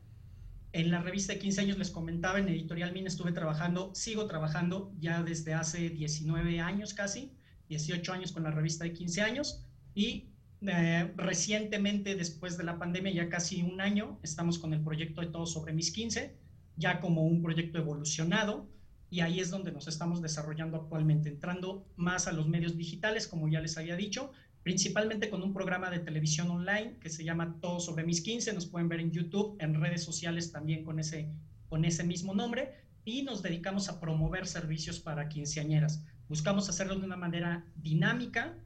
En 0.72 0.90
la 0.90 1.02
revista 1.02 1.34
de 1.34 1.40
15 1.40 1.60
años 1.60 1.78
les 1.78 1.92
comentaba, 1.92 2.40
en 2.40 2.48
Editorial 2.48 2.94
Min 2.94 3.08
estuve 3.08 3.34
trabajando, 3.34 3.94
sigo 3.94 4.26
trabajando 4.26 4.94
ya 4.98 5.22
desde 5.22 5.54
hace 5.54 5.90
19 5.90 6.62
años 6.62 6.94
casi, 6.94 7.34
18 7.68 8.14
años 8.14 8.32
con 8.32 8.44
la 8.44 8.52
revista 8.52 8.86
de 8.86 8.94
15 8.94 9.22
años. 9.22 9.66
Y 9.94 10.30
eh, 10.62 11.12
recientemente, 11.18 12.16
después 12.16 12.58
de 12.58 12.64
la 12.64 12.80
pandemia, 12.80 13.12
ya 13.12 13.28
casi 13.28 13.62
un 13.62 13.82
año, 13.82 14.18
estamos 14.24 14.60
con 14.60 14.74
el 14.74 14.82
proyecto 14.82 15.20
de 15.20 15.28
Todo 15.28 15.46
sobre 15.46 15.74
mis 15.74 15.92
15, 15.92 16.38
ya 16.78 17.02
como 17.02 17.26
un 17.26 17.42
proyecto 17.42 17.80
evolucionado 17.80 18.70
y 19.12 19.22
ahí 19.22 19.40
es 19.40 19.50
donde 19.50 19.72
nos 19.72 19.88
estamos 19.88 20.22
desarrollando 20.22 20.78
actualmente, 20.78 21.30
entrando 21.30 21.86
más 21.96 22.28
a 22.28 22.32
los 22.32 22.48
medios 22.48 22.78
digitales, 22.78 23.28
como 23.28 23.50
ya 23.50 23.60
les 23.60 23.78
había 23.78 23.96
dicho, 23.96 24.32
principalmente 24.64 25.30
con 25.30 25.42
un 25.42 25.54
programa 25.54 25.90
de 25.90 26.00
televisión 26.00 26.50
online 26.50 26.98
que 27.00 27.10
se 27.10 27.24
llama 27.24 27.58
Todo 27.62 27.80
sobre 27.80 28.04
mis 28.04 28.22
15, 28.22 28.54
nos 28.54 28.66
pueden 28.66 28.90
ver 28.90 29.00
en 29.00 29.12
YouTube, 29.12 29.58
en 29.60 29.80
redes 29.80 30.04
sociales 30.04 30.52
también 30.52 30.84
con 30.84 31.00
ese, 31.00 31.30
con 31.70 31.86
ese 31.86 32.04
mismo 32.04 32.34
nombre, 32.34 32.74
y 33.06 33.24
nos 33.24 33.42
dedicamos 33.42 33.90
a 33.90 34.00
promover 34.00 34.46
servicios 34.46 35.00
para 35.00 35.30
quinceañeras. 35.30 36.04
Buscamos 36.28 36.70
hacerlo 36.70 36.96
de 36.96 37.06
una 37.06 37.18
manera 37.18 37.66
dinámica, 37.76 38.58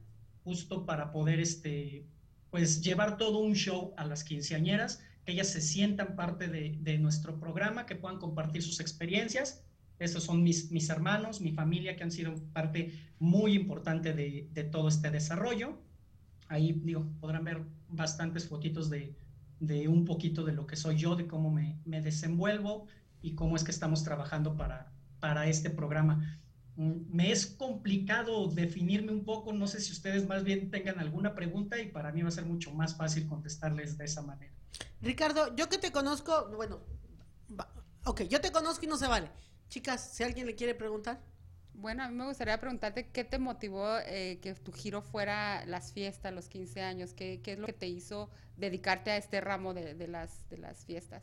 justo 0.42 0.84
para 0.84 1.12
poder 1.12 1.40
este, 1.40 2.04
pues, 2.50 2.82
llevar 2.82 3.16
todo 3.16 3.38
un 3.38 3.54
show 3.54 3.94
a 3.96 4.04
las 4.04 4.24
quinceañeras, 4.24 5.02
que 5.24 5.32
ellas 5.32 5.48
se 5.48 5.62
sientan 5.62 6.16
parte 6.16 6.48
de, 6.48 6.76
de 6.80 6.98
nuestro 6.98 7.40
programa, 7.40 7.86
que 7.86 7.96
puedan 7.96 8.18
compartir 8.18 8.62
sus 8.62 8.80
experiencias 8.80 9.63
esos 9.98 10.24
son 10.24 10.42
mis, 10.42 10.70
mis 10.70 10.88
hermanos, 10.90 11.40
mi 11.40 11.52
familia, 11.52 11.96
que 11.96 12.02
han 12.02 12.10
sido 12.10 12.34
parte 12.52 12.92
muy 13.18 13.54
importante 13.54 14.12
de, 14.12 14.48
de 14.52 14.64
todo 14.64 14.88
este 14.88 15.10
desarrollo. 15.10 15.78
Ahí, 16.48 16.72
digo, 16.72 17.06
podrán 17.20 17.44
ver 17.44 17.62
bastantes 17.88 18.48
fotitos 18.48 18.90
de, 18.90 19.14
de, 19.60 19.88
un 19.88 20.04
poquito 20.04 20.44
de 20.44 20.52
lo 20.52 20.66
que 20.66 20.76
soy 20.76 20.96
yo, 20.96 21.16
de 21.16 21.26
cómo 21.26 21.50
me, 21.50 21.78
me, 21.84 22.00
desenvuelvo 22.00 22.86
y 23.22 23.34
cómo 23.34 23.56
es 23.56 23.64
que 23.64 23.70
estamos 23.70 24.02
trabajando 24.02 24.56
para, 24.56 24.92
para 25.20 25.46
este 25.46 25.70
programa. 25.70 26.40
Mm, 26.76 26.92
me 27.08 27.30
es 27.30 27.46
complicado 27.46 28.48
definirme 28.48 29.12
un 29.12 29.24
poco, 29.24 29.52
no 29.52 29.66
sé 29.66 29.80
si 29.80 29.92
ustedes 29.92 30.26
más 30.26 30.44
bien 30.44 30.70
tengan 30.70 30.98
alguna 30.98 31.34
pregunta 31.34 31.78
y 31.78 31.88
para 31.88 32.12
mí 32.12 32.22
va 32.22 32.28
a 32.28 32.32
ser 32.32 32.44
mucho 32.44 32.72
más 32.72 32.96
fácil 32.96 33.26
contestarles 33.26 33.96
de 33.96 34.04
esa 34.04 34.22
manera. 34.22 34.52
Ricardo, 35.00 35.54
yo 35.56 35.68
que 35.68 35.78
te 35.78 35.92
conozco, 35.92 36.50
bueno, 36.56 36.80
ok, 38.04 38.22
yo 38.22 38.40
te 38.40 38.50
conozco 38.50 38.84
y 38.84 38.88
no 38.88 38.96
se 38.96 39.06
vale. 39.06 39.30
Chicas, 39.68 40.12
si 40.12 40.22
alguien 40.22 40.46
le 40.46 40.54
quiere 40.54 40.74
preguntar. 40.74 41.20
Bueno, 41.74 42.04
a 42.04 42.08
mí 42.08 42.14
me 42.14 42.26
gustaría 42.26 42.60
preguntarte 42.60 43.08
qué 43.08 43.24
te 43.24 43.38
motivó 43.38 43.98
eh, 44.06 44.38
que 44.40 44.54
tu 44.54 44.72
giro 44.72 45.02
fuera 45.02 45.66
las 45.66 45.92
fiestas, 45.92 46.32
los 46.32 46.48
15 46.48 46.82
años, 46.82 47.14
¿Qué, 47.14 47.40
qué 47.42 47.54
es 47.54 47.58
lo 47.58 47.66
que 47.66 47.72
te 47.72 47.88
hizo 47.88 48.30
dedicarte 48.56 49.10
a 49.10 49.16
este 49.16 49.40
ramo 49.40 49.74
de, 49.74 49.94
de, 49.94 50.08
las, 50.08 50.48
de 50.50 50.58
las 50.58 50.84
fiestas. 50.84 51.22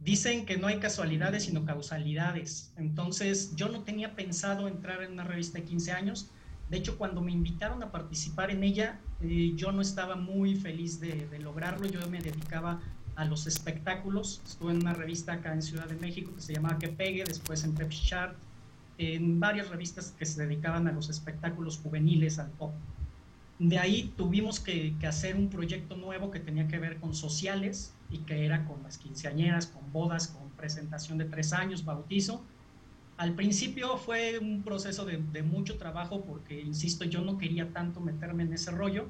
Dicen 0.00 0.44
que 0.44 0.56
no 0.56 0.66
hay 0.66 0.78
casualidades, 0.78 1.44
sino 1.44 1.64
causalidades. 1.64 2.72
Entonces, 2.76 3.54
yo 3.56 3.68
no 3.68 3.82
tenía 3.82 4.14
pensado 4.14 4.68
entrar 4.68 5.02
en 5.02 5.12
una 5.12 5.24
revista 5.24 5.58
de 5.58 5.64
15 5.64 5.92
años. 5.92 6.30
De 6.70 6.76
hecho, 6.76 6.98
cuando 6.98 7.20
me 7.22 7.32
invitaron 7.32 7.82
a 7.82 7.90
participar 7.90 8.50
en 8.50 8.64
ella, 8.64 9.00
eh, 9.22 9.52
yo 9.56 9.72
no 9.72 9.80
estaba 9.80 10.16
muy 10.16 10.56
feliz 10.56 11.00
de, 11.00 11.26
de 11.26 11.38
lograrlo. 11.38 11.86
Yo 11.86 12.06
me 12.08 12.20
dedicaba 12.20 12.80
a 13.16 13.24
los 13.24 13.46
espectáculos. 13.46 14.40
Estuve 14.44 14.72
en 14.72 14.78
una 14.78 14.94
revista 14.94 15.34
acá 15.34 15.52
en 15.52 15.62
Ciudad 15.62 15.88
de 15.88 15.96
México 15.96 16.32
que 16.34 16.40
se 16.40 16.54
llamaba 16.54 16.78
Que 16.78 16.88
Pegue, 16.88 17.24
después 17.24 17.64
en 17.64 17.74
Pep 17.74 17.90
Chart, 17.90 18.36
en 18.98 19.40
varias 19.40 19.68
revistas 19.68 20.14
que 20.18 20.26
se 20.26 20.42
dedicaban 20.42 20.86
a 20.88 20.92
los 20.92 21.08
espectáculos 21.08 21.78
juveniles, 21.78 22.38
al 22.38 22.50
pop. 22.50 22.72
De 23.58 23.78
ahí 23.78 24.12
tuvimos 24.16 24.58
que, 24.58 24.94
hacer 25.06 25.36
un 25.36 25.48
proyecto 25.48 25.96
nuevo 25.96 26.30
que 26.30 26.40
tenía 26.40 26.66
que 26.66 26.78
ver 26.78 26.98
con 26.98 27.14
sociales 27.14 27.94
y 28.10 28.18
que 28.18 28.44
era 28.44 28.64
con 28.66 28.82
las 28.82 28.98
quinceañeras, 28.98 29.66
con 29.66 29.92
bodas, 29.92 30.28
con 30.28 30.50
presentación 30.50 31.18
de 31.18 31.24
tres 31.24 31.52
años, 31.52 31.84
bautizo. 31.84 32.42
Al 33.16 33.34
principio 33.34 33.96
fue 33.96 34.38
un 34.40 34.64
proceso 34.64 35.04
de, 35.04 35.18
de 35.18 35.42
mucho 35.44 35.78
trabajo 35.78 36.24
porque, 36.24 36.60
insisto, 36.60 37.04
yo 37.04 37.20
no 37.20 37.38
quería 37.38 37.72
tanto 37.72 38.00
meterme 38.00 38.42
en 38.42 38.52
ese 38.52 38.72
rollo, 38.72 39.06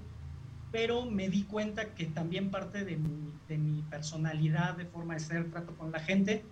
pero 0.74 1.04
me 1.04 1.28
di 1.28 1.44
cuenta 1.44 1.94
que 1.94 2.06
también 2.06 2.50
parte 2.50 2.84
de 2.84 2.96
mi, 2.96 3.30
de 3.46 3.58
mi, 3.58 3.82
personalidad, 3.82 4.76
de 4.76 4.84
forma 4.84 5.14
de 5.14 5.20
ser, 5.20 5.48
trato 5.48 5.72
con 5.76 5.92
la 5.92 6.00
gente, 6.00 6.42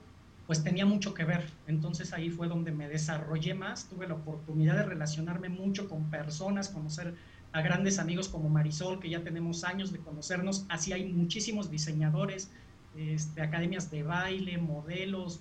pues 0.47 0.63
tenía 0.63 0.87
mucho 0.87 1.13
que 1.13 1.25
ver. 1.25 1.51
Entonces 1.67 2.13
ahí 2.13 2.31
fue 2.31 2.47
donde 2.47 2.71
me 2.71 2.87
desarrollé 2.87 3.55
más, 3.55 3.89
tuve 3.89 4.07
la 4.07 4.15
oportunidad 4.15 4.77
de 4.77 4.85
relacionarme 4.85 5.49
mucho 5.49 5.89
con 5.89 6.09
personas, 6.09 6.69
conocer 6.69 7.17
a 7.51 7.63
grandes 7.63 7.99
amigos 7.99 8.29
como 8.29 8.49
Marisol, 8.49 9.01
que 9.01 9.11
ya 9.11 9.25
tenemos 9.25 9.65
años 9.65 9.91
de 9.91 9.99
conocernos, 9.99 10.67
así 10.69 10.93
hay 10.93 11.13
muchísimos 11.13 11.69
diseñadores, 11.69 12.49
este, 12.97 13.43
academias 13.43 13.91
de 13.91 14.05
baile, 14.05 14.57
modelos, 14.57 15.41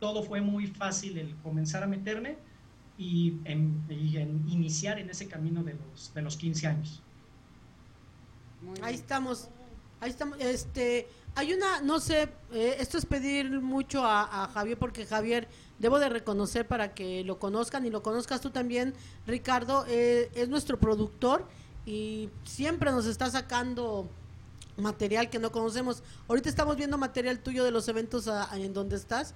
todo 0.00 0.22
fue 0.22 0.40
muy 0.40 0.66
fácil 0.66 1.18
el 1.18 1.36
comenzar 1.42 1.82
a 1.82 1.86
meterme 1.86 2.38
y 2.96 3.34
en, 3.44 3.84
y 3.90 4.16
en 4.16 4.48
iniciar 4.48 4.98
en 4.98 5.10
ese 5.10 5.28
camino 5.28 5.62
de 5.62 5.74
los, 5.74 6.14
de 6.14 6.22
los 6.22 6.38
15 6.38 6.66
años 6.68 7.03
ahí 8.82 8.94
estamos. 8.94 9.48
Ahí 10.00 10.10
estamos. 10.10 10.38
Este, 10.40 11.08
hay 11.34 11.52
una, 11.52 11.80
no 11.80 11.98
sé, 11.98 12.28
eh, 12.52 12.76
esto 12.78 12.96
es 12.98 13.06
pedir 13.06 13.60
mucho 13.60 14.04
a, 14.04 14.48
Javier 14.52 14.78
porque 14.78 15.06
Javier, 15.06 15.48
debo 15.78 15.98
de 15.98 16.08
reconocer 16.08 16.66
para 16.66 16.94
que 16.94 17.24
lo 17.24 17.38
conozcan 17.38 17.84
y 17.86 17.90
lo 17.90 18.02
conozcas 18.02 18.40
tú 18.40 18.50
también, 18.50 18.94
Ricardo, 19.26 19.84
eh, 19.88 20.30
es 20.34 20.48
nuestro 20.48 20.78
productor 20.78 21.46
y 21.86 22.30
siempre 22.44 22.92
nos 22.92 23.06
está 23.06 23.30
sacando 23.30 24.08
material 24.76 25.28
que 25.28 25.38
no 25.38 25.50
conocemos. 25.50 26.02
Ahorita 26.28 26.48
estamos 26.48 26.76
viendo 26.76 26.98
material 26.98 27.40
tuyo 27.40 27.64
de 27.64 27.72
los 27.72 27.88
eventos 27.88 28.28
en 28.52 28.72
donde 28.72 28.96
estás, 28.96 29.34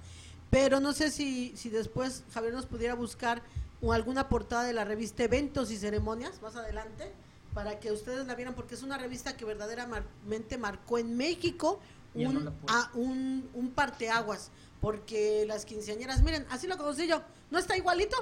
pero 0.49 0.79
no 0.79 0.93
sé 0.93 1.11
si, 1.11 1.55
si 1.55 1.69
después 1.69 2.23
Javier 2.33 2.53
nos 2.53 2.65
pudiera 2.65 2.95
buscar 2.95 3.41
o 3.81 3.93
alguna 3.93 4.29
portada 4.29 4.63
de 4.63 4.73
la 4.73 4.85
revista 4.85 5.23
Eventos 5.23 5.71
y 5.71 5.77
Ceremonias 5.77 6.41
más 6.41 6.55
adelante 6.55 7.13
para 7.53 7.79
que 7.79 7.91
ustedes 7.91 8.25
la 8.27 8.35
vieran 8.35 8.53
porque 8.53 8.75
es 8.75 8.83
una 8.83 8.97
revista 8.97 9.35
que 9.35 9.45
verdaderamente 9.45 10.57
marcó 10.57 10.97
en 10.97 11.17
México 11.17 11.79
un, 12.13 12.51
a, 12.67 12.91
un, 12.93 13.49
un 13.53 13.71
parteaguas 13.71 14.51
porque 14.81 15.45
las 15.47 15.65
quinceañeras, 15.65 16.21
miren, 16.23 16.45
así 16.49 16.67
lo 16.67 16.77
conocí 16.77 17.07
yo, 17.07 17.21
¿no 17.51 17.59
está 17.59 17.75
igualito? 17.75 18.17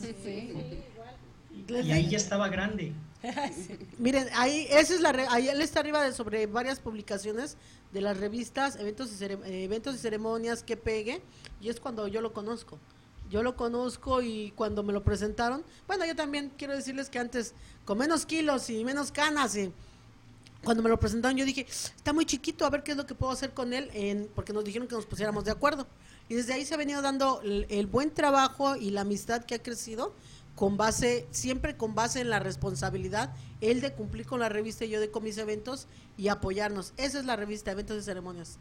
Sí, 0.00 0.14
sí. 0.22 0.54
Y 1.68 1.92
ahí 1.92 2.08
ya 2.08 2.16
estaba 2.16 2.48
grande. 2.48 2.92
Miren, 3.98 4.28
ahí, 4.34 4.66
esa 4.70 4.94
es 4.94 5.00
la, 5.00 5.10
ahí 5.30 5.48
él 5.48 5.60
está 5.60 5.80
arriba 5.80 6.02
de 6.02 6.12
sobre 6.12 6.46
varias 6.46 6.80
publicaciones 6.80 7.56
de 7.92 8.00
las 8.00 8.16
revistas, 8.16 8.76
eventos 8.76 9.10
y, 9.20 9.24
eventos 9.24 9.94
y 9.94 9.98
ceremonias 9.98 10.62
que 10.62 10.76
pegue, 10.76 11.20
y 11.60 11.68
es 11.68 11.80
cuando 11.80 12.08
yo 12.08 12.20
lo 12.20 12.32
conozco. 12.32 12.78
Yo 13.30 13.42
lo 13.42 13.56
conozco 13.56 14.20
y 14.22 14.52
cuando 14.56 14.82
me 14.82 14.92
lo 14.92 15.04
presentaron, 15.04 15.62
bueno, 15.86 16.04
yo 16.04 16.16
también 16.16 16.52
quiero 16.58 16.74
decirles 16.74 17.08
que 17.08 17.18
antes, 17.18 17.54
con 17.84 17.96
menos 17.96 18.26
kilos 18.26 18.68
y 18.70 18.84
menos 18.84 19.12
canas, 19.12 19.56
y 19.56 19.72
cuando 20.64 20.82
me 20.82 20.88
lo 20.88 20.98
presentaron, 20.98 21.36
yo 21.36 21.44
dije, 21.44 21.64
está 21.68 22.12
muy 22.12 22.26
chiquito, 22.26 22.66
a 22.66 22.70
ver 22.70 22.82
qué 22.82 22.90
es 22.90 22.96
lo 22.96 23.06
que 23.06 23.14
puedo 23.14 23.32
hacer 23.32 23.54
con 23.54 23.72
él, 23.72 23.88
en, 23.94 24.28
porque 24.34 24.52
nos 24.52 24.64
dijeron 24.64 24.88
que 24.88 24.96
nos 24.96 25.06
pusiéramos 25.06 25.44
de 25.44 25.52
acuerdo. 25.52 25.86
Y 26.28 26.34
desde 26.34 26.52
ahí 26.52 26.64
se 26.64 26.74
ha 26.74 26.76
venido 26.76 27.02
dando 27.02 27.40
el 27.42 27.86
buen 27.86 28.12
trabajo 28.12 28.76
y 28.76 28.90
la 28.90 29.00
amistad 29.00 29.44
que 29.44 29.54
ha 29.54 29.62
crecido 29.62 30.12
con 30.54 30.76
base, 30.76 31.26
siempre 31.30 31.76
con 31.76 31.94
base 31.94 32.20
en 32.20 32.28
la 32.28 32.38
responsabilidad, 32.38 33.32
él 33.60 33.80
de 33.80 33.94
cumplir 33.94 34.26
con 34.26 34.40
la 34.40 34.48
revista 34.48 34.84
y 34.84 34.90
yo 34.90 35.00
de 35.00 35.10
con 35.10 35.24
mis 35.24 35.38
eventos 35.38 35.86
y 36.18 36.28
apoyarnos. 36.28 36.92
Esa 36.98 37.18
es 37.18 37.24
la 37.24 37.34
revista 37.34 37.70
Eventos 37.70 37.96
y 37.96 38.02
Ceremonias. 38.02 38.58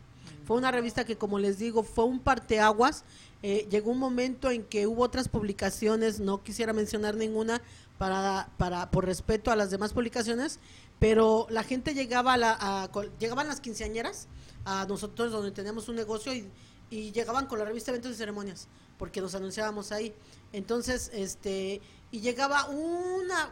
Fue 0.49 0.57
una 0.57 0.71
revista 0.71 1.05
que, 1.05 1.15
como 1.15 1.37
les 1.37 1.59
digo, 1.59 1.83
fue 1.83 2.05
un 2.05 2.19
parteaguas. 2.19 3.03
Eh, 3.43 3.67
llegó 3.69 3.91
un 3.91 3.99
momento 3.99 4.49
en 4.49 4.63
que 4.63 4.87
hubo 4.87 5.03
otras 5.03 5.29
publicaciones, 5.29 6.19
no 6.19 6.41
quisiera 6.41 6.73
mencionar 6.73 7.13
ninguna 7.13 7.61
para, 7.99 8.49
para 8.57 8.89
por 8.89 9.05
respeto 9.05 9.51
a 9.51 9.55
las 9.55 9.69
demás 9.69 9.93
publicaciones, 9.93 10.59
pero 10.97 11.45
la 11.51 11.61
gente 11.61 11.93
llegaba 11.93 12.33
a, 12.33 12.37
la, 12.37 12.89
llegaban 13.19 13.47
las 13.47 13.59
quinceañeras 13.59 14.27
a 14.65 14.87
nosotros 14.87 15.31
donde 15.31 15.51
teníamos 15.51 15.87
un 15.87 15.97
negocio 15.97 16.33
y, 16.33 16.49
y 16.89 17.11
llegaban 17.11 17.45
con 17.45 17.59
la 17.59 17.65
revista 17.65 17.91
Eventos 17.91 18.13
y 18.13 18.15
Ceremonias, 18.15 18.67
porque 18.97 19.21
nos 19.21 19.35
anunciábamos 19.35 19.91
ahí. 19.91 20.15
Entonces, 20.51 21.11
este, 21.13 21.79
y 22.09 22.21
llegaba 22.21 22.65
una 22.69 23.51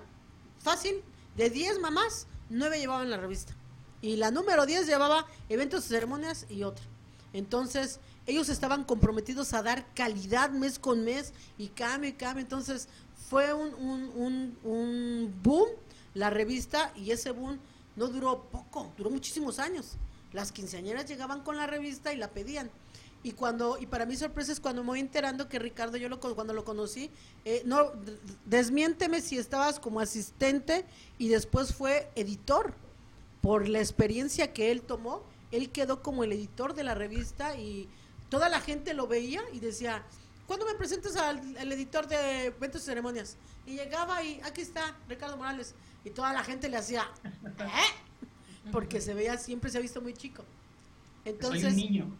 fácil 0.57 1.03
de 1.35 1.51
10 1.51 1.79
mamás, 1.79 2.25
9 2.49 2.79
llevaban 2.79 3.11
la 3.11 3.17
revista. 3.17 3.53
Y 4.01 4.15
la 4.15 4.31
número 4.31 4.65
10 4.65 4.87
llevaba 4.87 5.25
eventos, 5.49 5.85
ceremonias 5.85 6.45
y 6.49 6.63
otra. 6.63 6.85
Entonces, 7.33 7.99
ellos 8.25 8.49
estaban 8.49 8.83
comprometidos 8.83 9.53
a 9.53 9.63
dar 9.63 9.85
calidad 9.93 10.49
mes 10.51 10.79
con 10.79 11.03
mes 11.03 11.33
y 11.57 11.67
cambio 11.67 12.09
y 12.09 12.13
cambio. 12.13 12.41
Entonces, 12.41 12.87
fue 13.29 13.53
un, 13.53 13.73
un, 13.75 14.11
un, 14.15 14.57
un 14.63 15.35
boom 15.43 15.67
la 16.13 16.29
revista 16.29 16.91
y 16.95 17.11
ese 17.11 17.31
boom 17.31 17.59
no 17.95 18.07
duró 18.07 18.43
poco, 18.51 18.91
duró 18.97 19.09
muchísimos 19.09 19.59
años. 19.59 19.97
Las 20.33 20.51
quinceañeras 20.51 21.05
llegaban 21.05 21.41
con 21.41 21.57
la 21.57 21.67
revista 21.67 22.13
y 22.13 22.17
la 22.17 22.29
pedían 22.29 22.69
y 23.23 23.31
cuando 23.31 23.77
y 23.79 23.87
para 23.87 24.05
mi 24.05 24.15
sorpresa 24.15 24.51
es 24.51 24.59
cuando 24.59 24.83
me 24.83 24.87
voy 24.87 24.99
enterando 24.99 25.49
que 25.49 25.59
Ricardo 25.59 25.97
yo 25.97 26.07
lo 26.07 26.19
cuando 26.19 26.53
lo 26.53 26.63
conocí 26.63 27.09
eh, 27.45 27.63
no 27.65 27.91
desmiénteme 28.45 29.21
si 29.21 29.37
estabas 29.37 29.79
como 29.79 29.99
asistente 29.99 30.85
y 31.17 31.27
después 31.27 31.73
fue 31.73 32.09
editor 32.15 32.73
por 33.41 33.67
la 33.67 33.79
experiencia 33.79 34.53
que 34.53 34.71
él 34.71 34.81
tomó 34.81 35.23
él 35.51 35.71
quedó 35.71 36.01
como 36.01 36.23
el 36.23 36.33
editor 36.33 36.73
de 36.73 36.83
la 36.83 36.93
revista 36.95 37.55
y 37.55 37.87
toda 38.29 38.49
la 38.49 38.59
gente 38.59 38.93
lo 38.93 39.07
veía 39.07 39.41
y 39.53 39.59
decía 39.59 40.03
¿cuándo 40.45 40.65
me 40.65 40.73
presentas 40.75 41.15
al, 41.15 41.71
editor 41.71 42.07
de 42.07 42.45
eventos 42.45 42.81
y 42.83 42.85
ceremonias? 42.85 43.37
y 43.65 43.75
llegaba 43.75 44.23
y 44.23 44.41
aquí 44.43 44.61
está 44.61 44.97
Ricardo 45.07 45.37
Morales 45.37 45.75
y 46.03 46.09
toda 46.09 46.33
la 46.33 46.43
gente 46.43 46.69
le 46.69 46.77
hacía 46.77 47.09
¿eh? 47.25 48.69
porque 48.71 49.01
se 49.01 49.13
veía 49.13 49.37
siempre 49.37 49.69
se 49.69 49.77
ha 49.77 49.81
visto 49.81 50.01
muy 50.01 50.13
chico 50.13 50.43
entonces, 51.27 51.61
Soy 51.61 51.71
un 51.71 51.75
niño. 51.75 52.17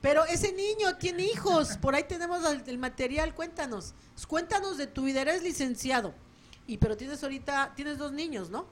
pero 0.00 0.24
ese 0.24 0.52
niño 0.52 0.96
tiene 0.98 1.24
hijos, 1.24 1.76
por 1.76 1.94
ahí 1.94 2.02
tenemos 2.02 2.42
el, 2.66 2.78
material, 2.78 3.32
cuéntanos. 3.32 3.94
Cuéntanos 4.26 4.76
de 4.76 4.88
tu 4.88 5.04
vida, 5.04 5.20
eres 5.20 5.44
licenciado. 5.44 6.12
Y 6.66 6.78
pero 6.78 6.96
tienes 6.96 7.22
ahorita, 7.22 7.74
tienes 7.76 7.98
dos 7.98 8.10
niños, 8.10 8.50
¿no? 8.50 8.66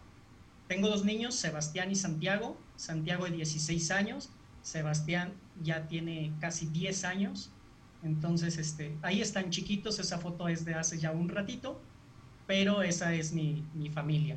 Tengo 0.68 0.88
dos 0.88 1.04
niños, 1.04 1.34
Sebastián 1.34 1.90
y 1.90 1.94
Santiago. 1.94 2.56
Santiago 2.76 3.24
de 3.24 3.32
16 3.32 3.90
años, 3.90 4.30
Sebastián 4.62 5.34
ya 5.62 5.86
tiene 5.86 6.32
casi 6.40 6.66
10 6.66 7.04
años. 7.04 7.50
Entonces, 8.02 8.58
este, 8.58 8.96
ahí 9.02 9.20
están 9.20 9.50
chiquitos, 9.50 9.98
esa 9.98 10.18
foto 10.18 10.48
es 10.48 10.64
de 10.64 10.74
hace 10.74 10.98
ya 10.98 11.12
un 11.12 11.28
ratito, 11.28 11.80
pero 12.46 12.82
esa 12.82 13.14
es 13.14 13.32
mi, 13.32 13.64
mi 13.74 13.88
familia. 13.90 14.36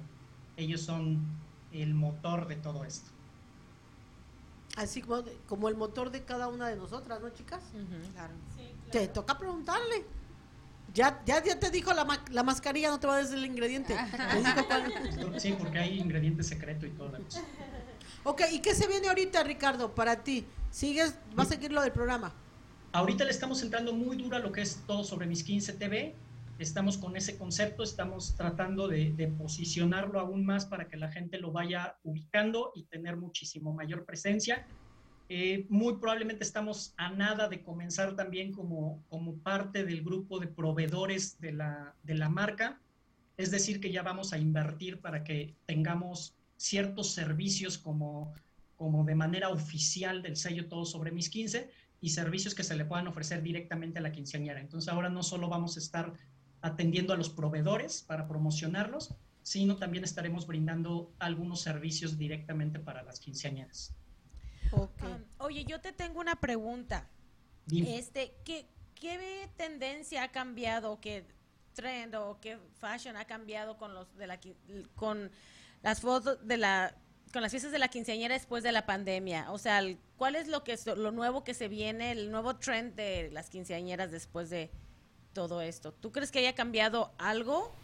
Ellos 0.55 0.81
son 0.81 1.19
el 1.71 1.93
motor 1.93 2.47
de 2.47 2.55
todo 2.55 2.85
esto. 2.85 3.09
Así 4.77 5.01
como, 5.01 5.23
como 5.47 5.69
el 5.69 5.75
motor 5.75 6.11
de 6.11 6.23
cada 6.23 6.47
una 6.47 6.69
de 6.69 6.75
nosotras, 6.75 7.19
¿no, 7.19 7.29
chicas? 7.31 7.61
claro. 8.13 8.33
Te 8.91 9.07
toca 9.07 9.37
preguntarle. 9.37 10.05
Ya, 10.93 11.21
ya, 11.25 11.43
ya 11.43 11.59
te 11.59 11.69
dijo 11.69 11.93
la, 11.93 12.05
la 12.31 12.43
mascarilla, 12.43 12.89
no 12.89 12.99
te 12.99 13.07
va 13.07 13.15
a 13.15 13.19
decir 13.19 13.37
el 13.37 13.45
ingrediente. 13.45 13.95
sí, 15.37 15.55
porque 15.57 15.79
hay 15.79 15.99
ingrediente 15.99 16.43
secreto 16.43 16.85
y 16.85 16.89
todo 16.91 17.15
eso. 17.17 17.41
Ok, 18.23 18.41
¿y 18.51 18.59
qué 18.59 18.73
se 18.73 18.87
viene 18.87 19.07
ahorita, 19.07 19.43
Ricardo, 19.43 19.93
para 19.93 20.23
ti? 20.23 20.45
¿Sigues, 20.71 21.15
va 21.37 21.43
a 21.43 21.45
seguir 21.45 21.71
lo 21.71 21.81
del 21.81 21.91
programa? 21.91 22.33
Ahorita 22.91 23.23
le 23.25 23.31
estamos 23.31 23.61
entrando 23.61 23.93
muy 23.93 24.17
duro 24.17 24.37
a 24.37 24.39
lo 24.39 24.51
que 24.51 24.61
es 24.61 24.81
todo 24.87 25.03
sobre 25.03 25.27
mis 25.27 25.43
15 25.43 25.73
TV. 25.73 26.15
Estamos 26.57 26.97
con 26.97 27.15
ese 27.15 27.37
concepto, 27.37 27.83
estamos 27.83 28.35
tratando 28.35 28.87
de, 28.87 29.13
de 29.13 29.27
posicionarlo 29.27 30.19
aún 30.19 30.45
más 30.45 30.65
para 30.65 30.87
que 30.87 30.97
la 30.97 31.11
gente 31.11 31.37
lo 31.37 31.51
vaya 31.51 31.95
ubicando 32.03 32.71
y 32.73 32.83
tener 32.85 33.15
muchísimo 33.17 33.73
mayor 33.73 34.05
presencia. 34.05 34.65
Eh, 35.29 35.65
muy 35.69 35.97
probablemente 35.97 36.43
estamos 36.43 36.93
a 36.95 37.09
nada 37.09 37.49
de 37.49 37.61
comenzar 37.61 38.15
también 38.15 38.53
como, 38.53 39.03
como 39.09 39.35
parte 39.37 39.83
del 39.83 40.01
grupo 40.03 40.39
de 40.39 40.47
proveedores 40.47 41.39
de 41.41 41.51
la, 41.51 41.95
de 42.03 42.15
la 42.15 42.29
marca. 42.29 42.79
Es 43.35 43.51
decir, 43.51 43.81
que 43.81 43.91
ya 43.91 44.03
vamos 44.03 44.31
a 44.31 44.37
invertir 44.37 45.01
para 45.01 45.23
que 45.23 45.55
tengamos 45.65 46.33
ciertos 46.55 47.11
servicios 47.11 47.77
como, 47.77 48.33
como 48.77 49.03
de 49.03 49.15
manera 49.15 49.49
oficial 49.49 50.21
del 50.21 50.37
sello 50.37 50.67
Todo 50.67 50.85
sobre 50.85 51.11
mis 51.11 51.29
15 51.29 51.69
y 51.99 52.09
servicios 52.09 52.55
que 52.55 52.63
se 52.63 52.75
le 52.75 52.85
puedan 52.85 53.07
ofrecer 53.07 53.41
directamente 53.41 53.99
a 53.99 54.01
la 54.01 54.11
quinceañera. 54.11 54.61
Entonces 54.61 54.91
ahora 54.91 55.09
no 55.09 55.23
solo 55.23 55.49
vamos 55.49 55.75
a 55.75 55.79
estar 55.79 56.13
atendiendo 56.61 57.13
a 57.13 57.17
los 57.17 57.29
proveedores 57.29 58.01
para 58.01 58.27
promocionarlos, 58.27 59.13
sino 59.43 59.77
también 59.77 60.03
estaremos 60.03 60.47
brindando 60.47 61.11
algunos 61.19 61.61
servicios 61.61 62.17
directamente 62.17 62.79
para 62.79 63.03
las 63.03 63.19
quinceañeras. 63.19 63.96
Oye, 65.39 65.65
yo 65.65 65.79
te 65.81 65.91
tengo 65.91 66.19
una 66.19 66.35
pregunta. 66.35 67.07
Este, 67.71 68.33
¿qué, 68.45 68.65
¿qué, 68.95 69.49
tendencia 69.57 70.23
ha 70.23 70.31
cambiado, 70.31 70.99
qué 71.01 71.25
trend 71.73 72.15
o 72.15 72.39
qué 72.41 72.57
fashion 72.79 73.17
ha 73.17 73.25
cambiado 73.25 73.77
con 73.77 73.93
los 73.93 74.15
de 74.15 74.27
la 74.27 74.39
con 74.95 75.29
las 75.83 76.01
fotos 76.01 76.45
de 76.47 76.57
la 76.57 76.95
con 77.33 77.41
las 77.41 77.51
fiestas 77.51 77.71
de 77.71 77.77
la 77.77 77.89
quinceañera 77.89 78.33
después 78.33 78.63
de 78.63 78.71
la 78.71 78.85
pandemia? 78.85 79.51
O 79.51 79.57
sea, 79.57 79.81
¿cuál 80.17 80.35
es 80.35 80.47
lo 80.47 80.63
que 80.63 80.77
lo 80.95 81.11
nuevo 81.11 81.43
que 81.43 81.53
se 81.53 81.67
viene, 81.67 82.11
el 82.11 82.31
nuevo 82.31 82.55
trend 82.55 82.95
de 82.95 83.29
las 83.31 83.49
quinceañeras 83.49 84.11
después 84.11 84.49
de 84.49 84.71
todo 85.33 85.61
esto? 85.61 85.91
¿Tú 85.93 86.11
crees 86.11 86.31
que 86.31 86.39
haya 86.39 86.55
cambiado 86.55 87.13
algo? 87.17 87.75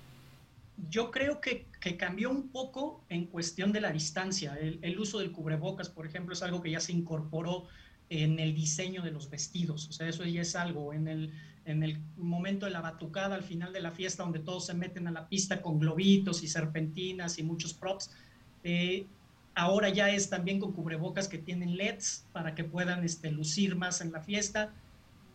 Yo 0.89 1.11
creo 1.11 1.39
que, 1.39 1.67
cambió 1.97 2.29
un 2.29 2.49
poco 2.49 3.03
en 3.09 3.25
cuestión 3.25 3.71
de 3.71 3.81
la 3.81 3.91
distancia. 3.91 4.57
El, 4.59 4.79
el, 4.81 4.99
uso 4.99 5.19
del 5.19 5.31
cubrebocas, 5.31 5.89
por 5.89 6.05
ejemplo, 6.05 6.33
es 6.33 6.41
algo 6.41 6.61
que 6.61 6.71
ya 6.71 6.79
se 6.79 6.91
incorporó 6.91 7.67
en 8.09 8.39
el 8.39 8.53
diseño 8.53 9.01
de 9.01 9.11
los 9.11 9.29
vestidos. 9.29 9.87
O 9.89 9.91
sea, 9.91 10.07
eso 10.07 10.23
ya 10.25 10.41
es 10.41 10.55
algo. 10.55 10.93
En 10.93 11.07
el, 11.07 11.31
en 11.65 11.83
el 11.83 11.99
momento 12.17 12.65
de 12.65 12.71
la 12.71 12.81
batucada, 12.81 13.35
al 13.35 13.43
final 13.43 13.73
de 13.73 13.81
la 13.81 13.91
fiesta, 13.91 14.23
donde 14.23 14.39
todos 14.39 14.65
se 14.65 14.73
meten 14.73 15.07
a 15.07 15.11
la 15.11 15.27
pista 15.27 15.61
con 15.61 15.79
globitos 15.79 16.43
y 16.43 16.47
serpentinas 16.47 17.37
y 17.39 17.43
muchos 17.43 17.73
props, 17.73 18.11
eh, 18.63 19.05
ahora 19.55 19.89
ya 19.89 20.09
es 20.09 20.29
también 20.29 20.59
con 20.59 20.73
cubrebocas 20.73 21.27
que 21.27 21.37
tienen 21.37 21.77
LEDs 21.77 22.25
para 22.33 22.55
que 22.55 22.63
puedan 22.63 23.03
este, 23.03 23.31
lucir 23.31 23.75
más 23.75 24.01
en 24.01 24.11
la 24.11 24.21
fiesta 24.21 24.73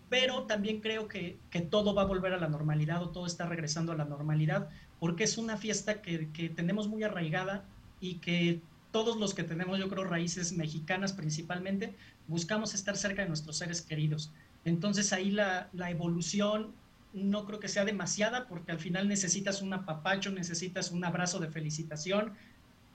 pero 0.09 0.45
también 0.45 0.81
creo 0.81 1.09
que, 1.09 1.39
que, 1.51 1.61
todo 1.61 1.95
va 1.95 2.03
a 2.03 2.07
volver 2.07 2.33
a 2.33 2.39
la 2.39 2.49
normalidad 2.49 3.03
o 3.03 3.11
todo 3.11 3.27
está 3.27 3.47
regresando 3.47 3.93
a 3.93 3.97
la 3.97 4.05
normalidad, 4.05 4.69
porque 5.01 5.25
es 5.25 5.39
una 5.39 5.57
fiesta 5.57 6.01
que, 6.03 6.31
que, 6.33 6.49
tenemos 6.49 6.89
muy 6.89 7.03
arraigada 7.03 7.65
y 8.01 8.17
que 8.17 8.61
todos 8.91 9.17
los 9.17 9.35
que 9.35 9.45
tenemos, 9.45 9.79
yo 9.79 9.89
creo, 9.89 10.05
raíces 10.05 10.53
mexicanas 10.53 11.13
principalmente, 11.13 11.95
buscamos 12.27 12.75
estar 12.75 12.97
cerca 12.97 13.23
de 13.23 13.29
nuestros 13.29 13.59
seres 13.59 13.83
queridos. 13.83 14.33
Entonces 14.65 15.13
ahí 15.13 15.31
la, 15.31 15.69
la 15.73 15.91
evolución 15.91 16.73
no 17.13 17.45
creo 17.47 17.61
que 17.61 17.69
sea 17.69 17.85
demasiada, 17.85 18.47
porque 18.47 18.73
al 18.73 18.79
final 18.79 19.09
necesitas 19.09 19.63
un 19.63 19.73
apapacho, 19.73 20.31
necesitas 20.31 20.91
un 20.91 21.05
abrazo 21.05 21.39
de 21.39 21.49
felicitación, 21.49 22.33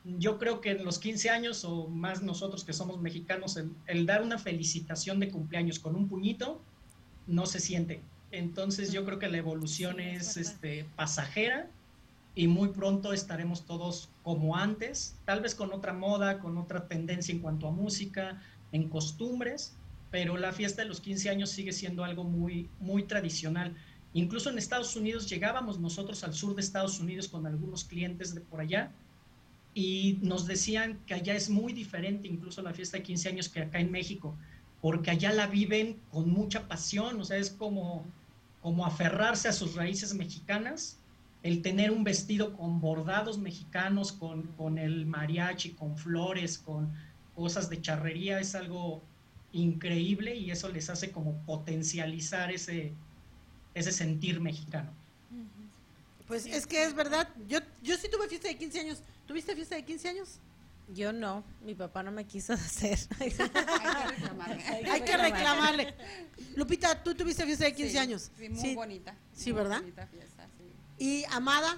yo 0.06 0.38
creo 0.38 0.60
que 0.60 0.72
en 0.72 0.84
los 0.84 1.00
15 1.00 1.30
años 1.30 1.64
o 1.64 1.88
más 1.88 2.22
nosotros 2.22 2.64
que 2.64 2.74
somos 2.74 3.00
mexicanos, 3.00 3.58
el, 3.88 4.06
dar 4.06 4.22
una 4.22 4.38
felicitación 4.38 5.20
de 5.20 5.30
cumpleaños 5.30 5.80
con 5.80 5.96
un 5.96 6.10
puñito 6.10 6.62
no 7.28 7.46
se 7.46 7.60
siente. 7.60 8.02
Entonces 8.32 8.92
yo 8.92 9.06
creo 9.06 9.20
que 9.20 9.30
la 9.30 9.38
evolución 9.38 10.00
es 10.00 10.38
este, 10.38 10.86
pasajera 10.96 11.70
y 12.36 12.48
muy 12.48 12.70
pronto 12.70 13.14
estaremos 13.14 13.66
todos 13.66 14.10
como 14.24 14.56
antes, 14.56 15.16
tal 15.26 15.42
vez 15.42 15.54
con 15.54 15.72
otra 15.72 15.94
moda, 15.94 16.40
con 16.40 16.58
otra 16.58 16.88
tendencia 16.88 17.32
en 17.32 17.40
cuanto 17.40 17.68
a 17.68 17.72
música, 17.72 18.42
en 18.72 18.90
costumbres, 18.90 19.76
pero 20.10 20.38
la 20.38 20.52
fiesta 20.52 20.82
de 20.82 20.88
los 20.88 21.00
15 21.00 21.30
años 21.30 21.52
sigue 21.52 21.72
siendo 21.74 22.04
algo 22.04 22.24
muy, 22.24 22.70
muy 22.80 23.04
tradicional. 23.04 23.76
Incluso 24.14 24.50
en 24.50 24.58
Estados 24.58 24.96
Unidos 24.96 25.30
llegábamos 25.30 25.80
nosotros 25.80 26.24
al 26.24 26.34
sur 26.34 26.56
de 26.56 26.62
Estados 26.62 27.00
Unidos 27.00 27.28
con 27.28 27.46
algunos 27.46 27.84
clientes 27.84 28.34
de 28.34 28.42
por 28.42 28.62
allá 28.62 28.92
y 29.74 30.20
nos 30.22 30.46
decían 30.46 31.00
que 31.06 31.16
allá 31.16 31.36
es 31.36 31.50
muy 31.50 31.74
diferente 31.74 32.28
incluso 32.28 32.62
la 32.62 32.74
fiesta 32.74 32.98
de 32.98 33.04
15 33.04 33.30
años 33.30 33.50
que 33.50 33.62
acá 33.62 33.80
en 33.80 33.92
México, 33.92 34.36
porque 34.84 35.12
allá 35.12 35.32
la 35.32 35.48
viven 35.48 35.98
con 36.12 36.30
mucha 36.30 36.68
pasión, 36.68 37.22
o 37.22 37.24
sea, 37.24 37.38
es 37.38 37.50
como, 37.52 38.04
como 38.62 38.86
aferrarse 38.86 39.48
a 39.48 39.54
sus 39.54 39.76
raíces 39.76 40.14
mexicanas, 40.14 40.98
el 41.42 41.62
tener 41.62 41.90
un 41.90 42.04
vestido 42.04 42.52
con 42.52 42.82
bordados 42.82 43.38
mexicanos, 43.38 44.12
con, 44.12 44.42
con 44.58 44.78
el 44.78 45.06
mariachi, 45.06 45.70
con 45.70 45.98
flores, 45.98 46.58
con 46.58 46.92
cosas 47.34 47.70
de 47.70 47.80
charrería, 47.80 48.42
es 48.42 48.56
algo 48.56 49.02
increíble 49.54 50.36
y 50.36 50.52
eso 50.52 50.68
les 50.68 50.90
hace 50.90 51.12
como 51.12 51.38
potencializar 51.46 52.52
ese, 52.52 52.92
ese 53.76 53.92
sentir 53.94 54.42
mexicano. 54.42 54.92
Pues 56.28 56.46
es 56.46 56.68
que 56.68 56.84
es 56.84 56.94
verdad, 56.94 57.30
yo, 57.48 57.60
yo 57.82 57.96
sí 57.96 58.10
tuve 58.12 58.28
fiesta 58.28 58.50
de 58.50 58.58
15 58.58 58.80
años. 58.82 59.02
¿Tuviste 59.28 59.56
fiesta 59.56 59.76
de 59.76 59.86
15 59.86 60.10
años? 60.10 60.40
Yo 60.90 61.14
no, 61.14 61.44
mi 61.64 61.76
papá 61.76 62.04
no 62.04 62.12
me 62.12 62.26
quiso 62.26 62.54
hacer. 62.54 63.00
Hay 63.20 63.32
que 63.32 63.44
reclamarle. 63.46 64.64
Hay 64.92 65.02
que 65.02 65.18
reclamarle. 65.18 65.94
Lupita, 66.56 67.02
tú 67.04 67.16
tuviste 67.16 67.46
fiesta 67.46 67.66
de 67.66 67.74
15 67.74 67.92
Sí, 67.92 67.98
años. 67.98 68.32
Sí, 68.38 68.50
muy 68.50 68.76
bonita. 68.76 69.16
Sí, 69.34 69.52
muy 69.54 69.62
¿verdad? 69.62 69.80
bonita 69.80 70.08
fiesta, 70.08 70.48
sí. 70.58 71.04
Y 71.04 71.24
Amada, 71.32 71.78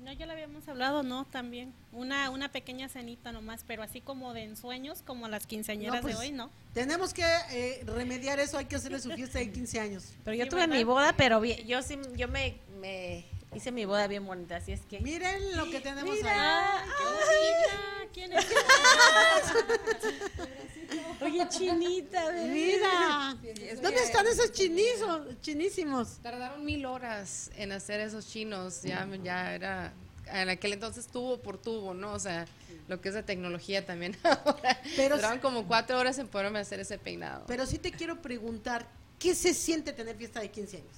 No, 0.00 0.12
ya 0.12 0.26
lo 0.26 0.32
habíamos 0.32 0.68
hablado, 0.68 1.02
¿no? 1.02 1.24
También. 1.24 1.72
Una, 1.92 2.30
una 2.30 2.52
pequeña 2.52 2.88
cenita 2.88 3.32
nomás, 3.32 3.64
pero 3.66 3.82
así 3.82 4.00
como 4.00 4.34
de 4.34 4.44
ensueños, 4.44 5.02
como 5.02 5.26
las 5.28 5.46
quinceañeras 5.46 5.96
No, 5.96 6.02
pues, 6.02 6.14
de 6.14 6.20
hoy, 6.20 6.32
¿no? 6.32 6.50
tenemos 6.74 7.14
que 7.14 7.24
eh, 7.50 7.82
remediar 7.86 8.38
eso, 8.38 8.58
hay 8.58 8.66
que 8.66 8.76
hacerle 8.76 9.00
su 9.00 9.10
fiesta 9.12 9.38
de 9.38 9.50
15 9.50 9.80
años. 9.80 10.04
Pero 10.24 10.36
yo 10.36 10.44
Sí, 10.44 10.50
tuve 10.50 10.60
¿verdad? 10.60 10.76
mi 10.76 10.84
boda, 10.84 11.14
pero 11.16 11.40
bien, 11.40 11.66
yo 11.66 11.80
sí, 11.82 11.98
yo 12.16 12.28
me, 12.28 12.58
me 12.80 13.24
hice 13.54 13.72
mi 13.72 13.84
boda 13.86 14.06
bien 14.08 14.26
bonita, 14.26 14.56
así 14.56 14.72
es 14.72 14.82
que. 14.82 15.00
Miren 15.00 15.56
lo 15.56 15.64
que 15.70 15.80
tenemos 15.80 16.14
ahí. 16.18 16.22
¡Ah, 16.26 16.84
qué 16.98 17.04
bonita! 17.04 18.05
¿Quién 18.16 18.32
es? 18.32 18.46
Oye, 21.20 21.46
chinita. 21.50 22.32
Mira, 22.32 23.36
es 23.44 23.82
¿dónde 23.82 24.02
están 24.02 24.26
esos 24.26 24.52
chinizos, 24.52 25.38
chinísimos? 25.42 26.16
Tardaron 26.22 26.64
mil 26.64 26.86
horas 26.86 27.50
en 27.58 27.72
hacer 27.72 28.00
esos 28.00 28.26
chinos, 28.26 28.80
ya, 28.82 29.06
ya 29.22 29.54
era, 29.54 29.92
en 30.32 30.48
aquel 30.48 30.72
entonces 30.72 31.08
tubo 31.08 31.36
por 31.42 31.58
tubo, 31.60 31.92
¿no? 31.92 32.14
O 32.14 32.18
sea, 32.18 32.46
lo 32.88 33.02
que 33.02 33.10
es 33.10 33.14
de 33.14 33.22
tecnología 33.22 33.84
también 33.84 34.16
ahora. 34.22 34.80
Pero- 34.96 35.16
Duraron 35.16 35.40
como 35.40 35.66
cuatro 35.66 35.98
horas 35.98 36.16
en 36.18 36.26
poderme 36.26 36.60
hacer 36.60 36.80
ese 36.80 36.96
peinado. 36.96 37.44
Pero 37.46 37.66
sí 37.66 37.76
te 37.76 37.90
quiero 37.92 38.22
preguntar, 38.22 38.88
¿qué 39.18 39.34
se 39.34 39.52
siente 39.52 39.92
tener 39.92 40.16
fiesta 40.16 40.40
de 40.40 40.50
15 40.50 40.78
años? 40.78 40.96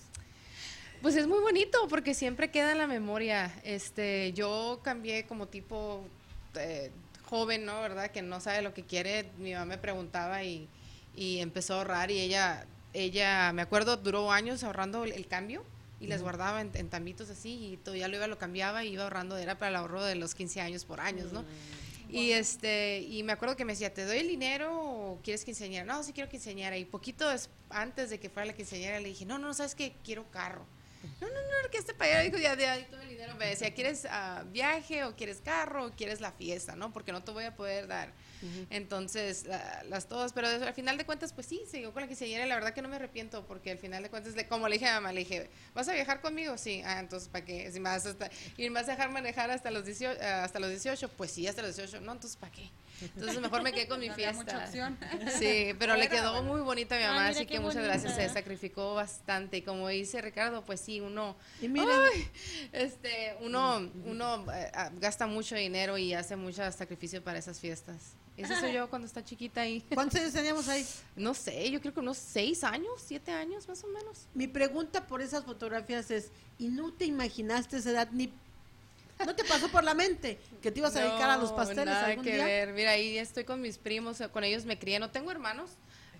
Pues 1.02 1.16
es 1.16 1.26
muy 1.26 1.40
bonito 1.40 1.88
porque 1.88 2.14
siempre 2.14 2.52
queda 2.52 2.70
en 2.70 2.78
la 2.78 2.86
memoria. 2.86 3.52
Este, 3.64 4.32
yo 4.34 4.78
cambié 4.84 5.26
como 5.26 5.48
tipo 5.48 6.04
eh, 6.54 6.92
joven, 7.28 7.64
¿no? 7.64 7.80
¿Verdad? 7.80 8.10
Que 8.10 8.22
no 8.22 8.40
sabe 8.40 8.62
lo 8.62 8.74
que 8.74 8.82
quiere. 8.82 9.30
Mi 9.38 9.52
mamá 9.52 9.66
me 9.66 9.78
preguntaba 9.78 10.42
y, 10.44 10.68
y 11.14 11.38
empezó 11.38 11.74
a 11.74 11.78
ahorrar 11.78 12.10
y 12.10 12.18
ella, 12.18 12.66
ella, 12.94 13.52
me 13.52 13.62
acuerdo, 13.62 13.96
duró 13.96 14.32
años 14.32 14.64
ahorrando 14.64 15.04
el, 15.04 15.12
el 15.12 15.26
cambio 15.26 15.64
y 16.00 16.06
les 16.06 16.22
guardaba 16.22 16.60
en, 16.60 16.70
en 16.74 16.88
tambitos 16.88 17.28
así 17.28 17.72
y 17.72 17.76
todo, 17.76 17.96
ya 17.96 18.06
lo 18.08 18.16
iba, 18.16 18.26
lo 18.28 18.38
cambiaba 18.38 18.84
y 18.84 18.92
iba 18.92 19.02
ahorrando, 19.02 19.36
era 19.36 19.58
para 19.58 19.70
el 19.70 19.76
ahorro 19.76 20.04
de 20.04 20.14
los 20.14 20.34
15 20.34 20.60
años 20.60 20.84
por 20.84 21.00
años, 21.00 21.32
¿no? 21.32 21.44
Y 22.10 22.32
este, 22.32 23.00
y 23.00 23.22
me 23.22 23.32
acuerdo 23.32 23.54
que 23.54 23.66
me 23.66 23.74
decía, 23.74 23.92
¿te 23.92 24.06
doy 24.06 24.18
el 24.18 24.28
dinero 24.28 24.72
o 24.72 25.20
quieres 25.22 25.44
quinceañera? 25.44 25.84
No, 25.84 26.02
sí 26.02 26.14
quiero 26.14 26.30
quinceañera. 26.30 26.78
Y 26.78 26.86
poquito 26.86 27.26
antes 27.68 28.08
de 28.08 28.18
que 28.18 28.30
fuera 28.30 28.46
la 28.46 28.54
quinceañera 28.54 28.98
le 28.98 29.08
dije, 29.10 29.26
no, 29.26 29.38
no, 29.38 29.52
¿sabes 29.52 29.74
qué? 29.74 29.92
Quiero 30.02 30.24
carro. 30.30 30.64
No, 31.20 31.28
no, 31.28 31.34
no, 31.34 31.70
que 31.70 31.78
este 31.78 31.94
para 31.94 32.12
allá 32.12 32.22
dijo, 32.22 32.38
ya 32.38 32.56
de 32.56 32.66
ahí 32.66 32.86
todo 32.90 33.02
dinero. 33.18 33.36
Me 33.36 33.46
decía, 33.46 33.74
¿quieres 33.74 34.06
ah, 34.10 34.44
viaje 34.50 35.04
o 35.04 35.14
quieres 35.16 35.40
carro 35.44 35.86
o 35.86 35.90
quieres 35.90 36.20
la 36.20 36.32
fiesta? 36.32 36.76
¿No? 36.76 36.92
Porque 36.92 37.12
no 37.12 37.22
te 37.22 37.32
voy 37.32 37.44
a 37.44 37.54
poder 37.56 37.86
dar. 37.86 38.12
Entonces, 38.70 39.46
la- 39.46 39.82
las 39.88 40.06
todas, 40.06 40.32
pero 40.32 40.46
al 40.46 40.72
final 40.74 40.96
de 40.96 41.04
cuentas, 41.04 41.32
pues 41.32 41.46
sí, 41.48 41.60
siguió 41.68 41.92
con 41.92 42.02
la 42.02 42.06
quinceañera 42.08 42.46
y 42.46 42.48
la 42.48 42.54
verdad 42.54 42.72
que 42.72 42.82
no 42.82 42.88
me 42.88 42.94
arrepiento 42.96 43.44
porque 43.46 43.72
al 43.72 43.78
final 43.78 44.02
de 44.02 44.10
cuentas, 44.10 44.34
le- 44.36 44.46
como 44.46 44.68
le 44.68 44.74
dije 44.74 44.86
a 44.86 44.94
mamá, 45.00 45.12
le 45.12 45.20
dije, 45.20 45.50
¿vas 45.74 45.88
a 45.88 45.92
viajar 45.92 46.20
conmigo? 46.20 46.56
Sí, 46.56 46.80
ah, 46.84 47.00
entonces, 47.00 47.28
¿para 47.28 47.44
qué? 47.44 47.70
Si 47.72 47.80
me 47.80 47.88
vas 47.90 48.06
hasta, 48.06 48.30
y 48.56 48.62
me 48.70 48.80
vas 48.80 48.88
a 48.88 48.92
dejar 48.92 49.10
manejar 49.10 49.50
hasta 49.50 49.70
los 49.72 49.84
18, 49.84 50.20
ah, 50.22 50.44
hasta 50.44 50.60
los 50.60 50.70
18, 50.70 51.08
pues 51.08 51.32
sí, 51.32 51.48
hasta 51.48 51.62
los 51.62 51.74
18, 51.74 52.00
no, 52.00 52.12
entonces, 52.12 52.36
¿para 52.36 52.52
qué? 52.52 52.70
Entonces, 53.00 53.40
mejor 53.40 53.62
me 53.62 53.72
quedé 53.72 53.86
con 53.88 54.00
mi 54.00 54.08
No 54.08 54.12
había 54.14 54.32
fiesta. 54.32 54.52
mucha 54.54 54.64
opción. 54.66 54.98
Sí, 55.38 55.74
pero 55.78 55.96
le 55.96 56.08
quedó 56.08 56.32
bueno. 56.32 56.48
muy 56.52 56.60
bonita 56.60 56.94
a 56.96 56.98
mi 56.98 57.04
Ah, 57.04 57.08
mamá, 57.08 57.20
mira 57.28 57.30
así 57.36 57.46
que 57.46 57.60
muchas 57.60 57.84
gracias, 57.84 58.12
se 58.14 58.20
bonita. 58.22 58.34
sacrificó 58.34 58.94
bastante. 58.94 59.58
Y 59.58 59.62
como 59.62 59.88
dice 59.88 60.20
Ricardo, 60.20 60.64
pues 60.64 60.80
sí, 60.80 61.00
uno, 61.00 61.36
Y 61.62 61.68
miren, 61.68 61.88
Ay, 62.14 62.28
este, 62.72 63.36
uno, 63.40 63.88
uno 64.04 64.44
eh, 64.52 64.70
ah, 64.74 64.90
gasta 64.98 65.26
mucho 65.26 65.54
dinero 65.56 65.96
y 65.98 66.14
hace 66.14 66.36
mucho 66.36 66.70
sacrificio 66.72 67.22
para 67.22 67.38
esas 67.38 67.58
fiestas. 67.60 67.96
Eso 68.36 68.54
soy 68.54 68.72
yo 68.72 68.88
cuando 68.88 69.06
está 69.06 69.24
chiquita 69.24 69.62
ahí. 69.62 69.82
¿cuántos 69.92 70.20
años 70.20 70.32
teníamos 70.32 70.68
ahí? 70.68 70.86
No 71.16 71.34
sé, 71.34 71.68
yo 71.72 71.80
creo 71.80 71.92
que 71.92 71.98
unos 71.98 72.18
seis 72.18 72.62
años, 72.62 72.92
siete 73.04 73.32
años 73.32 73.66
más 73.68 73.82
o 73.82 73.88
menos. 73.88 74.26
Mi 74.32 74.46
pregunta 74.46 75.08
por 75.08 75.20
esas 75.22 75.44
fotografías 75.44 76.08
es, 76.12 76.30
¿y 76.56 76.68
no 76.68 76.92
te 76.92 77.04
imaginaste 77.04 77.78
esa 77.78 77.90
edad 77.90 78.08
ni... 78.12 78.32
¿No 79.24 79.34
te 79.34 79.44
pasó 79.44 79.68
por 79.68 79.84
la 79.84 79.94
mente 79.94 80.38
que 80.62 80.70
te 80.70 80.78
ibas 80.78 80.94
a 80.96 81.00
dedicar 81.00 81.30
a 81.30 81.36
los 81.36 81.52
pasteles 81.52 81.86
nada 81.86 82.06
algún 82.06 82.24
que 82.24 82.34
día? 82.34 82.44
ver. 82.44 82.72
Mira, 82.72 82.92
ahí 82.92 83.18
estoy 83.18 83.44
con 83.44 83.60
mis 83.60 83.78
primos, 83.78 84.22
con 84.32 84.44
ellos 84.44 84.64
me 84.64 84.78
crié. 84.78 84.98
No 84.98 85.10
tengo 85.10 85.30
hermanos, 85.30 85.70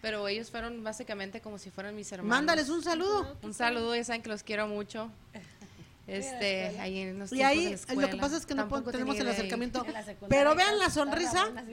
pero 0.03 0.27
ellos 0.29 0.51
fueron 0.51 0.83
básicamente 0.83 1.41
como 1.41 1.59
si 1.59 1.71
fueran 1.71 1.95
mis 1.95 2.11
hermanos. 2.13 2.31
Mándales 2.31 2.69
un 2.69 2.83
saludo. 2.83 3.37
Un 3.43 3.55
saludo, 3.55 3.95
ya 3.95 4.05
saben 4.05 4.23
que 4.23 4.29
los 4.29 4.43
quiero 4.43 4.67
mucho. 4.67 5.11
Este, 6.09 6.81
ahí 6.81 7.01
en 7.01 7.19
los 7.19 7.31
Y 7.33 7.37
de 7.37 7.45
ahí 7.45 7.77
lo 7.95 8.09
que 8.09 8.17
pasa 8.17 8.39
es 8.39 8.47
que 8.47 8.55
no 8.55 8.67
tenemos 8.83 9.19
el 9.19 9.29
acercamiento. 9.29 9.85
Pero 10.31 10.55
vean 10.55 10.79
la 10.79 10.89
sonrisa 10.89 11.43
acá. 11.43 11.65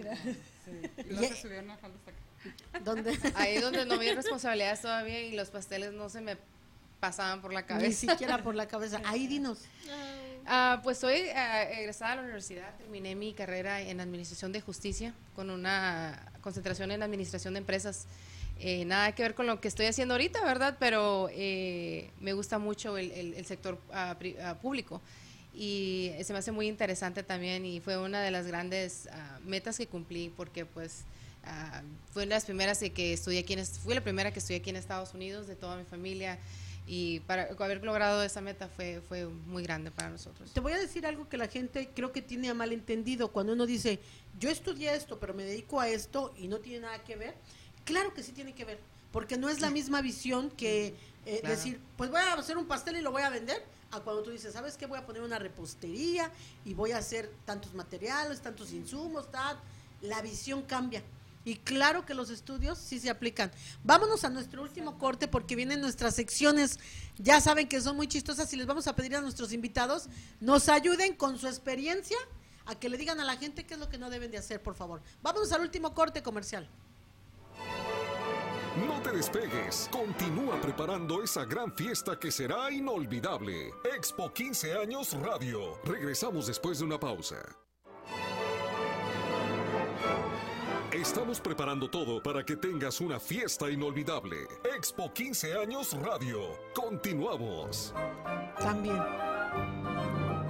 donde 2.84 3.18
Ahí 3.36 3.60
donde 3.60 3.86
no 3.86 3.94
había 3.94 4.14
responsabilidades 4.14 4.82
todavía 4.82 5.22
y 5.22 5.36
los 5.38 5.52
pasteles 5.52 5.94
no 5.94 6.10
se 6.10 6.20
me 6.20 6.38
pasaban 7.00 7.42
por 7.42 7.54
la 7.54 7.62
ni 7.62 7.68
cabeza. 7.68 8.12
siquiera 8.12 8.44
por 8.44 8.56
la 8.56 8.68
cabeza. 8.68 9.02
Ahí 9.06 9.28
dinos. 9.28 9.60
Ah, 10.48 10.80
pues 10.84 11.00
soy 11.00 11.16
ah, 11.36 11.64
egresada 11.64 12.14
a 12.14 12.16
la 12.18 12.22
universidad, 12.22 12.76
terminé 12.78 13.16
mi 13.16 13.34
carrera 13.34 13.82
en 13.82 14.00
Administración 14.00 14.52
de 14.52 14.62
Justicia 14.62 15.14
con 15.36 15.50
una 15.50 16.22
concentración 16.42 16.92
en 16.92 17.02
Administración 17.02 17.56
de 17.56 17.60
Empresas. 17.60 18.06
Eh, 18.60 18.86
nada 18.86 19.14
que 19.14 19.24
ver 19.24 19.34
con 19.34 19.48
lo 19.48 19.60
que 19.60 19.68
estoy 19.68 19.88
haciendo 19.88 20.14
ahorita, 20.14 20.44
¿verdad? 20.46 20.78
Pero 20.80 21.30
eh, 21.32 22.12
me 22.22 22.34
gusta 22.34 22.60
mucho 22.60 22.98
el, 22.98 23.12
el- 23.12 23.34
el 23.34 23.46
sector 23.46 23.82
ah, 23.92 24.16
pri- 24.20 24.38
ah, 24.42 24.56
público 24.62 25.02
y 25.54 26.12
se 26.24 26.32
me 26.34 26.40
hace 26.40 26.52
muy 26.52 26.68
interesante 26.68 27.24
también 27.24 27.66
y 27.66 27.80
fue 27.80 27.98
una 27.98 28.22
de 28.22 28.30
las 28.30 28.46
grandes 28.46 29.08
ah, 29.12 29.40
metas 29.44 29.78
que 29.78 29.88
cumplí 29.88 30.32
porque 30.38 30.66
pues 30.66 31.04
fue 32.12 32.24
una 32.24 32.30
de 32.30 32.36
las 32.38 32.46
primeras 32.46 32.80
que 32.80 33.14
estudié 33.14 33.40
aquí 33.42 33.54
en, 33.54 33.64
fui 33.66 33.94
la 33.94 34.02
primera 34.02 34.32
que 34.32 34.40
estudié 34.40 34.58
aquí 34.60 34.72
en 34.72 34.78
Estados 34.78 35.14
Unidos 35.14 35.46
de 35.48 35.56
toda 35.56 35.76
mi 35.78 35.84
familia 35.84 36.40
y 36.88 37.20
para 37.22 37.44
haber 37.60 37.84
logrado 37.84 38.22
esa 38.24 38.42
meta 38.42 38.68
fue, 38.68 39.02
fue 39.08 39.26
muy 39.26 39.64
grande 39.64 39.92
para 39.92 40.10
nosotros. 40.10 40.52
Te 40.52 40.60
voy 40.60 40.74
a 40.74 40.78
decir 40.78 41.06
algo 41.06 41.28
que 41.28 41.38
la 41.38 41.48
gente 41.48 41.90
creo 41.96 42.12
que 42.12 42.22
tiene 42.22 42.50
a 42.50 42.54
malentendido 42.54 43.30
cuando 43.30 43.54
uno 43.54 43.66
dice, 43.66 44.00
yo 44.40 44.50
estudié 44.50 44.94
esto, 44.96 45.20
pero 45.20 45.34
me 45.34 45.44
dedico 45.44 45.80
a 45.80 45.88
esto 45.90 46.34
y 46.38 46.48
no 46.48 46.60
tiene 46.60 46.82
nada 46.82 47.04
que 47.04 47.16
ver. 47.16 47.36
Claro 47.86 48.14
que 48.14 48.22
sí 48.24 48.32
tiene 48.34 48.54
que 48.54 48.66
ver, 48.66 48.80
porque 49.12 49.38
no 49.38 49.50
es 49.50 49.62
la 49.62 49.70
misma 49.70 50.02
visión 50.02 50.52
que 50.52 50.96
eh, 51.26 51.40
Claro. 51.40 51.56
decir, 51.56 51.80
pues 51.98 52.12
voy 52.12 52.20
a 52.20 52.34
hacer 52.34 52.58
un 52.58 52.68
pastel 52.68 52.98
y 52.98 53.02
lo 53.02 53.12
voy 53.12 53.24
a 53.24 53.30
vender, 53.30 53.64
a 53.92 54.00
cuando 54.02 54.22
tú 54.22 54.30
dices, 54.32 54.54
¿sabes 54.54 54.78
qué? 54.78 54.86
Voy 54.86 55.00
a 55.00 55.06
poner 55.06 55.22
una 55.24 55.40
repostería 55.40 56.32
y 56.66 56.74
voy 56.76 56.92
a 56.92 56.98
hacer 56.98 57.32
tantos 57.46 57.74
materiales, 57.74 58.42
tantos 58.42 58.72
insumos, 58.74 59.32
tal. 59.32 59.58
La 60.02 60.22
visión 60.22 60.62
cambia. 60.64 61.02
Y 61.46 61.58
claro 61.58 62.06
que 62.06 62.16
los 62.16 62.30
estudios 62.32 62.78
sí 62.80 63.00
se 63.00 63.10
aplican. 63.10 63.52
Vámonos 63.84 64.24
a 64.24 64.30
nuestro 64.30 64.64
último 64.64 64.98
corte 64.98 65.28
porque 65.28 65.56
vienen 65.56 65.80
nuestras 65.80 66.16
secciones. 66.16 66.80
Ya 67.18 67.40
saben 67.40 67.68
que 67.68 67.80
son 67.80 67.96
muy 67.96 68.08
chistosas 68.08 68.52
y 68.52 68.58
les 68.58 68.66
vamos 68.66 68.88
a 68.88 68.96
pedir 68.96 69.16
a 69.16 69.22
nuestros 69.22 69.54
invitados 69.54 70.10
nos 70.40 70.70
ayuden 70.70 71.16
con 71.16 71.38
su 71.38 71.48
experiencia 71.48 72.18
a 72.66 72.76
que 72.76 72.90
le 72.90 72.98
digan 72.98 73.20
a 73.20 73.26
la 73.26 73.38
gente 73.38 73.66
qué 73.66 73.76
es 73.76 73.80
lo 73.80 73.90
que 73.90 73.98
no 73.98 74.10
deben 74.10 74.32
de 74.32 74.38
hacer, 74.38 74.62
por 74.62 74.76
favor. 74.76 75.02
Vámonos 75.22 75.52
al 75.52 75.62
último 75.62 75.94
corte 75.94 76.24
comercial. 76.24 76.68
No 78.88 79.02
te 79.02 79.12
despegues. 79.12 79.88
Continúa 79.92 80.60
preparando 80.60 81.24
esa 81.24 81.46
gran 81.46 81.74
fiesta 81.76 82.20
que 82.20 82.32
será 82.32 82.70
inolvidable. 82.72 83.72
Expo 83.96 84.34
15 84.34 84.74
años 84.74 85.14
Radio. 85.14 85.80
Regresamos 85.86 86.48
después 86.48 86.80
de 86.80 86.86
una 86.86 87.00
pausa. 87.00 87.38
Estamos 90.96 91.42
preparando 91.42 91.90
todo 91.90 92.24
para 92.24 92.46
que 92.46 92.56
tengas 92.56 93.02
una 93.02 93.20
fiesta 93.20 93.70
inolvidable. 93.70 94.48
Expo 94.78 95.12
15 95.12 95.54
años 95.54 95.92
Radio. 96.02 96.58
Continuamos. 96.74 97.94
También. 98.58 98.96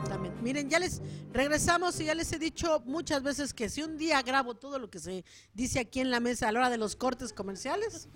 También. 0.07 0.35
Miren, 0.43 0.69
ya 0.69 0.77
les 0.77 1.01
regresamos 1.33 1.99
y 1.99 2.05
ya 2.05 2.13
les 2.13 2.31
he 2.31 2.37
dicho 2.37 2.79
muchas 2.85 3.23
veces 3.23 3.55
que 3.55 3.69
si 3.69 3.81
un 3.81 3.97
día 3.97 4.21
grabo 4.21 4.53
todo 4.53 4.77
lo 4.77 4.87
que 4.87 4.99
se 4.99 5.25
dice 5.55 5.79
aquí 5.79 5.99
en 5.99 6.11
la 6.11 6.19
mesa 6.19 6.47
a 6.47 6.51
la 6.51 6.59
hora 6.59 6.69
de 6.69 6.77
los 6.77 6.95
cortes 6.95 7.33
comerciales, 7.33 8.07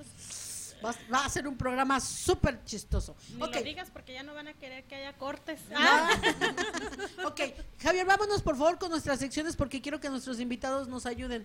va, 0.86 0.94
va 1.12 1.26
a 1.26 1.30
ser 1.30 1.48
un 1.48 1.58
programa 1.58 2.00
súper 2.00 2.64
chistoso. 2.64 3.16
Ni 3.36 3.42
Ok. 3.42 3.56
lo 3.56 3.64
digas 3.64 3.90
porque 3.90 4.14
ya 4.14 4.22
no 4.22 4.36
van 4.36 4.50
a 4.50 4.54
querer 4.54 4.84
que 4.84 4.94
haya 4.94 5.18
cortes. 5.18 5.62
Ah. 5.76 6.12
ok, 7.26 7.42
Javier, 7.82 8.06
vámonos 8.06 8.44
por 8.44 8.56
favor 8.56 8.78
con 8.78 8.92
nuestras 8.92 9.18
secciones 9.18 9.56
porque 9.56 9.82
quiero 9.82 10.00
que 10.00 10.12
nuestros 10.12 10.40
invitados 10.40 10.88
nos 10.88 11.08
ayuden. 11.08 11.44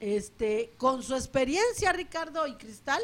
Este, 0.00 0.72
con 0.76 1.02
su 1.02 1.14
experiencia, 1.14 1.92
Ricardo 1.92 2.46
y 2.46 2.54
Cristal, 2.54 3.00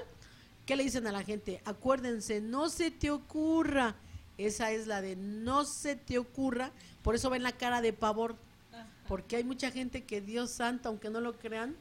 ¿qué 0.65 0.77
le 0.77 0.85
dicen 0.85 1.07
a 1.07 1.13
la 1.13 1.25
gente? 1.25 1.61
Acuérdense, 1.65 2.41
no 2.41 2.69
se 2.69 2.91
te 2.91 3.11
ocurra. 3.11 3.97
Esa 4.39 4.71
es 4.71 4.87
la 4.87 5.01
de 5.01 5.17
no 5.17 5.65
se 5.65 5.97
te 5.97 6.19
ocurra. 6.19 6.71
Por 7.03 7.15
eso 7.15 7.31
ven 7.31 7.43
la 7.43 7.53
cara 7.53 7.81
de 7.81 7.93
pavor. 7.93 8.37
Porque 9.09 9.37
hay 9.37 9.45
mucha 9.45 9.71
gente 9.71 10.05
que 10.05 10.21
Dios 10.21 10.51
santo, 10.51 10.89
aunque 10.89 11.11
no 11.11 11.21
lo 11.21 11.35
crean, 11.39 11.77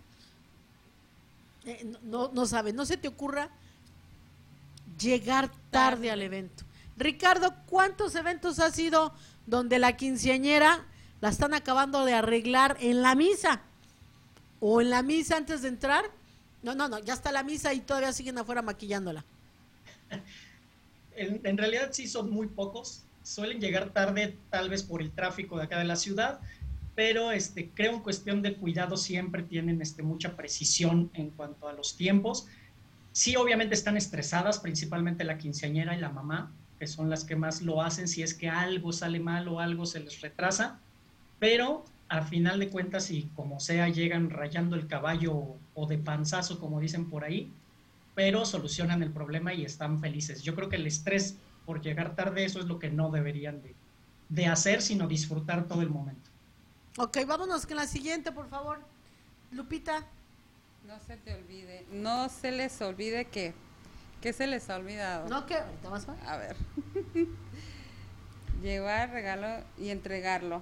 eh, 1.66 1.94
no- 2.04 2.30
no, 2.34 2.46
sabe. 2.46 2.74
No 2.74 2.86
se 2.86 2.98
te 2.98 3.08
ocurra 3.08 3.50
llegar 5.00 5.52
tarde 5.72 6.12
al 6.12 6.22
evento. 6.22 6.64
Ricardo, 6.98 7.54
¿cuántos 7.68 8.16
eventos 8.16 8.60
ha 8.60 8.70
sido 8.72 9.14
donde 9.48 9.80
la 9.80 9.96
quinceañera 9.96 10.86
la 11.22 11.30
están 11.30 11.54
acabando 11.54 12.04
de 12.06 12.14
arreglar 12.14 12.78
en 12.82 13.02
la 13.02 13.16
misa? 13.16 13.62
¿O 14.66 14.80
en 14.80 14.90
la 14.90 15.04
misa 15.04 15.36
antes 15.36 15.62
de 15.62 15.68
entrar? 15.68 16.06
No, 16.62 16.74
no, 16.74 16.88
no, 16.88 16.98
ya 17.00 17.16
está 17.16 17.34
la 17.34 17.44
misa 17.44 17.74
y 17.74 17.82
todavía 17.82 18.14
siguen 18.14 18.38
afuera 18.38 18.62
maquillándola. 18.62 19.24
En, 21.16 21.42
en 21.44 21.60
realidad 21.60 21.90
sí 21.92 22.08
son 22.08 22.32
muy 22.32 22.48
pocos. 22.48 23.04
Suelen 23.22 23.62
llegar 23.62 23.92
tarde, 23.92 24.36
tal 24.50 24.70
vez 24.70 24.82
por 24.82 25.00
el 25.00 25.12
tráfico 25.12 25.58
de 25.58 25.66
acá 25.66 25.78
de 25.78 25.86
la 25.86 25.96
ciudad, 25.96 26.40
pero 26.96 27.32
este, 27.32 27.70
creo 27.70 27.94
en 27.94 28.00
cuestión 28.00 28.42
de 28.42 28.56
cuidado 28.56 28.98
siempre 28.98 29.44
tienen 29.44 29.80
este, 29.80 30.02
mucha 30.02 30.36
precisión 30.36 31.12
en 31.14 31.30
cuanto 31.30 31.68
a 31.68 31.74
los 31.74 31.96
tiempos. 31.98 32.48
Sí, 33.12 33.36
obviamente 33.36 33.76
están 33.76 33.96
estresadas, 33.96 34.58
principalmente 34.58 35.24
la 35.24 35.38
quinceañera 35.38 35.96
y 35.96 36.00
la 36.00 36.10
mamá, 36.10 36.52
que 36.80 36.88
son 36.88 37.12
las 37.12 37.26
que 37.26 37.36
más 37.36 37.62
lo 37.62 37.84
hacen 37.84 38.08
si 38.08 38.24
es 38.24 38.34
que 38.34 38.50
algo 38.50 38.92
sale 38.92 39.20
mal 39.20 39.48
o 39.50 39.60
algo 39.60 39.86
se 39.86 40.00
les 40.00 40.20
retrasa, 40.22 40.80
pero 41.38 41.86
a 42.10 42.22
final 42.22 42.60
de 42.60 42.70
cuentas, 42.70 43.10
y 43.12 43.30
como 43.36 43.60
sea, 43.60 43.90
llegan 43.90 44.30
rayando 44.30 44.76
el 44.76 44.88
caballo 44.88 45.34
o, 45.34 45.60
o 45.74 45.88
de 45.88 45.98
panzazo, 45.98 46.60
como 46.60 46.80
dicen 46.80 47.10
por 47.10 47.24
ahí, 47.24 47.52
pero 48.16 48.46
solucionan 48.46 49.02
el 49.02 49.12
problema 49.12 49.54
y 49.54 49.66
están 49.66 50.00
felices. 50.00 50.44
Yo 50.44 50.56
creo 50.56 50.70
que 50.70 50.76
el 50.76 50.88
estrés 50.88 51.38
por 51.66 51.82
llegar 51.82 52.16
tarde, 52.16 52.46
eso 52.46 52.60
es 52.60 52.66
lo 52.66 52.80
que 52.80 52.90
no 52.90 53.10
deberían 53.10 53.62
de, 53.62 53.76
de 54.30 54.48
hacer, 54.48 54.82
sino 54.82 55.08
disfrutar 55.08 55.68
todo 55.68 55.82
el 55.82 55.90
momento. 55.90 56.30
Ok, 56.98 57.20
vámonos 57.26 57.66
con 57.66 57.78
la 57.78 57.88
siguiente, 57.88 58.32
por 58.32 58.48
favor. 58.50 58.80
Lupita. 59.52 60.06
No 60.86 61.00
se 61.00 61.16
te 61.16 61.34
olvide, 61.34 61.86
no 61.92 62.28
se 62.28 62.52
les 62.52 62.82
olvide 62.82 63.26
que, 63.26 63.54
¿qué 64.22 64.34
se 64.34 64.48
les 64.48 64.70
ha 64.70 64.76
olvidado? 64.76 65.30
No, 65.30 65.46
que 65.46 65.56
ahorita 65.56 65.90
vas 65.90 66.08
A 66.28 66.38
ver. 66.38 66.58
Llevar 68.62 69.12
regalo 69.12 69.64
y 69.78 69.90
entregarlo. 69.90 70.62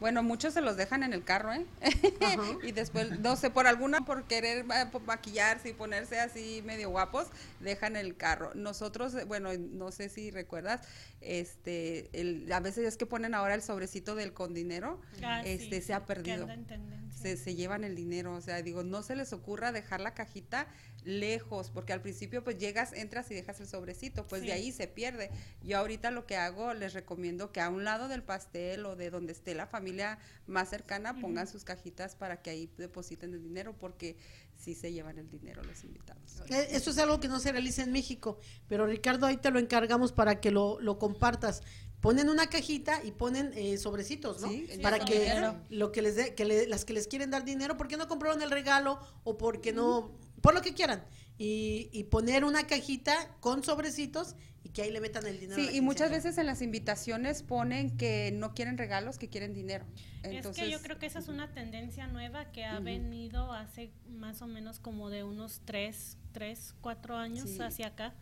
Bueno, 0.00 0.22
muchos 0.22 0.54
se 0.54 0.60
los 0.60 0.76
dejan 0.76 1.02
en 1.02 1.12
el 1.12 1.24
carro, 1.24 1.52
¿eh? 1.52 1.66
Y 2.62 2.72
después, 2.72 3.20
no 3.20 3.36
sé, 3.36 3.50
por 3.50 3.66
alguna, 3.66 4.04
por 4.04 4.24
querer 4.24 4.64
maquillarse 5.06 5.70
y 5.70 5.72
ponerse 5.72 6.18
así 6.20 6.62
medio 6.64 6.90
guapos, 6.90 7.28
dejan 7.60 7.96
el 7.96 8.16
carro. 8.16 8.52
Nosotros, 8.54 9.14
eh, 9.14 9.24
bueno, 9.24 9.50
no 9.56 9.92
sé 9.92 10.08
si 10.08 10.30
recuerdas, 10.30 10.80
este, 11.20 12.08
el, 12.12 12.50
a 12.52 12.60
veces 12.60 12.86
es 12.86 12.96
que 12.96 13.06
ponen 13.06 13.34
ahora 13.34 13.54
el 13.54 13.62
sobrecito 13.62 14.14
del 14.14 14.32
con 14.32 14.54
dinero, 14.54 15.00
Ah, 15.22 15.42
sí, 15.44 15.50
este, 15.50 15.80
se 15.82 15.94
ha 15.94 16.04
perdido 16.04 16.48
se, 17.22 17.36
se 17.36 17.54
llevan 17.54 17.84
el 17.84 17.94
dinero. 17.94 18.34
O 18.34 18.40
sea, 18.40 18.62
digo, 18.62 18.82
no 18.82 19.02
se 19.02 19.16
les 19.16 19.32
ocurra 19.32 19.72
dejar 19.72 20.00
la 20.00 20.14
cajita 20.14 20.66
lejos, 21.04 21.70
porque 21.70 21.92
al 21.92 22.00
principio 22.00 22.44
pues 22.44 22.58
llegas, 22.58 22.92
entras 22.92 23.30
y 23.30 23.34
dejas 23.34 23.60
el 23.60 23.66
sobrecito, 23.66 24.26
pues 24.26 24.42
Sí. 24.42 24.48
de 24.48 24.52
ahí 24.54 24.72
se 24.72 24.86
pierde. 24.86 25.30
Yo 25.62 25.78
ahorita 25.78 26.10
lo 26.10 26.26
que 26.26 26.36
hago, 26.36 26.74
les 26.74 26.92
recomiendo 26.94 27.52
que 27.52 27.60
a 27.60 27.68
un 27.70 27.84
lado 27.84 28.08
del 28.08 28.22
pastel 28.22 28.86
o 28.86 28.96
de 28.96 29.10
donde 29.10 29.32
esté 29.32 29.54
la 29.54 29.66
familia 29.66 30.18
más 30.46 30.68
cercana, 30.70 31.18
pongan 31.20 31.46
sus 31.46 31.64
cajitas 31.64 32.14
para 32.14 32.40
que 32.42 32.50
ahí 32.50 32.70
depositen 32.78 33.32
el 33.34 33.42
dinero, 33.42 33.74
porque 33.78 34.16
sí 34.56 34.74
se 34.74 34.92
llevan 34.92 35.18
el 35.18 35.28
dinero 35.28 35.62
los 35.64 35.82
invitados. 35.84 36.42
Eh, 36.50 36.68
Eso 36.70 36.90
es 36.90 36.98
algo 36.98 37.18
que 37.20 37.28
no 37.28 37.40
se 37.40 37.50
realiza 37.52 37.82
en 37.82 37.92
México, 37.92 38.38
pero 38.68 38.86
Ricardo, 38.86 39.26
ahí 39.26 39.36
te 39.36 39.50
lo 39.50 39.58
encargamos 39.58 40.12
para 40.12 40.40
que 40.40 40.50
lo, 40.50 40.80
lo 40.80 40.98
compartas. 40.98 41.62
Ponen 42.00 42.28
una 42.28 42.48
cajita 42.48 43.02
y 43.04 43.12
ponen 43.12 43.52
eh, 43.54 43.76
sobrecitos, 43.78 44.40
¿no? 44.40 44.48
Sí, 44.48 44.66
para 44.82 44.98
sí, 44.98 45.04
que 45.04 45.20
dinero. 45.20 45.56
lo 45.70 45.92
que 45.92 46.02
les 46.02 46.16
dé, 46.16 46.34
que 46.34 46.44
le- 46.44 46.66
las 46.66 46.84
que 46.84 46.92
les 46.94 47.06
quieren 47.06 47.30
dar 47.30 47.44
dinero, 47.44 47.76
porque 47.76 47.96
no 47.96 48.08
compraron 48.08 48.42
el 48.42 48.50
regalo 48.50 48.98
o 49.22 49.38
porque 49.38 49.72
no, 49.72 50.10
por 50.42 50.52
lo 50.54 50.60
que 50.60 50.74
quieran. 50.74 51.02
Y, 51.38 51.88
y 51.92 52.04
poner 52.04 52.44
una 52.44 52.66
cajita 52.66 53.34
con 53.40 53.64
sobrecitos 53.64 54.36
y 54.64 54.70
que 54.70 54.82
ahí 54.82 54.90
le 54.90 55.00
metan 55.00 55.26
el 55.26 55.40
dinero. 55.40 55.60
a 55.60 55.64
Sí, 55.64 55.76
y 55.76 55.80
muchas 55.80 56.10
veces 56.10 56.38
en 56.38 56.46
las 56.46 56.62
invitaciones 56.62 57.42
ponen 57.42 57.96
que 57.96 58.30
no 58.32 58.54
quieren 58.54 58.78
regalos, 58.78 59.18
que 59.18 59.28
quieren 59.28 59.54
dinero. 59.54 59.84
Entonces, 60.22 60.62
es 60.62 60.68
que 60.68 60.70
yo 60.70 60.80
creo 60.80 60.98
que 60.98 61.06
esa 61.06 61.18
es 61.18 61.28
una 61.28 61.52
tendencia 61.52 62.06
nueva 62.06 62.52
que 62.52 62.64
ha 62.64 62.78
venido 62.78 63.52
hace 63.52 63.90
más 64.08 64.40
o 64.42 64.46
menos 64.46 64.78
como 64.78 65.10
de 65.10 65.24
unos 65.24 65.62
tres, 65.64 66.16
tres, 66.32 66.74
cuatro 66.80 67.16
años 67.16 67.48
Sí. 67.48 67.60
hacia 67.60 67.88
acá, 67.88 68.14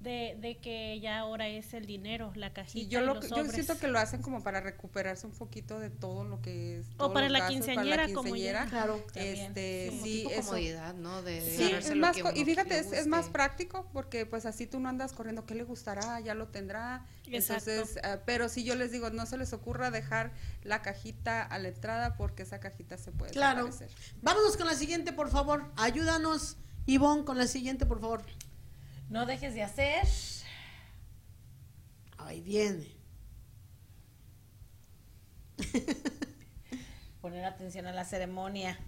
de, 0.00 0.36
de 0.40 0.58
que 0.58 0.98
ya 1.00 1.18
ahora 1.18 1.48
es 1.48 1.74
el 1.74 1.84
dinero, 1.86 2.32
la 2.36 2.52
cajita 2.52 2.72
Sí, 2.84 2.88
yo, 2.88 3.00
y 3.02 3.04
lo, 3.06 3.14
los 3.14 3.28
yo 3.28 3.44
siento 3.46 3.78
que 3.78 3.88
lo 3.88 3.98
hacen 3.98 4.22
como 4.22 4.42
para 4.42 4.60
recuperarse 4.60 5.26
un 5.26 5.32
poquito 5.32 5.80
de 5.80 5.90
todo 5.90 6.24
lo 6.24 6.40
que 6.40 6.78
es. 6.78 6.86
todos 6.96 7.12
para 7.12 7.28
la 7.28 7.40
gastos, 7.40 7.54
quinceañera, 7.66 8.12
como 8.14 8.34
ya- 8.36 8.66
Claro. 8.66 9.04
Este, 9.14 9.88
Como 9.90 10.04
sí, 10.04 10.12
tipo 10.28 10.30
comodidad, 10.42 10.94
¿no? 10.94 11.22
De, 11.22 11.40
de 11.40 11.56
Sí, 11.56 11.72
es 11.72 11.90
lo 11.90 11.96
más 11.96 12.16
que 12.16 12.22
co- 12.22 12.28
uno 12.30 12.38
y 12.40 12.44
fíjate, 12.44 12.78
es, 12.78 12.92
es 12.92 13.06
más 13.06 13.28
práctico 13.28 13.88
porque 13.92 14.24
pues 14.26 14.46
así 14.46 14.66
tú 14.66 14.80
no 14.80 14.88
andas 14.88 15.12
corriendo, 15.12 15.44
¿qué 15.46 15.54
le 15.54 15.64
gustará? 15.64 16.20
Ya 16.20 16.34
lo 16.34 16.48
tendrá. 16.48 17.04
Exacto. 17.26 17.70
Entonces, 17.70 17.98
ah, 18.04 18.18
pero 18.24 18.48
si 18.48 18.62
yo 18.64 18.74
les 18.76 18.92
digo, 18.92 19.10
no 19.10 19.26
se 19.26 19.36
les 19.36 19.52
ocurra 19.52 19.90
dejar 19.90 20.32
la 20.62 20.82
cajita 20.82 21.42
a 21.42 21.58
la 21.58 21.68
entrada 21.68 22.16
porque 22.16 22.44
esa 22.44 22.60
cajita 22.60 22.96
se 22.98 23.10
puede 23.12 23.32
Claro. 23.32 23.68
Vámonos 24.22 24.56
con 24.56 24.66
la 24.66 24.74
siguiente, 24.74 25.12
por 25.12 25.28
favor. 25.30 25.64
Ayúdanos, 25.76 26.56
Ivonne, 26.86 27.24
con 27.24 27.36
la 27.36 27.46
siguiente, 27.46 27.84
por 27.84 28.00
favor. 28.00 28.24
No 29.08 29.26
dejes 29.26 29.54
de 29.54 29.62
hacer. 29.62 30.06
Ahí 32.18 32.40
viene. 32.40 32.96
Poner 37.20 37.44
atención 37.44 37.86
a 37.86 37.92
la 37.92 38.04
ceremonia. 38.04 38.78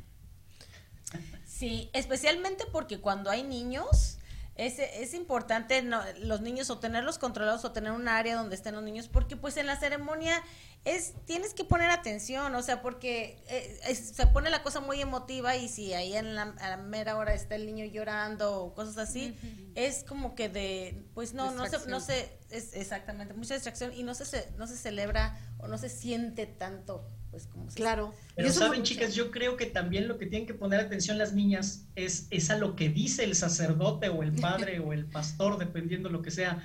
Sí, 1.47 1.91
especialmente 1.93 2.65
porque 2.71 3.01
cuando 3.01 3.31
hay 3.31 3.43
niños, 3.43 4.18
es, 4.59 4.79
es 4.79 5.15
importante 5.15 5.81
no- 5.83 6.03
los 6.19 6.41
niños 6.43 6.69
o 6.69 6.79
tenerlos 6.79 7.19
controlados 7.19 7.65
o 7.65 7.73
tener 7.73 7.93
un 7.93 8.07
área 8.09 8.37
donde 8.37 8.55
estén 8.57 8.75
los 8.75 8.83
niños, 8.85 9.09
porque 9.09 9.37
pues 9.37 9.57
en 9.57 9.67
la 9.67 9.77
ceremonia 9.77 10.43
es 10.85 11.15
tienes 11.27 11.55
que 11.55 11.65
poner 11.65 11.91
atención, 11.91 12.55
o 12.55 12.63
sea, 12.63 12.83
porque 12.83 13.43
eh, 13.49 13.81
es- 13.89 14.11
se 14.17 14.27
pone 14.27 14.51
la 14.51 14.63
cosa 14.63 14.81
muy 14.81 15.01
emotiva 15.01 15.57
y 15.57 15.69
si 15.69 15.95
ahí 15.95 16.15
en 16.17 16.35
la, 16.35 16.55
a 16.61 16.69
la 16.71 16.77
mera 16.77 17.17
hora 17.17 17.35
está 17.35 17.55
el 17.55 17.67
niño 17.67 17.85
llorando 17.87 18.61
o 18.63 18.75
cosas 18.75 18.99
así, 18.99 19.37
es 19.75 20.03
como 20.05 20.35
que 20.35 20.49
de, 20.49 21.05
pues 21.15 21.35
no, 21.35 21.47
no 21.57 21.65
se, 21.67 21.89
no 21.91 22.01
se, 22.01 22.39
es 22.51 22.75
exactamente, 22.75 23.35
mucha 23.35 23.55
distracción 23.55 23.93
y 23.95 24.03
no 24.03 24.15
se- 24.15 24.51
no 24.57 24.67
se 24.67 24.77
celebra 24.77 25.39
o 25.59 25.69
no 25.69 25.79
se 25.79 25.89
siente 25.89 26.47
tanto, 26.47 27.09
pues 27.31 27.47
como 27.47 27.71
se 27.71 27.77
Claro. 27.77 28.15
Pero 28.35 28.49
Y 28.49 28.51
eso 28.51 28.61
saben, 28.61 28.83
chicas, 28.83 29.15
yo 29.15 29.31
creo 29.31 29.57
que 29.57 29.67
también 29.67 30.09
lo 30.09 30.19
que 30.19 30.27
tienen 30.27 30.47
que 30.47 30.55
poner 30.55 30.81
atención 30.81 31.19
las 31.19 31.35
niñas 31.35 31.87
es, 31.95 32.27
es 32.31 32.51
a 32.51 32.57
lo 32.57 32.77
que 32.77 32.89
dice 32.89 33.25
el 33.25 33.35
sacerdote 33.35 34.09
o 34.09 34.23
el 34.23 34.33
padre 34.33 34.81
o 34.85 34.93
el 34.93 35.07
pastor, 35.07 35.59
dependiendo 35.59 36.09
lo 36.09 36.23
que 36.23 36.31
sea, 36.31 36.63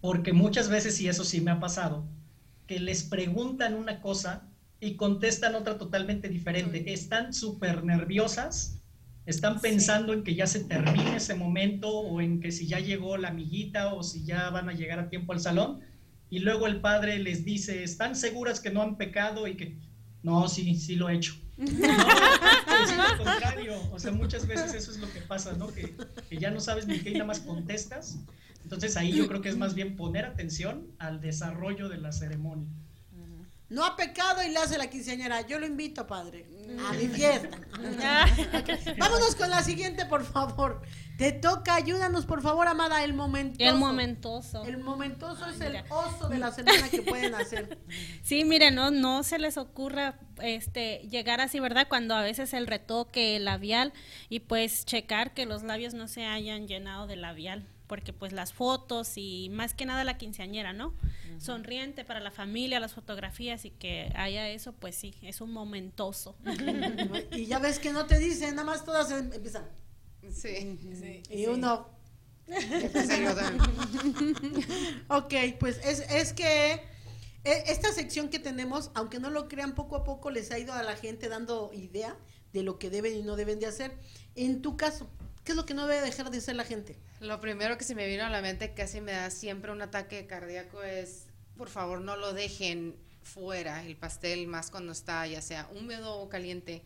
porque 0.00 0.32
muchas 0.32 0.68
veces, 0.68 1.00
y 1.00 1.08
eso 1.08 1.24
sí 1.24 1.40
me 1.40 1.50
ha 1.50 1.60
pasado, 1.60 2.06
que 2.66 2.80
les 2.80 3.02
preguntan 3.04 3.74
una 3.74 4.00
cosa 4.00 4.48
y 4.80 4.96
contestan 4.96 5.54
otra 5.54 5.78
totalmente 5.78 6.28
diferente. 6.28 6.92
Están 6.92 7.32
súper 7.32 7.84
nerviosas, 7.84 8.82
están 9.24 9.60
pensando 9.60 10.12
en 10.12 10.22
que 10.22 10.34
ya 10.34 10.46
se 10.46 10.64
termine 10.64 11.16
ese 11.16 11.34
momento 11.34 11.88
o 11.88 12.20
en 12.20 12.40
que 12.40 12.52
si 12.52 12.66
ya 12.66 12.78
llegó 12.78 13.16
la 13.16 13.28
amiguita 13.28 13.94
o 13.94 14.02
si 14.02 14.24
ya 14.24 14.50
van 14.50 14.68
a 14.68 14.72
llegar 14.72 14.98
a 14.98 15.08
tiempo 15.08 15.32
al 15.32 15.40
salón. 15.40 15.80
Y 16.28 16.40
luego 16.40 16.66
el 16.66 16.80
padre 16.80 17.18
les 17.18 17.44
dice, 17.44 17.84
¿están 17.84 18.16
seguras 18.16 18.60
que 18.60 18.70
no 18.70 18.82
han 18.82 18.96
pecado? 18.96 19.46
Y 19.46 19.56
que, 19.56 19.78
no, 20.26 20.48
sí, 20.48 20.74
sí 20.74 20.96
lo 20.96 21.08
he 21.08 21.14
hecho. 21.14 21.34
No, 21.56 22.84
es 22.84 22.96
lo 22.96 23.24
contrario. 23.24 23.80
O 23.92 23.98
sea, 23.98 24.12
muchas 24.12 24.46
veces 24.46 24.74
eso 24.74 24.90
es 24.90 24.98
lo 24.98 25.10
que 25.10 25.20
pasa, 25.20 25.52
¿no? 25.52 25.68
Que, 25.68 25.96
que 26.28 26.36
ya 26.36 26.50
no 26.50 26.60
sabes 26.60 26.86
ni 26.86 26.98
qué 26.98 27.10
y 27.10 27.12
nada 27.14 27.24
más 27.24 27.40
contestas. 27.40 28.18
Entonces 28.62 28.96
ahí 28.96 29.12
yo 29.12 29.28
creo 29.28 29.40
que 29.40 29.48
es 29.48 29.56
más 29.56 29.74
bien 29.74 29.96
poner 29.96 30.26
atención 30.26 30.88
al 30.98 31.20
desarrollo 31.20 31.88
de 31.88 31.98
la 31.98 32.12
ceremonia. 32.12 32.68
no 33.68 33.84
ha 33.86 33.96
pecado 33.96 34.42
y 34.42 34.50
le 34.50 34.58
hace 34.58 34.76
la 34.76 34.90
quinceañera. 34.90 35.46
Yo 35.46 35.58
lo 35.58 35.66
invito, 35.66 36.06
padre, 36.06 36.46
a 36.86 36.92
mi 36.92 37.06
fiesta. 37.06 37.58
Vámonos 38.98 39.36
con 39.36 39.48
la 39.48 39.62
siguiente, 39.62 40.04
por 40.06 40.24
favor. 40.24 40.82
Te 41.16 41.32
toca, 41.32 41.76
ayúdanos, 41.76 42.26
por 42.26 42.42
favor, 42.42 42.68
amada, 42.68 43.02
el 43.02 43.14
momentoso. 43.14 43.70
El 43.70 43.76
momentoso. 43.76 44.64
El 44.64 44.78
momentoso 44.78 45.46
es 45.46 45.60
el 45.62 45.82
oso 45.88 46.28
de 46.28 46.38
la 46.38 46.52
semana 46.52 46.90
que 46.90 47.02
pueden 47.02 47.34
hacer. 47.34 47.78
Sí, 48.22 48.44
miren, 48.44 48.74
no, 48.74 48.90
no 48.90 49.22
se 49.22 49.38
les 49.38 49.56
ocurra 49.56 50.18
este 50.42 51.06
llegar 51.08 51.40
así, 51.40 51.60
¿verdad? 51.60 51.86
Cuando 51.88 52.14
a 52.14 52.22
veces 52.22 52.52
el 52.54 52.66
retoque 52.66 53.38
labial 53.38 53.92
y 54.28 54.40
pues 54.40 54.84
checar 54.84 55.32
que 55.32 55.46
los 55.46 55.62
labios 55.62 55.94
no 55.94 56.08
se 56.08 56.26
hayan 56.26 56.66
llenado 56.66 57.06
de 57.06 57.16
labial 57.16 57.66
porque 57.86 58.12
pues 58.12 58.32
las 58.32 58.52
fotos 58.52 59.12
y 59.16 59.48
más 59.50 59.74
que 59.74 59.86
nada 59.86 60.04
la 60.04 60.18
quinceañera, 60.18 60.72
¿no? 60.72 60.94
Sonriente 61.38 62.04
para 62.04 62.20
la 62.20 62.30
familia, 62.30 62.80
las 62.80 62.94
fotografías 62.94 63.64
y 63.64 63.70
que 63.70 64.12
haya 64.16 64.48
eso, 64.48 64.72
pues 64.72 64.96
sí, 64.96 65.14
es 65.22 65.40
un 65.40 65.52
momentoso. 65.52 66.36
y 67.32 67.46
ya 67.46 67.58
ves 67.58 67.78
que 67.78 67.92
no 67.92 68.06
te 68.06 68.18
dicen, 68.18 68.56
nada 68.56 68.66
más 68.66 68.84
todas 68.84 69.10
em, 69.10 69.32
empiezan. 69.32 69.64
Sí, 70.30 70.78
sí. 71.00 71.22
Y 71.30 71.46
uno... 71.46 71.94
ok, 75.08 75.34
pues 75.58 75.80
es, 75.84 75.98
es 76.08 76.32
que 76.32 76.80
e, 77.46 77.64
esta 77.66 77.92
sección 77.92 78.28
que 78.28 78.38
tenemos, 78.38 78.90
aunque 78.94 79.18
no 79.18 79.30
lo 79.30 79.48
crean, 79.48 79.74
poco 79.74 79.96
a 79.96 80.04
poco 80.04 80.30
les 80.30 80.50
ha 80.50 80.58
ido 80.58 80.72
a 80.72 80.82
la 80.82 80.96
gente 80.96 81.28
dando 81.28 81.70
idea 81.72 82.16
de 82.52 82.62
lo 82.62 82.78
que 82.78 82.90
deben 82.90 83.16
y 83.16 83.22
no 83.22 83.36
deben 83.36 83.60
de 83.60 83.66
hacer. 83.66 83.96
En 84.34 84.62
tu 84.62 84.76
caso, 84.76 85.08
¿qué 85.44 85.52
es 85.52 85.56
lo 85.56 85.66
que 85.66 85.74
no 85.74 85.86
debe 85.86 86.02
dejar 86.02 86.30
de 86.30 86.38
hacer 86.38 86.56
la 86.56 86.64
gente? 86.64 86.96
Lo 87.20 87.40
primero 87.40 87.78
que 87.78 87.84
se 87.84 87.94
me 87.94 88.06
vino 88.06 88.24
a 88.24 88.30
la 88.30 88.42
mente, 88.42 88.74
casi 88.74 89.00
me 89.00 89.12
da 89.12 89.30
siempre 89.30 89.70
un 89.70 89.82
ataque 89.82 90.26
cardíaco, 90.26 90.82
es, 90.82 91.26
por 91.56 91.68
favor, 91.68 92.00
no 92.00 92.16
lo 92.16 92.32
dejen 92.32 92.96
fuera 93.22 93.84
el 93.84 93.96
pastel, 93.96 94.46
más 94.46 94.70
cuando 94.70 94.92
está 94.92 95.26
ya 95.26 95.42
sea 95.42 95.68
húmedo 95.72 96.18
o 96.18 96.28
caliente. 96.28 96.82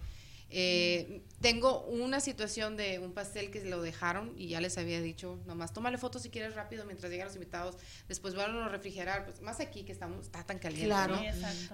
Eh, 0.53 1.23
tengo 1.41 1.85
una 1.85 2.21
situación 2.21 2.77
de 2.77 2.99
un 2.99 3.13
pastel 3.13 3.51
que 3.51 3.65
lo 3.65 3.83
dejaron 3.83 4.35
y 4.37 4.49
ya 4.49 4.61
les 4.61 4.77
había 4.79 5.01
dicho, 5.01 5.39
nomás 5.47 5.73
tómale 5.73 5.97
fotos 5.97 6.23
si 6.23 6.31
quieres 6.31 6.55
rápido 6.55 6.85
mientras 6.85 7.11
llegan 7.11 7.29
los 7.29 7.37
invitados, 7.37 7.77
después 8.09 8.35
van 8.35 8.57
a 8.57 8.69
refrigerar, 8.69 9.25
pues 9.25 9.41
más 9.43 9.61
aquí 9.61 9.85
que 9.85 9.93
estamos, 9.93 10.27
está 10.27 10.45
tan 10.45 10.59
caliente, 10.59 10.87
Claro. 10.87 11.19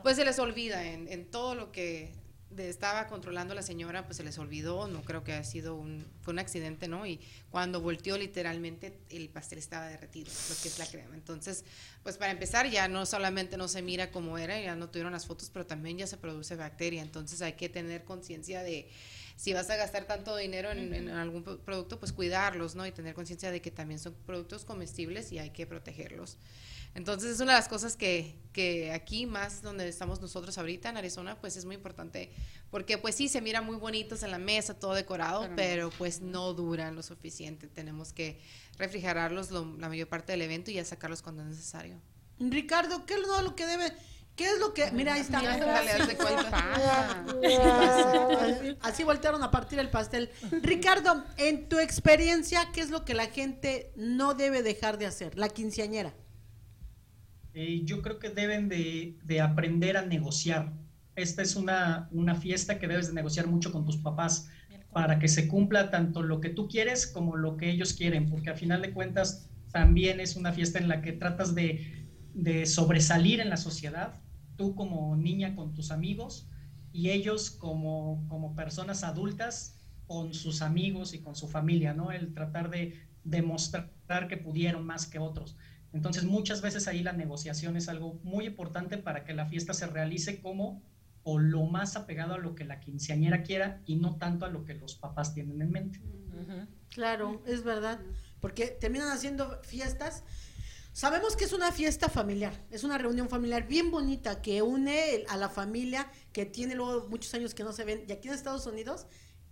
Pues 0.03 0.17
se 0.17 0.25
les 0.25 0.39
olvida 0.39 0.85
en, 0.85 1.09
en 1.09 1.25
todo 1.31 1.55
lo 1.55 1.73
que 1.73 2.13
de 2.51 2.69
estaba 2.69 3.07
controlando 3.09 3.55
la 3.55 3.63
señora, 3.63 4.05
pues 4.07 4.17
se 4.19 4.25
les 4.25 4.39
olvidó, 4.39 4.87
no 4.89 5.03
creo 5.03 5.25
que 5.25 5.33
haya 5.33 5.45
sido 5.45 5.75
un, 5.75 6.07
fue 6.23 6.33
un 6.33 6.39
accidente, 6.39 6.89
¿no? 6.89 7.05
Y 7.07 7.21
cuando 7.51 7.81
volteó 7.81 8.17
literalmente 8.17 8.99
el 9.11 9.29
pastel 9.29 9.59
estaba 9.59 9.89
derretido, 9.89 10.31
lo 10.49 10.57
que 10.63 10.69
es 10.69 10.79
la 10.79 10.87
crema. 10.87 11.15
Entonces, 11.15 11.65
pues 12.03 12.17
para 12.19 12.31
empezar 12.33 12.71
ya 12.71 12.89
no 12.89 13.05
solamente 13.05 13.57
no 13.57 13.69
se 13.69 13.83
mira 13.83 14.11
como 14.11 14.39
era, 14.39 14.61
ya 14.61 14.77
no 14.77 14.89
tuvieron 14.89 15.13
las 15.13 15.27
fotos, 15.27 15.51
pero 15.53 15.67
también 15.67 15.99
ya 15.99 16.07
se 16.07 16.17
produce 16.17 16.55
bacteria, 16.57 17.03
entonces 17.03 17.43
hay 17.43 17.55
que 17.55 17.69
tener 17.69 18.05
conciencia 18.05 18.63
de 18.63 18.89
si 19.37 19.53
vas 19.53 19.69
a 19.71 19.77
gastar 19.77 20.07
tanto 20.07 20.37
dinero 20.37 20.71
en, 20.71 20.95
en 20.95 21.11
algún 21.11 21.43
pro- 21.43 21.59
producto, 21.59 21.99
pues 21.99 22.13
cuidarlos, 22.13 22.75
¿no? 22.75 22.87
Y 22.87 22.93
tener 22.93 23.15
conciencia 23.15 23.51
de 23.51 23.61
que 23.61 23.71
también 23.71 24.01
son 24.01 24.15
productos 24.25 24.65
comestibles 24.65 25.33
y 25.33 25.39
hay 25.39 25.51
que 25.51 25.67
protegerlos. 25.67 26.39
Entonces 26.95 27.33
es 27.33 27.41
una 27.41 27.53
de 27.53 27.59
las 27.59 27.69
cosas 27.69 27.97
que, 27.97 28.35
que 28.53 28.91
aquí, 28.93 29.27
más 29.27 29.61
donde 29.63 29.87
estamos 29.89 30.21
nosotros 30.21 30.57
ahorita 30.57 30.89
en 30.89 30.97
Arizona, 30.97 31.39
pues 31.41 31.57
es 31.57 31.65
muy 31.67 31.75
importante, 31.75 32.33
porque 32.71 32.97
pues 32.97 33.15
sí, 33.15 33.29
se 33.29 33.41
mira 33.43 33.61
muy 33.61 33.77
bonitos 33.77 34.23
en 34.23 34.31
la 34.31 34.39
mesa, 34.39 34.75
todo 34.79 34.95
decorado, 34.95 35.43
Pero 35.43 35.57
pero, 35.57 35.91
pues 35.99 36.21
no 36.23 36.55
duran 36.55 36.95
lo 36.95 37.03
suficiente. 37.03 37.69
Tenemos 37.69 38.13
que 38.15 38.41
refrigerarlos 38.79 39.51
lo- 39.51 39.77
la 39.79 39.89
mayor 39.89 40.09
parte 40.09 40.33
del 40.33 40.43
evento 40.43 40.71
y 40.71 40.75
ya 40.75 40.85
sacarlos 40.85 41.21
cuando 41.23 41.43
es 41.43 41.49
necesario. 41.49 42.01
Ricardo, 42.41 43.05
¿qué 43.07 43.15
es 43.15 43.21
lo, 43.21 43.43
lo 43.43 43.55
que 43.57 43.67
debe? 43.67 43.93
¿Qué 44.35 44.45
es 44.51 44.59
lo 44.59 44.75
que.? 44.75 44.91
Mira, 44.91 45.15
ahí 45.15 45.21
está. 45.23 45.41
Así- 48.41 48.77
Así 48.83 49.05
voltearon 49.05 49.43
a 49.43 49.51
partir 49.51 49.79
el 49.79 49.89
pastel. 49.91 50.31
Ricardo, 50.63 51.25
en 51.39 51.69
tu 51.69 51.79
experiencia, 51.79 52.71
¿qué 52.73 52.81
es 52.83 52.91
lo 52.91 53.05
que 53.05 53.15
la 53.15 53.27
gente 53.27 53.93
no 53.97 54.35
debe 54.35 54.63
dejar 54.63 54.99
de 54.99 55.07
hacer? 55.07 55.39
La 55.39 55.49
quinceañera. 55.49 56.15
Eh, 57.59 57.85
yo 57.87 58.03
creo 58.03 58.19
que 58.19 58.29
deben 58.29 58.69
de, 58.69 59.17
de 59.25 59.41
aprender 59.41 59.97
a 59.97 60.05
negociar. 60.05 60.75
Esta 61.15 61.41
es 61.41 61.57
una, 61.57 62.07
una 62.13 62.35
fiesta 62.35 62.79
que 62.79 62.87
debes 62.87 63.09
de 63.09 63.15
negociar 63.15 63.47
mucho 63.47 63.73
con 63.73 63.87
tus 63.87 63.97
papás 63.97 64.51
para 64.93 65.19
que 65.19 65.27
se 65.27 65.49
cumpla 65.49 65.91
tanto 65.91 66.23
lo 66.23 66.43
que 66.43 66.51
tú 66.51 66.69
quieres 66.69 67.07
como 67.07 67.35
lo 67.35 67.57
que 67.57 67.71
ellos 67.71 67.95
quieren, 67.95 68.29
porque 68.29 68.51
a 68.51 68.57
final 68.57 68.83
de 68.83 68.93
cuentas 68.93 69.49
también 69.73 70.21
es 70.21 70.37
una 70.37 70.53
fiesta 70.53 70.79
en 70.79 70.89
la 70.89 71.01
que 71.01 71.13
tratas 71.13 71.55
de, 71.55 72.07
de 72.35 72.67
sobresalir 72.67 73.41
en 73.41 73.49
la 73.49 73.57
sociedad, 73.57 74.21
tú 74.57 74.75
como 74.75 75.17
niña 75.17 75.57
con 75.57 75.73
tus 75.73 75.91
amigos 75.93 76.51
y 76.93 77.09
ellos 77.09 77.51
como, 77.51 78.23
como 78.29 78.55
personas 78.55 79.03
adultas 79.03 79.79
con 80.07 80.35
sus 80.35 80.61
amigos 80.61 81.15
y 81.15 81.21
con 81.21 81.35
su 81.35 81.49
familia, 81.49 81.95
¿no? 81.95 82.13
El 82.13 82.35
tratar 82.35 82.69
de 82.69 83.01
demostrar 83.25 84.29
que 84.29 84.37
pudieron 84.37 84.85
más 84.85 85.07
que 85.07 85.19
otros. 85.19 85.57
Entonces, 85.97 86.25
muchas 86.25 86.61
veces 86.61 86.87
ahí 86.89 87.03
la 87.03 87.13
negociación 87.13 87.77
es 87.77 87.89
algo 87.89 88.21
muy 88.23 88.45
importante 88.45 88.99
para 88.99 89.25
que 89.25 89.33
la 89.33 89.47
fiesta 89.47 89.73
se 89.73 89.87
realice 89.87 90.41
como 90.41 90.83
o 91.23 91.39
lo 91.39 91.65
más 91.65 91.97
apegado 91.97 92.35
a 92.35 92.39
lo 92.39 92.55
que 92.55 92.65
la 92.65 92.81
quinceañera 92.81 93.43
quiera 93.43 93.81
y 93.87 93.97
no 93.97 94.17
tanto 94.17 94.45
a 94.45 94.51
lo 94.51 94.65
que 94.65 94.75
los 94.75 94.95
papás 94.95 95.33
tienen 95.33 95.61
en 95.63 95.71
mente. 95.71 96.01
Claro, 96.91 97.43
es 97.47 97.65
verdad. 97.65 97.99
Porque 98.41 98.67
terminan 98.67 99.09
haciendo 99.09 99.59
fiestas. 99.63 100.23
Sabemos 100.93 101.35
que 101.35 101.45
es 101.45 101.55
una 101.55 101.73
fiesta 101.73 102.09
familiar, 102.11 102.55
es 102.71 102.85
una 102.85 102.99
reunión 102.99 103.29
familiar 103.29 103.67
bien 103.67 103.91
bonita 103.91 104.41
que 104.41 104.63
une 104.63 105.25
a 105.29 105.37
la 105.37 105.49
familia 105.49 106.11
que 106.33 106.47
tiene 106.47 106.75
luego 106.75 107.09
muchos 107.09 107.33
años 107.35 107.55
que 107.55 107.65
no 107.65 107.73
se 107.73 107.85
ven. 107.85 108.05
Y 108.07 108.13
aquí 108.13 108.29
en 108.29 108.35
Estados 108.35 108.67
Unidos, 108.67 109.07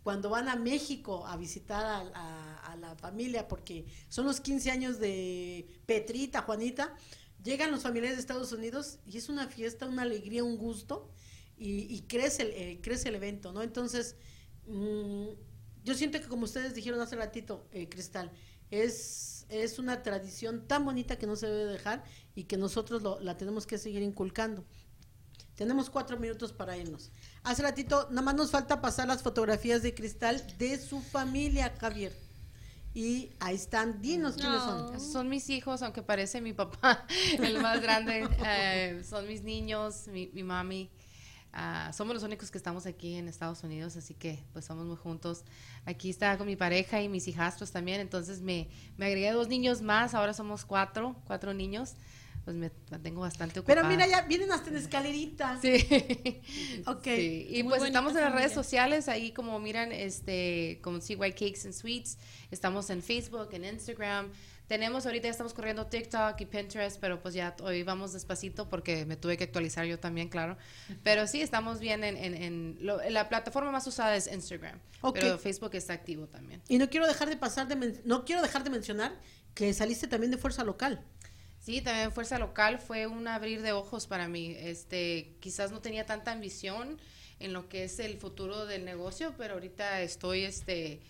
cuando 0.05 0.31
van 0.31 0.49
a 0.49 0.57
México 0.57 1.27
a 1.27 1.37
visitar 1.37 1.85
a, 1.85 1.99
a- 2.15 2.73
a 2.73 2.77
la 2.77 2.95
familia, 2.97 3.49
porque 3.49 3.87
son 4.09 4.27
los 4.27 4.41
15 4.41 4.71
años 4.71 5.01
de 5.01 5.69
Petrita, 5.87 6.43
Juanita, 6.43 6.95
llegan 7.43 7.73
los 7.73 7.83
familiares 7.83 8.17
de 8.19 8.21
Estados 8.23 8.53
Unidos 8.53 9.01
y 9.07 9.19
es 9.19 9.29
una 9.31 9.49
fiesta, 9.49 9.87
una 9.87 10.03
alegría, 10.03 10.45
un 10.45 10.59
gusto 10.59 11.11
y, 11.57 12.03
crece, 12.09 12.43
el, 12.45 12.49
eh, 12.51 12.81
crece 12.83 13.09
el 13.11 13.17
evento, 13.17 13.53
¿no? 13.53 13.63
Entonces, 13.63 14.17
mm, 14.67 15.27
yo 15.85 15.95
siento 15.95 16.21
que 16.21 16.29
como 16.29 16.45
ustedes 16.45 16.75
dijeron 16.75 17.01
hace 17.01 17.17
ratito, 17.17 17.67
eh, 17.73 17.89
Cristal, 17.89 18.33
es, 18.71 19.47
es 19.51 19.79
una 19.79 20.03
tradición 20.03 20.67
tan 20.67 20.85
bonita 20.85 21.17
que 21.19 21.27
no 21.27 21.37
se 21.37 21.47
debe 21.49 21.73
dejar 21.73 22.05
y 22.35 22.45
que 22.45 22.57
nosotros 22.57 23.03
la 23.23 23.37
tenemos 23.37 23.67
que 23.67 23.79
seguir 23.79 24.03
inculcando. 24.03 24.65
Tenemos 25.57 25.91
cuatro 25.91 26.19
minutos 26.19 26.53
para 26.53 26.77
irnos. 26.77 27.13
Hace 27.45 27.63
ratito, 27.63 28.09
nada 28.11 28.23
más 28.23 28.35
nos 28.35 28.51
falta 28.51 28.81
pasar 28.81 29.07
las 29.07 29.23
fotografías 29.23 29.83
de 29.83 29.95
Cristal 29.95 30.43
de 30.59 30.79
su 30.79 31.03
familia, 31.03 31.75
Javier. 31.79 32.17
Y 32.95 33.33
ahí 33.41 33.57
están, 33.57 34.01
dinos 34.01 34.37
quiénes 34.37 34.63
son. 34.63 34.99
Son 35.01 35.29
mis 35.29 35.51
hijos, 35.51 35.83
aunque 35.83 36.03
parece 36.03 36.41
mi 36.41 36.53
papá, 36.55 37.07
el 37.39 37.61
más 37.61 37.83
grande. 37.83 38.27
eh, 38.47 39.03
son 39.07 39.27
mis 39.29 39.43
niños, 39.43 40.09
mi, 40.09 40.29
mi 40.33 40.43
mami. 40.43 40.91
Ah, 41.53 41.93
somos 41.93 42.15
los 42.15 42.23
únicos 42.23 42.51
que 42.51 42.59
estamos 42.59 42.87
aquí 42.87 43.15
en 43.15 43.29
Estados 43.29 43.63
Unidos, 43.63 43.97
así 43.97 44.15
que 44.15 44.43
pues 44.53 44.65
somos 44.65 44.87
muy 44.87 44.97
juntos. 44.97 45.45
Aquí 45.85 46.09
está 46.09 46.39
con 46.39 46.47
mi 46.47 46.57
pareja 46.57 47.03
y 47.03 47.09
mis 47.09 47.29
hijastros 47.29 47.71
también, 47.71 48.01
entonces 48.01 48.41
me, 48.41 48.69
me 48.97 49.07
agregué 49.07 49.31
dos 49.33 49.49
niños 49.49 49.83
más, 49.83 50.15
ahora 50.15 50.33
somos 50.33 50.65
cuatro, 50.65 51.15
cuatro 51.27 51.53
niños. 51.53 51.95
Pues 52.45 52.57
me 52.57 52.71
mantengo 52.91 53.23
bastante 53.23 53.61
ocupada. 53.61 53.77
Pero 53.83 53.89
mira, 53.89 54.07
ya 54.07 54.23
vienen 54.23 54.53
hasta 54.53 54.69
en 54.71 54.77
escalerita. 54.77 55.59
Sí. 55.63 55.73
Ok. 56.87 57.05
Sí, 57.05 57.47
Y 57.51 57.63
Muy 57.63 57.71
pues 57.79 57.85
estamos 57.85 58.15
en 58.15 58.21
las 58.21 58.35
redes 58.35 58.53
sociales, 58.53 59.09
ahí 59.09 59.33
como 59.33 59.59
miran, 59.59 59.93
este, 59.93 60.79
como 60.83 61.01
CY 61.01 61.17
Cakes 61.33 61.61
and 61.65 61.73
Sweets. 61.73 62.19
Estamos 62.51 62.91
en 62.91 63.03
Facebook, 63.03 63.49
en 63.53 63.65
Instagram. 63.65 64.31
Tenemos 64.67 65.05
ahorita 65.05 65.25
ya 65.29 65.31
estamos 65.31 65.53
corriendo 65.53 65.87
TikTok 65.87 66.41
y 66.41 66.47
Pinterest, 66.47 66.99
pero 66.99 67.21
pues 67.21 67.35
ya 67.35 67.55
hoy 67.63 67.83
vamos 67.83 68.15
despacito 68.15 68.69
porque 68.71 69.05
me 69.05 69.17
tuve 69.17 69.37
que 69.37 69.45
actualizar 69.45 69.85
yo 69.85 69.99
también, 69.99 70.29
claro. 70.31 70.57
Pero 71.03 71.27
sí, 71.27 71.43
estamos 71.43 71.81
bien 71.81 72.03
en, 72.03 72.17
en, 72.17 72.35
en 72.35 72.79
lo- 72.81 72.99
la 73.11 73.29
plataforma 73.29 73.71
más 73.71 73.87
usada 73.87 74.17
es 74.17 74.27
Instagram, 74.27 74.79
Ok. 75.03 75.19
pero 75.21 75.39
Facebook 75.39 75.71
está 75.75 75.93
activo 75.93 76.27
también. 76.29 76.63
Y 76.69 76.79
no 76.79 76.89
quiero 76.89 77.07
dejar 77.07 77.29
de 77.29 77.37
pasar 77.37 77.69
de 77.69 77.77
men- 77.77 78.01
no 78.07 78.25
quiero 78.25 78.41
dejar 78.41 78.65
de 78.65 78.71
mencionar 78.71 79.13
que 79.55 79.73
saliste 79.75 80.07
también 80.09 80.31
de 80.31 80.39
Fuerza 80.39 80.65
Local. 80.65 80.99
Sí, 81.65 81.81
también 81.81 82.13
Fuerza 82.13 82.39
Local 82.39 82.79
fue 82.79 83.07
un 83.07 83.27
abrir 83.27 83.63
de 83.63 83.73
ojos 83.73 84.07
para 84.07 84.29
mí. 84.29 84.55
Este, 84.59 85.35
quizás 85.41 85.73
no 85.73 85.81
tenía 85.81 86.05
tanta 86.05 86.31
ambición 86.31 87.01
en 87.41 87.55
lo 87.55 87.71
que 87.71 87.85
es 87.85 87.99
el 88.01 88.19
futuro 88.19 88.67
del 88.67 88.85
negocio, 88.85 89.33
pero 89.39 89.55
ahorita 89.55 90.03
estoy 90.03 90.43
este, 90.43 91.01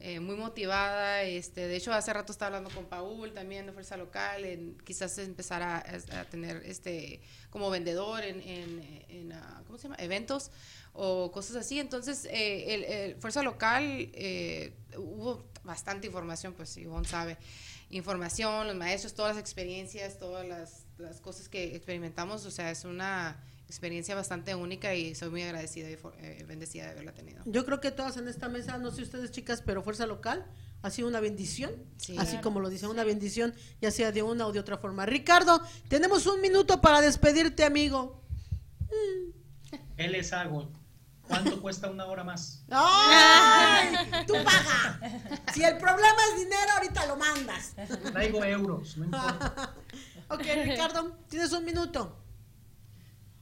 eh, 0.00 0.20
muy 0.20 0.36
motivada. 0.36 1.22
Este, 1.22 1.66
de 1.66 1.76
hecho, 1.76 1.94
hace 1.94 2.12
rato 2.12 2.30
estaba 2.30 2.48
hablando 2.48 2.68
con 2.74 2.84
Paul 2.90 3.32
también 3.32 3.64
de 3.64 3.72
Fuerza 3.72 3.96
Local, 3.96 4.44
en 4.44 4.76
quizás 4.84 5.16
empezar 5.16 5.62
a, 5.62 5.82
tener 6.24 6.62
este 6.66 7.22
como 7.48 7.70
vendedor 7.70 8.22
en, 8.22 8.42
en, 8.42 9.04
en, 9.08 9.32
ah, 9.32 9.62
¿cómo 9.66 9.78
se 9.78 9.84
llama? 9.84 9.96
eventos 9.98 10.50
o 10.92 11.32
cosas 11.32 11.56
así. 11.56 11.80
Entonces, 11.80 12.26
eh, 12.26 12.74
el, 12.74 12.84
el 12.84 13.16
Fuerza 13.16 13.42
Local 13.42 14.10
eh, 14.12 14.74
hubo 14.98 15.42
bastante 15.64 16.06
información, 16.06 16.52
pues 16.52 16.76
Ivonne 16.76 17.08
sabe 17.08 17.38
información, 17.92 18.66
los 18.66 18.76
maestros, 18.76 19.14
todas 19.14 19.36
las 19.36 19.40
experiencias, 19.40 20.18
todas 20.18 20.46
las, 20.46 20.86
las 20.98 21.20
cosas 21.20 21.48
que 21.48 21.76
experimentamos, 21.76 22.44
o 22.46 22.50
sea, 22.50 22.70
es 22.70 22.84
una 22.84 23.40
experiencia 23.66 24.14
bastante 24.14 24.54
única 24.54 24.94
y 24.94 25.14
soy 25.14 25.30
muy 25.30 25.42
agradecida 25.42 25.88
y 25.88 25.96
eh, 26.18 26.44
bendecida 26.46 26.84
de 26.84 26.90
haberla 26.90 27.12
tenido. 27.12 27.42
Yo 27.46 27.64
creo 27.64 27.80
que 27.80 27.90
todas 27.90 28.16
en 28.16 28.28
esta 28.28 28.48
mesa, 28.48 28.78
no 28.78 28.90
sé 28.90 29.02
ustedes 29.02 29.30
chicas, 29.30 29.62
pero 29.64 29.82
Fuerza 29.82 30.06
Local 30.06 30.44
ha 30.82 30.90
sido 30.90 31.06
una 31.06 31.20
bendición, 31.20 31.70
así 32.18 32.38
como 32.38 32.60
lo 32.60 32.68
dicen, 32.68 32.88
una 32.88 33.04
bendición, 33.04 33.54
ya 33.80 33.90
sea 33.90 34.10
de 34.10 34.22
una 34.22 34.46
o 34.46 34.52
de 34.52 34.58
otra 34.58 34.78
forma. 34.78 35.06
Ricardo, 35.06 35.62
tenemos 35.88 36.26
un 36.26 36.40
minuto 36.40 36.80
para 36.80 37.00
despedirte, 37.00 37.64
amigo. 37.64 38.20
Él 39.96 40.14
es 40.14 40.32
Ago. 40.32 40.70
¿Cuánto 41.28 41.60
cuesta 41.62 41.88
una 41.88 42.06
hora 42.06 42.24
más? 42.24 42.64
¡Ay! 42.70 43.94
¡Tú 44.26 44.34
paga! 44.44 45.00
Si 45.52 45.62
el 45.62 45.78
problema 45.78 46.16
es 46.30 46.38
dinero, 46.38 46.72
ahorita 46.76 47.06
lo 47.06 47.16
mandas. 47.16 47.74
Traigo 48.12 48.44
euros, 48.44 48.96
no 48.96 49.04
importa. 49.04 49.74
ok, 50.28 50.42
Ricardo, 50.64 51.18
tienes 51.28 51.52
un 51.52 51.64
minuto. 51.64 52.18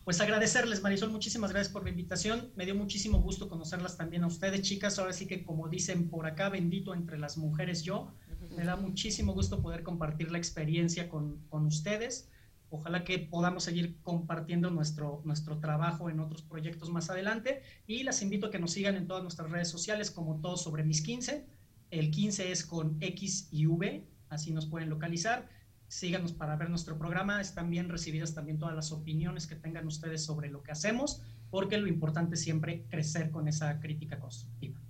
Pues 0.04 0.20
agradecerles, 0.20 0.82
Marisol, 0.82 1.10
muchísimas 1.10 1.52
gracias 1.52 1.72
por 1.72 1.84
la 1.84 1.90
invitación. 1.90 2.50
Me 2.56 2.64
dio 2.64 2.74
muchísimo 2.74 3.20
gusto 3.20 3.48
conocerlas 3.48 3.96
también 3.96 4.24
a 4.24 4.26
ustedes, 4.26 4.62
chicas. 4.62 4.98
Ahora 4.98 5.12
sí 5.12 5.26
que, 5.26 5.44
como 5.44 5.68
dicen 5.68 6.08
por 6.08 6.26
acá, 6.26 6.48
bendito 6.48 6.94
entre 6.94 7.18
las 7.18 7.36
mujeres 7.36 7.82
yo. 7.82 8.12
Me 8.56 8.64
da 8.64 8.76
muchísimo 8.76 9.34
gusto 9.34 9.62
poder 9.62 9.82
compartir 9.82 10.32
la 10.32 10.38
experiencia 10.38 11.08
con, 11.08 11.44
con 11.48 11.66
ustedes. 11.66 12.28
Ojalá 12.70 13.02
que 13.02 13.18
podamos 13.18 13.64
seguir 13.64 14.00
compartiendo 14.02 14.70
nuestro, 14.70 15.20
nuestro 15.24 15.58
trabajo 15.58 16.08
en 16.08 16.20
otros 16.20 16.42
proyectos 16.42 16.88
más 16.88 17.10
adelante. 17.10 17.62
Y 17.86 18.04
las 18.04 18.22
invito 18.22 18.46
a 18.46 18.50
que 18.50 18.60
nos 18.60 18.70
sigan 18.70 18.96
en 18.96 19.08
todas 19.08 19.22
nuestras 19.22 19.50
redes 19.50 19.68
sociales, 19.68 20.10
como 20.10 20.40
todo 20.40 20.56
sobre 20.56 20.84
mis 20.84 21.02
15. 21.02 21.46
El 21.90 22.10
15 22.12 22.52
es 22.52 22.64
con 22.64 22.96
X 23.00 23.48
y 23.50 23.66
V, 23.66 24.06
así 24.28 24.52
nos 24.52 24.66
pueden 24.66 24.88
localizar. 24.88 25.48
Síganos 25.88 26.32
para 26.32 26.54
ver 26.54 26.70
nuestro 26.70 26.96
programa. 26.96 27.40
Están 27.40 27.68
bien 27.68 27.88
recibidas 27.88 28.32
también 28.34 28.58
todas 28.58 28.76
las 28.76 28.92
opiniones 28.92 29.48
que 29.48 29.56
tengan 29.56 29.88
ustedes 29.88 30.24
sobre 30.24 30.48
lo 30.48 30.62
que 30.62 30.70
hacemos, 30.70 31.20
porque 31.50 31.78
lo 31.78 31.88
importante 31.88 32.36
es 32.36 32.42
siempre 32.42 32.86
crecer 32.88 33.32
con 33.32 33.48
esa 33.48 33.80
crítica 33.80 34.20
constructiva. 34.20 34.80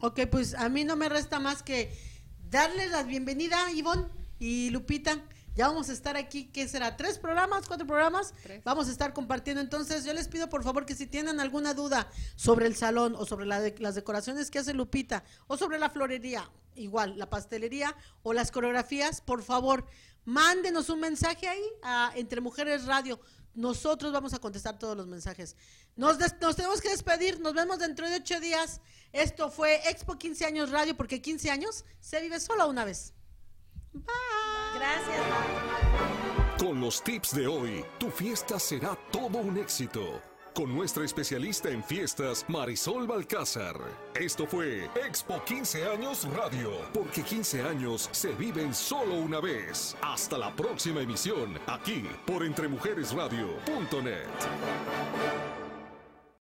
Ok, 0.00 0.20
pues 0.30 0.52
a 0.54 0.68
mí 0.68 0.84
no 0.84 0.96
me 0.96 1.08
resta 1.08 1.40
más 1.40 1.62
que 1.62 1.90
darles 2.50 2.90
la 2.90 3.02
bienvenida, 3.02 3.72
Ivonne 3.72 4.08
y 4.38 4.68
Lupita. 4.68 5.24
Ya 5.54 5.68
vamos 5.68 5.90
a 5.90 5.92
estar 5.92 6.16
aquí, 6.16 6.46
¿qué 6.46 6.66
será? 6.66 6.96
¿Tres 6.96 7.18
programas? 7.18 7.66
¿Cuatro 7.66 7.86
programas? 7.86 8.32
Vamos 8.64 8.88
a 8.88 8.90
estar 8.90 9.12
compartiendo. 9.12 9.60
Entonces, 9.60 10.02
yo 10.02 10.14
les 10.14 10.26
pido 10.26 10.48
por 10.48 10.64
favor 10.64 10.86
que 10.86 10.94
si 10.94 11.06
tienen 11.06 11.40
alguna 11.40 11.74
duda 11.74 12.10
sobre 12.36 12.66
el 12.66 12.74
salón 12.74 13.14
o 13.14 13.26
sobre 13.26 13.44
las 13.44 13.94
decoraciones 13.94 14.50
que 14.50 14.60
hace 14.60 14.72
Lupita 14.72 15.24
o 15.48 15.58
sobre 15.58 15.78
la 15.78 15.90
florería, 15.90 16.50
igual, 16.74 17.18
la 17.18 17.28
pastelería 17.28 17.94
o 18.22 18.32
las 18.32 18.50
coreografías, 18.50 19.20
por 19.20 19.42
favor, 19.42 19.86
mándenos 20.24 20.88
un 20.88 21.00
mensaje 21.00 21.46
ahí 21.46 21.64
a 21.82 22.12
Entre 22.14 22.40
Mujeres 22.40 22.86
Radio. 22.86 23.20
Nosotros 23.54 24.10
vamos 24.10 24.32
a 24.32 24.38
contestar 24.38 24.78
todos 24.78 24.96
los 24.96 25.06
mensajes. 25.06 25.56
Nos, 25.96 26.16
nos 26.40 26.56
tenemos 26.56 26.80
que 26.80 26.88
despedir. 26.88 27.40
Nos 27.40 27.52
vemos 27.52 27.78
dentro 27.78 28.08
de 28.08 28.16
ocho 28.16 28.40
días. 28.40 28.80
Esto 29.12 29.50
fue 29.50 29.86
Expo 29.90 30.16
15 30.16 30.46
años 30.46 30.70
Radio, 30.70 30.96
porque 30.96 31.20
15 31.20 31.50
años 31.50 31.84
se 32.00 32.22
vive 32.22 32.40
solo 32.40 32.66
una 32.70 32.86
vez. 32.86 33.12
Bye. 33.92 34.78
Gracias. 34.78 35.20
Con 36.58 36.80
los 36.80 37.02
tips 37.02 37.34
de 37.34 37.46
hoy, 37.46 37.84
tu 37.98 38.10
fiesta 38.10 38.58
será 38.58 38.96
todo 39.10 39.38
un 39.38 39.58
éxito. 39.58 40.22
Con 40.54 40.74
nuestra 40.74 41.04
especialista 41.04 41.70
en 41.70 41.82
fiestas, 41.82 42.44
Marisol 42.46 43.06
Balcázar. 43.06 43.74
Esto 44.14 44.46
fue 44.46 44.84
Expo 45.06 45.42
15 45.44 45.86
Años 45.86 46.28
Radio, 46.34 46.70
porque 46.92 47.22
15 47.22 47.62
años 47.62 48.10
se 48.12 48.34
viven 48.34 48.74
solo 48.74 49.14
una 49.14 49.40
vez. 49.40 49.96
Hasta 50.02 50.36
la 50.36 50.54
próxima 50.54 51.00
emisión, 51.00 51.58
aquí 51.66 52.04
por 52.26 52.44
entremujeresradio.net. 52.44 54.28